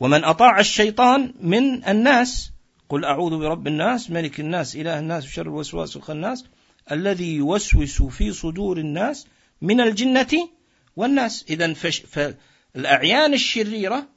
ومن 0.00 0.24
أطاع 0.24 0.60
الشيطان 0.60 1.34
من 1.40 1.84
الناس 1.84 2.52
قل 2.88 3.04
أعوذ 3.04 3.38
برب 3.38 3.66
الناس 3.66 4.10
ملك 4.10 4.40
الناس 4.40 4.76
إله 4.76 4.98
الناس 4.98 5.24
شر 5.24 5.42
الوسواس 5.42 5.96
الخناس 5.96 6.44
الذي 6.92 7.36
يوسوس 7.36 8.02
في 8.02 8.32
صدور 8.32 8.78
الناس 8.78 9.26
من 9.60 9.80
الجنة 9.80 10.48
والناس. 10.96 11.44
إذا 11.50 11.74
فالأعيان 11.74 13.34
الشريرة 13.34 14.08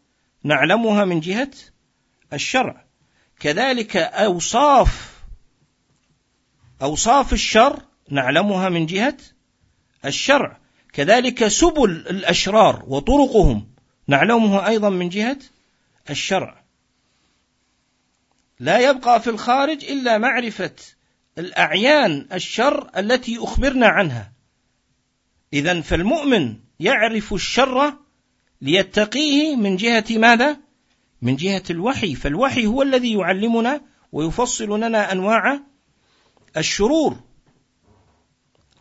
نعلمها 0.43 1.05
من 1.05 1.19
جهة 1.19 1.51
الشرع. 2.33 2.85
كذلك 3.39 3.97
أوصاف 3.97 5.14
أوصاف 6.81 7.33
الشر 7.33 7.81
نعلمها 8.09 8.69
من 8.69 8.85
جهة 8.85 9.17
الشرع. 10.05 10.57
كذلك 10.93 11.47
سبل 11.47 11.91
الأشرار 11.91 12.83
وطرقهم 12.87 13.67
نعلمها 14.07 14.67
أيضا 14.67 14.89
من 14.89 15.09
جهة 15.09 15.37
الشرع. 16.09 16.63
لا 18.59 18.89
يبقى 18.89 19.21
في 19.21 19.29
الخارج 19.29 19.85
إلا 19.85 20.17
معرفة 20.17 20.75
الأعيان 21.37 22.27
الشر 22.33 22.89
التي 22.97 23.37
أخبرنا 23.37 23.87
عنها. 23.87 24.31
إذا 25.53 25.81
فالمؤمن 25.81 26.55
يعرف 26.79 27.33
الشر 27.33 27.93
ليتقيه 28.61 29.55
من 29.55 29.75
جهة 29.75 30.05
ماذا؟ 30.09 30.57
من 31.21 31.35
جهة 31.35 31.63
الوحي. 31.69 32.15
فالوحي 32.15 32.65
هو 32.65 32.81
الذي 32.81 33.13
يعلمنا 33.13 33.81
ويفصل 34.11 34.79
لنا 34.79 35.11
أنواع 35.11 35.61
الشرور. 36.57 37.15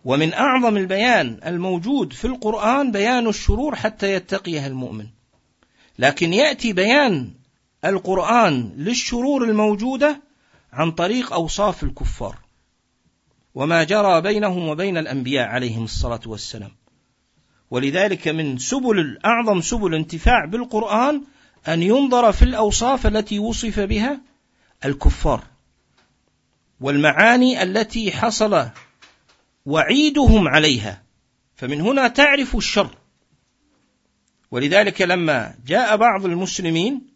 ومن 0.05 0.33
أعظم 0.33 0.77
البيان 0.77 1.41
الموجود 1.47 2.12
في 2.12 2.25
القرآن 2.25 2.93
بيان 2.93 3.27
الشرور 3.27 3.77
حتى 3.77 4.12
يتقيها 4.12 4.66
المؤمن. 4.66 5.07
لكن 5.99 6.33
يأتي 6.33 6.72
بيان 6.72 7.35
القرآن 7.85 8.72
للشرور 8.77 9.45
الموجودة 9.45 10.22
عن 10.72 10.91
طريق 10.91 11.33
أوصاف 11.33 11.83
الكفار. 11.83 12.39
وما 13.55 13.85
جرى 13.85 14.20
بينهم 14.20 14.68
وبين 14.68 14.99
الأنبياء 14.99 15.49
عليهم 15.49 15.85
الصلاة 15.85 16.20
والسلام. 16.27 16.70
ولذلك 17.70 18.29
من 18.29 18.59
سبل 18.59 19.18
أعظم 19.25 19.61
سبل 19.61 19.95
انتفاع 19.95 20.45
بالقرآن 20.45 21.22
أن 21.68 21.83
ينظر 21.83 22.33
في 22.33 22.43
الأوصاف 22.43 23.07
التي 23.07 23.39
وصف 23.39 23.81
بها 23.81 24.20
الكفار. 24.85 25.53
والمعاني 26.81 27.62
التي 27.62 28.12
حصل 28.12 28.68
وعيدهم 29.66 30.49
عليها. 30.49 31.03
فمن 31.57 31.81
هنا 31.81 32.09
تعرف 32.09 32.57
الشر. 32.57 32.91
ولذلك 34.51 35.03
لما 35.03 35.55
جاء 35.66 35.97
بعض 35.97 36.25
المسلمين 36.25 37.07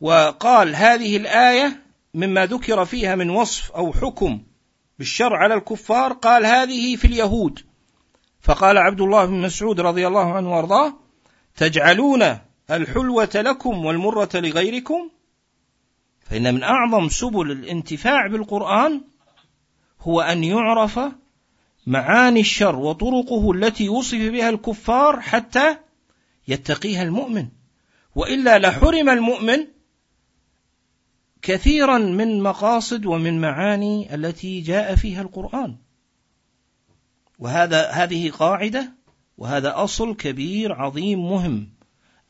وقال 0.00 0.76
هذه 0.76 1.16
الآية 1.16 1.82
مما 2.14 2.46
ذكر 2.46 2.84
فيها 2.84 3.14
من 3.14 3.30
وصف 3.30 3.72
أو 3.72 3.92
حكم 3.92 4.42
بالشر 4.98 5.36
على 5.36 5.54
الكفار 5.54 6.12
قال 6.12 6.46
هذه 6.46 6.96
في 6.96 7.04
اليهود. 7.04 7.60
فقال 8.40 8.78
عبد 8.78 9.00
الله 9.00 9.24
بن 9.24 9.40
مسعود 9.40 9.80
رضي 9.80 10.06
الله 10.06 10.32
عنه 10.32 10.56
وأرضاه 10.56 10.94
تجعلون 11.56 12.38
الحلوة 12.70 13.30
لكم 13.34 13.84
والمرة 13.84 14.30
لغيركم 14.34 15.10
فإن 16.24 16.54
من 16.54 16.62
أعظم 16.62 17.08
سبل 17.08 17.50
الانتفاع 17.50 18.26
بالقرآن 18.26 19.00
هو 20.00 20.20
أن 20.20 20.44
يعرف 20.44 21.00
معاني 21.86 22.40
الشر 22.40 22.76
وطرقه 22.76 23.52
التي 23.52 23.88
وصف 23.88 24.18
بها 24.18 24.48
الكفار 24.48 25.20
حتى 25.20 25.76
يتقيها 26.48 27.02
المؤمن. 27.02 27.48
وإلا 28.14 28.58
لحرم 28.58 29.08
المؤمن 29.08 29.66
كثيرا 31.42 31.98
من 31.98 32.42
مقاصد 32.42 33.06
ومن 33.06 33.40
معاني 33.40 34.14
التي 34.14 34.60
جاء 34.60 34.94
فيها 34.94 35.22
القرآن. 35.22 35.76
وهذا 37.38 37.90
هذه 37.90 38.30
قاعدة 38.30 38.92
وهذا 39.38 39.84
أصل 39.84 40.16
كبير 40.16 40.72
عظيم 40.72 41.30
مهم 41.30 41.68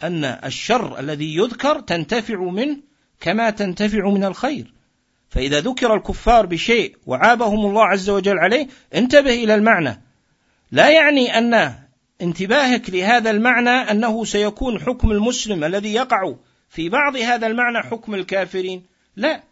أن 0.03 0.25
الشر 0.25 0.99
الذي 0.99 1.37
يذكر 1.37 1.81
تنتفع 1.81 2.43
منه 2.43 2.77
كما 3.23 3.51
تنتفع 3.51 4.09
من 4.09 4.25
الخير. 4.25 4.73
فإذا 5.29 5.61
ذكر 5.61 5.95
الكفار 5.95 6.47
بشيء 6.47 6.97
وعابهم 7.07 7.67
الله 7.67 7.85
عز 7.85 8.11
وجل 8.11 8.39
عليه 8.39 8.69
انتبه 8.95 9.45
إلى 9.45 9.55
المعنى. 9.55 10.03
لا 10.73 10.91
يعني 10.91 11.39
أن 11.39 11.75
انتباهك 12.21 12.91
لهذا 12.91 13.31
المعنى 13.31 13.71
أنه 13.71 14.25
سيكون 14.25 14.81
حكم 14.81 15.11
المسلم 15.11 15.65
الذي 15.65 15.95
يقع 15.95 16.35
في 16.69 16.89
بعض 16.89 17.17
هذا 17.17 17.47
المعنى 17.47 17.79
حكم 17.79 18.15
الكافرين. 18.15 18.87
لا 19.17 19.43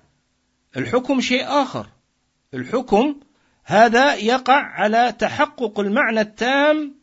الحكم 0.77 1.21
شيء 1.21 1.45
آخر. 1.47 1.87
الحكم 2.55 3.21
هذا 3.65 4.15
يقع 4.15 4.63
على 4.63 5.15
تحقق 5.19 5.81
المعنى 5.81 6.21
التام 6.21 6.95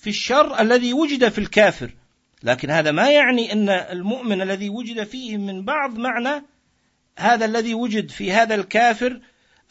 في 0.00 0.10
الشر 0.10 0.60
الذي 0.60 0.92
وجد 0.92 1.28
في 1.28 1.38
الكافر. 1.38 1.90
لكن 2.42 2.70
هذا 2.70 2.90
ما 2.90 3.10
يعني 3.10 3.52
أن 3.52 3.68
المؤمن 3.68 4.42
الذي 4.42 4.68
وجد 4.68 5.04
فيه 5.04 5.36
من 5.36 5.64
بعض 5.64 5.98
معنى 5.98 6.44
هذا 7.18 7.44
الذي 7.44 7.74
وجد 7.74 8.10
في 8.10 8.32
هذا 8.32 8.54
الكافر 8.54 9.20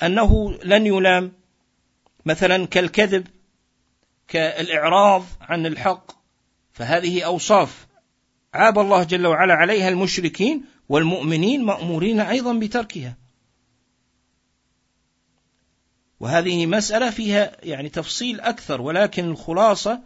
أنه 0.04 0.60
لن 0.64 0.86
يلام. 0.86 1.32
مثلا 2.26 2.68
كالكذب 2.68 3.28
كالإعراض 4.28 5.26
عن 5.42 5.66
الحق. 5.66 6.12
فهذه 6.72 7.22
أوصاف 7.22 7.88
عاب 8.54 8.80
الله 8.80 9.04
جل 9.04 9.28
وعلا 9.28 9.54
عليها 9.54 9.90
المشركين 9.90 10.66
والمؤمنين 10.90 11.64
مأمورين 11.64 12.20
أيضا 12.20 12.54
بتركها. 12.54 13.18
وهذه 16.20 16.66
مسألة 16.66 17.10
فيها 17.10 17.52
يعني 17.64 17.90
تفصيل 17.90 18.40
أكثر 18.40 18.82
ولكن 18.82 19.26
الخلاصة 19.26 20.02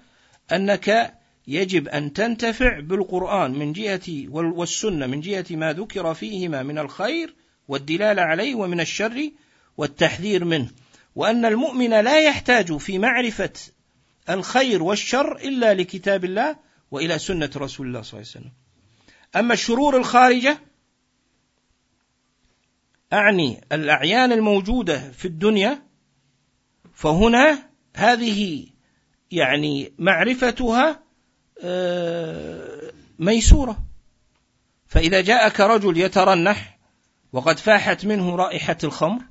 أنك 0.52 1.14
يجب 1.48 1.88
أن 1.88 2.14
تنتفع 2.14 2.80
بالقرآن 2.80 3.52
من 3.52 3.74
جهة 3.74 4.30
والسنة 4.30 5.08
من 5.08 5.22
جهة 5.22 5.46
ما 5.50 5.74
ذكر 5.74 6.14
فيهما 6.14 6.64
من 6.64 6.78
الخير 6.78 7.36
والدلالة 7.68 8.22
عليه 8.22 8.56
ومن 8.56 8.80
الشر 8.80 9.32
والتحذير 9.78 10.46
منه. 10.46 10.70
وأن 11.16 11.46
المؤمن 11.46 11.90
لا 11.90 12.20
يحتاج 12.20 12.78
في 12.78 13.00
معرفة 13.00 13.54
الخير 14.30 14.84
والشر 14.84 15.38
إلا 15.38 15.74
لكتاب 15.74 16.26
الله 16.26 16.56
وإلى 16.92 17.20
سنة 17.20 17.50
رسول 17.56 17.88
الله 17.88 18.02
صلى 18.02 18.20
الله 18.20 18.32
عليه 18.32 18.40
وسلم. 18.40 18.52
أما 19.36 19.54
الشرور 19.54 19.98
الخارجة 19.98 20.60
أعني 23.14 23.62
الأعيان 23.72 24.32
الموجودة 24.32 25.12
في 25.12 25.26
الدنيا 25.26 25.82
فهنا 26.94 27.70
هذه 27.96 28.68
يعني 29.32 29.94
معرفتها 30.00 31.05
ميسورة. 33.20 33.86
فإذا 34.88 35.22
جاءك 35.22 35.60
رجل 35.60 35.98
يترنح 35.98 36.80
وقد 37.34 37.60
فاحت 37.60 38.06
منه 38.06 38.36
رائحة 38.36 38.78
الخمر 38.84 39.22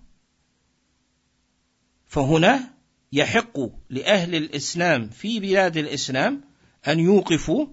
فهنا 2.07 2.75
يحق 3.13 3.59
لأهل 3.91 4.35
الإسلام 4.35 5.09
في 5.09 5.41
بلاد 5.41 5.77
الإسلام 5.77 6.45
أن 6.89 7.01
يوقفوا 7.01 7.67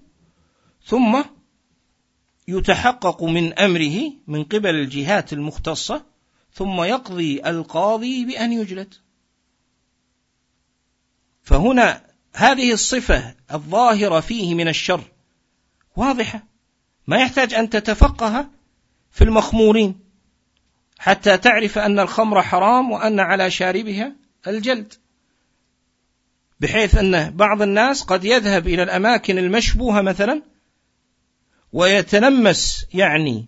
ثم 0.86 1.24
يتحقق 2.48 3.24
من 3.24 3.60
أمره 3.60 4.14
من 4.28 4.44
قبل 4.44 4.76
الجهات 4.76 5.34
المختصة 5.34 6.06
ثم 6.54 6.84
يقضي 6.84 7.42
القاضي 7.46 8.26
بأن 8.26 8.54
يجلد. 8.54 8.94
فهنا 11.44 12.11
هذه 12.34 12.74
الصفة 12.74 13.36
الظاهرة 13.54 14.20
فيه 14.20 14.56
من 14.56 14.68
الشر. 14.68 15.02
واضحة. 15.96 16.44
ما 17.08 17.18
يحتاج 17.18 17.54
أن 17.54 17.70
تتفقه 17.70 18.50
في 19.12 19.24
المخمورين 19.24 20.00
حتى 21.00 21.38
تعرف 21.38 21.78
أن 21.78 22.00
الخمر 22.00 22.42
حرام 22.42 22.92
وأن 22.92 23.20
على 23.20 23.52
شاربها 23.52 24.16
الجلد. 24.48 24.94
بحيث 26.60 26.96
أن 26.96 27.30
بعض 27.30 27.62
الناس 27.62 28.04
قد 28.04 28.26
يذهب 28.26 28.68
إلى 28.68 28.84
الأماكن 28.84 29.38
المشبوهة 29.38 30.02
مثلا 30.02 30.42
ويتلمس 31.74 32.86
يعني 32.94 33.46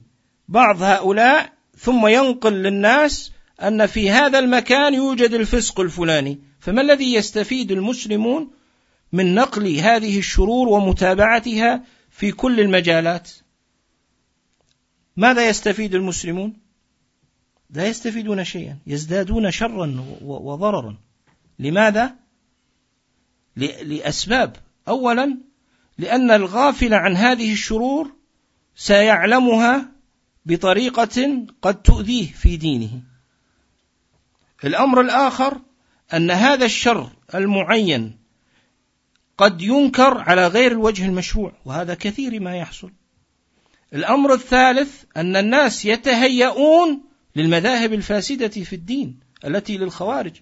بعض 0.48 0.82
هؤلاء 0.82 1.54
ثم 1.78 2.08
ينقل 2.08 2.54
للناس 2.54 3.32
أن 3.62 3.86
في 3.86 4.12
هذا 4.12 4.40
المكان 4.40 4.94
يوجد 4.94 5.34
الفسق 5.34 5.80
الفلاني. 5.80 6.40
فما 6.60 6.82
الذي 6.82 7.14
يستفيد 7.14 7.72
المسلمون 7.72 8.52
من 9.14 9.36
نقل 9.36 9.76
هذه 9.80 10.18
الشرور 10.20 10.68
ومتابعتها 10.68 11.84
في 12.10 12.32
كل 12.32 12.60
المجالات. 12.60 13.32
ماذا 15.18 15.48
يستفيد 15.50 15.96
المسلمون؟ 15.96 16.54
لا 17.70 17.88
يستفيدون 17.88 18.44
شيئا 18.44 18.78
يزدادون 18.88 19.52
شرا 19.52 20.06
وضررا. 20.22 20.98
لماذا؟ 21.60 22.16
لأسباب. 23.84 24.56
اولا 24.88 25.38
لأن 25.98 26.32
الغافل 26.32 26.94
عن 26.94 27.16
هذه 27.16 27.54
الشرور 27.54 28.14
سيعلمها 28.76 29.92
بطريقة 30.46 31.46
قد 31.62 31.82
تؤذيه 31.82 32.32
في 32.32 32.58
دينه. 32.58 33.02
الأمر 34.64 35.02
الآخر 35.02 35.62
أن 36.14 36.32
هذا 36.32 36.66
الشر 36.66 37.10
المعين 37.36 38.23
قد 39.38 39.62
ينكر 39.62 40.18
على 40.18 40.48
غير 40.48 40.72
الوجه 40.72 41.06
المشروع 41.06 41.52
وهذا 41.66 41.94
كثير 41.94 42.40
ما 42.40 42.58
يحصل. 42.58 42.92
الأمر 43.94 44.34
الثالث 44.34 45.04
أن 45.18 45.36
الناس 45.36 45.86
يتهيئون 45.86 47.02
للمذاهب 47.36 47.94
الفاسدة 47.94 48.48
في 48.48 48.74
الدين 48.74 49.20
التي 49.46 49.78
للخوارج. 49.78 50.34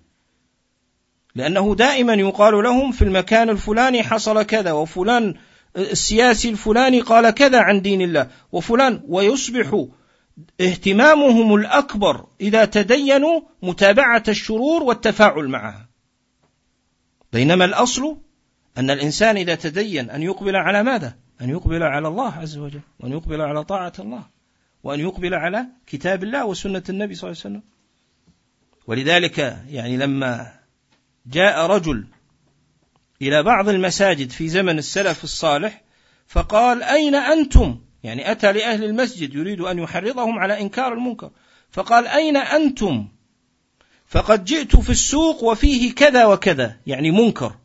لأنه 1.36 1.76
دائما 1.76 2.14
يقال 2.14 2.64
لهم 2.64 2.92
في 2.92 3.02
المكان 3.02 3.50
الفلاني 3.50 4.04
حصل 4.04 4.44
كذا 4.44 4.72
وفلان 4.72 5.36
السياسي 5.78 6.50
الفلاني 6.50 7.02
قال 7.02 7.30
كذا 7.30 7.60
عن 7.60 7.82
دين 7.82 8.02
الله 8.02 8.28
وفلان 8.52 9.02
ويصبح 9.08 9.86
اهتمامهم 10.62 11.56
الأكبر 11.56 12.26
إذا 12.42 12.66
تدينوا 12.66 13.42
متابعة 13.62 14.24
الشرور 14.28 14.84
والتفاعل 14.84 15.48
معها. 15.48 15.90
بينما 17.34 17.66
الأصل 17.66 18.18
أن 18.78 18.90
الإنسان 18.90 19.38
إذا 19.38 19.56
تدين 19.56 20.10
أن 20.10 20.24
يقبل 20.24 20.56
على 20.56 20.84
ماذا؟ 20.84 21.16
أن 21.42 21.50
يقبل 21.50 21.84
على 21.84 22.08
الله 22.08 22.34
عز 22.34 22.58
وجل 22.58 22.82
وأن 23.00 23.12
يقبل 23.12 23.42
على 23.42 23.64
طاعة 23.64 23.94
الله 24.00 24.26
وأن 24.84 25.00
يقبل 25.00 25.34
على 25.34 25.66
كتاب 25.88 26.24
الله 26.24 26.46
وسنة 26.46 26.84
النبي 26.90 27.16
صلى 27.16 27.30
الله 27.30 27.42
عليه 27.46 27.56
وسلم. 27.56 27.64
ولذلك 28.88 29.38
يعني 29.70 29.98
لما 29.98 30.54
جاء 31.26 31.66
رجل 31.66 32.08
إلى 33.22 33.44
بعض 33.44 33.70
المساجد 33.70 34.30
في 34.30 34.48
زمن 34.50 34.78
السلف 34.78 35.24
الصالح 35.24 35.82
فقال 36.28 36.84
أين 36.84 37.16
أنتم؟ 37.16 37.80
يعني 38.04 38.32
أتى 38.32 38.52
لأهل 38.52 38.84
المسجد 38.84 39.36
يريد 39.36 39.62
أن 39.62 39.80
يحرضهم 39.80 40.40
على 40.40 40.62
إنكار 40.62 40.94
المنكر. 40.94 41.32
فقال 41.72 42.08
أين 42.08 42.38
أنتم؟ 42.38 43.08
فقد 44.08 44.44
جئت 44.44 44.76
في 44.76 44.90
السوق 44.90 45.44
وفيه 45.44 45.96
كذا 45.96 46.26
وكذا 46.26 46.78
يعني 46.88 47.12
منكر. 47.12 47.56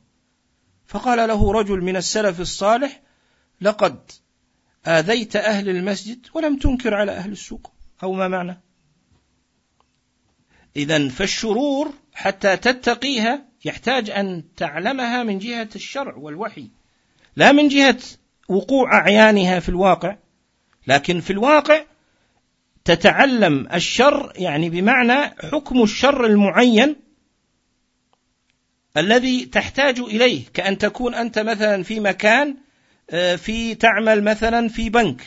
فقال 0.97 1.29
له 1.29 1.53
رجل 1.53 1.81
من 1.81 1.97
السلف 1.97 2.41
الصالح 2.41 3.01
لقد 3.61 4.11
آذيت 4.87 5.37
أهل 5.37 5.69
المسجد 5.69 6.27
ولم 6.35 6.57
تنكر 6.57 6.95
على 6.95 7.13
أهل 7.13 7.33
السوق. 7.33 7.73
أو 8.03 8.13
ما 8.13 8.29
معنى؟ 8.29 8.61
إذا 10.77 11.09
فالشرور 11.09 11.93
حتى 12.15 12.57
تتقيها 12.57 13.45
يحتاج 13.65 14.11
أن 14.11 14.45
تعلمها 14.57 15.23
من 15.23 15.39
جهة 15.39 15.69
الشرع 15.77 16.17
والوحي 16.17 16.71
لا 17.37 17.53
من 17.53 17.69
جهة 17.69 17.99
وقوع 18.49 18.99
أعيانها 18.99 19.61
في 19.61 19.69
الواقع 19.69 20.17
لكن 20.87 21.21
في 21.21 21.31
الواقع 21.31 21.85
تتعلم 22.85 23.69
الشر 23.75 24.33
يعني 24.37 24.71
بمعنى 24.71 25.35
حكم 25.53 25.83
الشر 25.83 26.27
المعين 26.27 27.06
الذي 28.97 29.45
تحتاج 29.45 29.99
إليه 30.01 30.45
كأن 30.55 30.79
تكون 30.79 31.15
أنت 31.15 31.39
مثلا 31.39 31.83
في 31.83 32.01
مكان 32.01 32.57
آه، 33.11 33.37
في 33.37 33.75
تعمل 33.75 34.25
مثلا 34.25 34.69
في 34.69 34.91
بنك. 34.91 35.23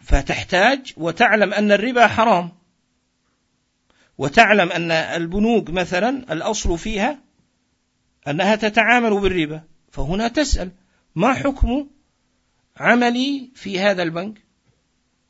فتحتاج 0.00 0.92
وتعلم 0.96 1.52
أن 1.52 1.72
الربا 1.72 2.06
حرام. 2.06 2.52
وتعلم 4.18 4.72
أن 4.72 4.90
البنوك 4.90 5.70
مثلا 5.70 6.32
الأصل 6.32 6.78
فيها 6.78 7.18
أنها 8.28 8.56
تتعامل 8.56 9.20
بالربا. 9.20 9.62
فهنا 9.90 10.28
تسأل 10.28 10.70
ما 11.14 11.34
حكم 11.34 11.90
عملي 12.76 13.50
في 13.54 13.80
هذا 13.80 14.02
البنك؟ 14.02 14.42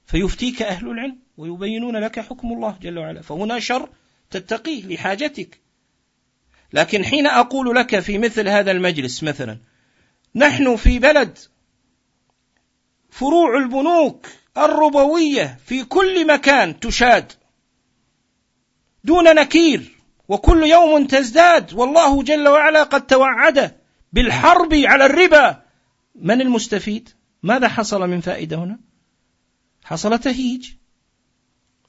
فيفتيك 0.05 0.63
أهل 0.63 0.91
العلم 0.91 1.19
ويبينون 1.37 1.97
لك 1.97 2.21
حكم 2.21 2.53
الله 2.53 2.79
جل 2.83 2.99
وعلا. 2.99 3.23
فهنا 3.23 3.59
شر 3.59 3.89
تتقيه 4.37 4.87
لحاجتك. 4.87 5.61
لكن 6.73 7.05
حين 7.05 7.27
أقول 7.27 7.77
لك 7.77 8.01
في 8.01 8.19
مثل 8.19 8.49
هذا 8.49 8.71
المجلس 8.71 9.23
مثلا 9.23 9.59
نحن 10.35 10.77
في 10.77 10.99
بلد 10.99 11.39
فروع 13.11 13.57
البنوك 13.57 14.27
الربوية 14.59 15.59
في 15.67 15.85
كل 15.85 16.27
مكان 16.27 16.81
تشاد 16.81 17.33
دون 19.05 19.35
نكير 19.35 19.99
وكل 20.29 20.63
يوم 20.63 21.07
تزداد 21.07 21.75
والله 21.75 22.23
جل 22.23 22.49
وعلا 22.49 22.83
قد 22.83 23.07
توعد 23.07 23.77
بالحرب 24.13 24.75
على 24.75 25.07
الربا. 25.07 25.63
من 26.15 26.41
المستفيد؟ 26.41 27.09
ماذا 27.43 27.69
حصل 27.69 28.01
من 28.09 28.21
فائدة 28.21 28.57
هنا؟ 28.57 28.79
حصل 29.85 30.19
تهيج. 30.19 30.71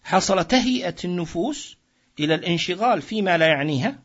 حصل 0.03 0.43
تهيئة 0.43 0.95
النفوس 1.05 1.77
إلى 2.19 2.35
الانشغال 2.35 3.01
فيما 3.01 3.37
لا 3.37 3.45
يعنيها 3.45 3.99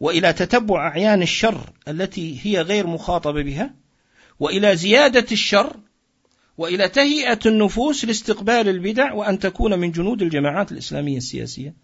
وإلى 0.00 0.32
تتبع 0.32 0.88
أعيان 0.88 1.22
الشر 1.22 1.72
التي 1.88 2.40
هي 2.42 2.62
غير 2.62 2.86
مخاطبة 2.86 3.42
بها 3.42 3.74
وإلى 4.40 4.76
زيادة 4.76 5.26
الشر 5.32 5.76
وإلى 6.58 6.88
تهيئة 6.88 7.38
النفوس 7.46 8.04
لاستقبال 8.04 8.68
البدع 8.68 9.12
وأن 9.12 9.38
تكون 9.38 9.78
من 9.78 9.90
جنود 9.90 10.22
الجماعات 10.22 10.72
الإسلامية 10.72 11.16
السياسية. 11.16 11.74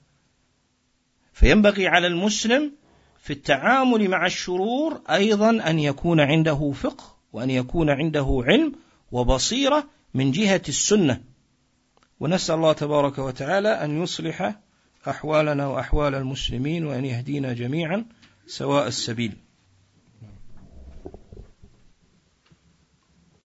فينبغي 1.32 1.88
على 1.88 2.06
المسلم 2.06 2.72
في 3.18 3.32
التعامل 3.32 4.08
مع 4.08 4.26
الشرور 4.26 5.00
أيضا 5.10 5.50
أن 5.70 5.78
يكون 5.78 6.20
عنده 6.20 6.72
فقه 6.74 7.16
وأن 7.32 7.50
يكون 7.50 7.90
عنده 7.90 8.42
علم 8.46 8.72
وبصيرة 9.12 9.88
من 10.14 10.30
جهة 10.30 10.62
السنة. 10.68 11.20
ونسأل 12.20 12.54
الله 12.54 12.72
تبارك 12.72 13.18
وتعالى 13.18 13.68
أن 13.68 14.02
يصلح 14.02 14.54
أحوالنا 15.08 15.66
وأحوال 15.66 16.14
المسلمين 16.14 16.84
وأن 16.86 17.04
يهدينا 17.04 17.52
جميعا 17.52 18.04
سواء 18.46 18.86
السبيل. 18.86 19.32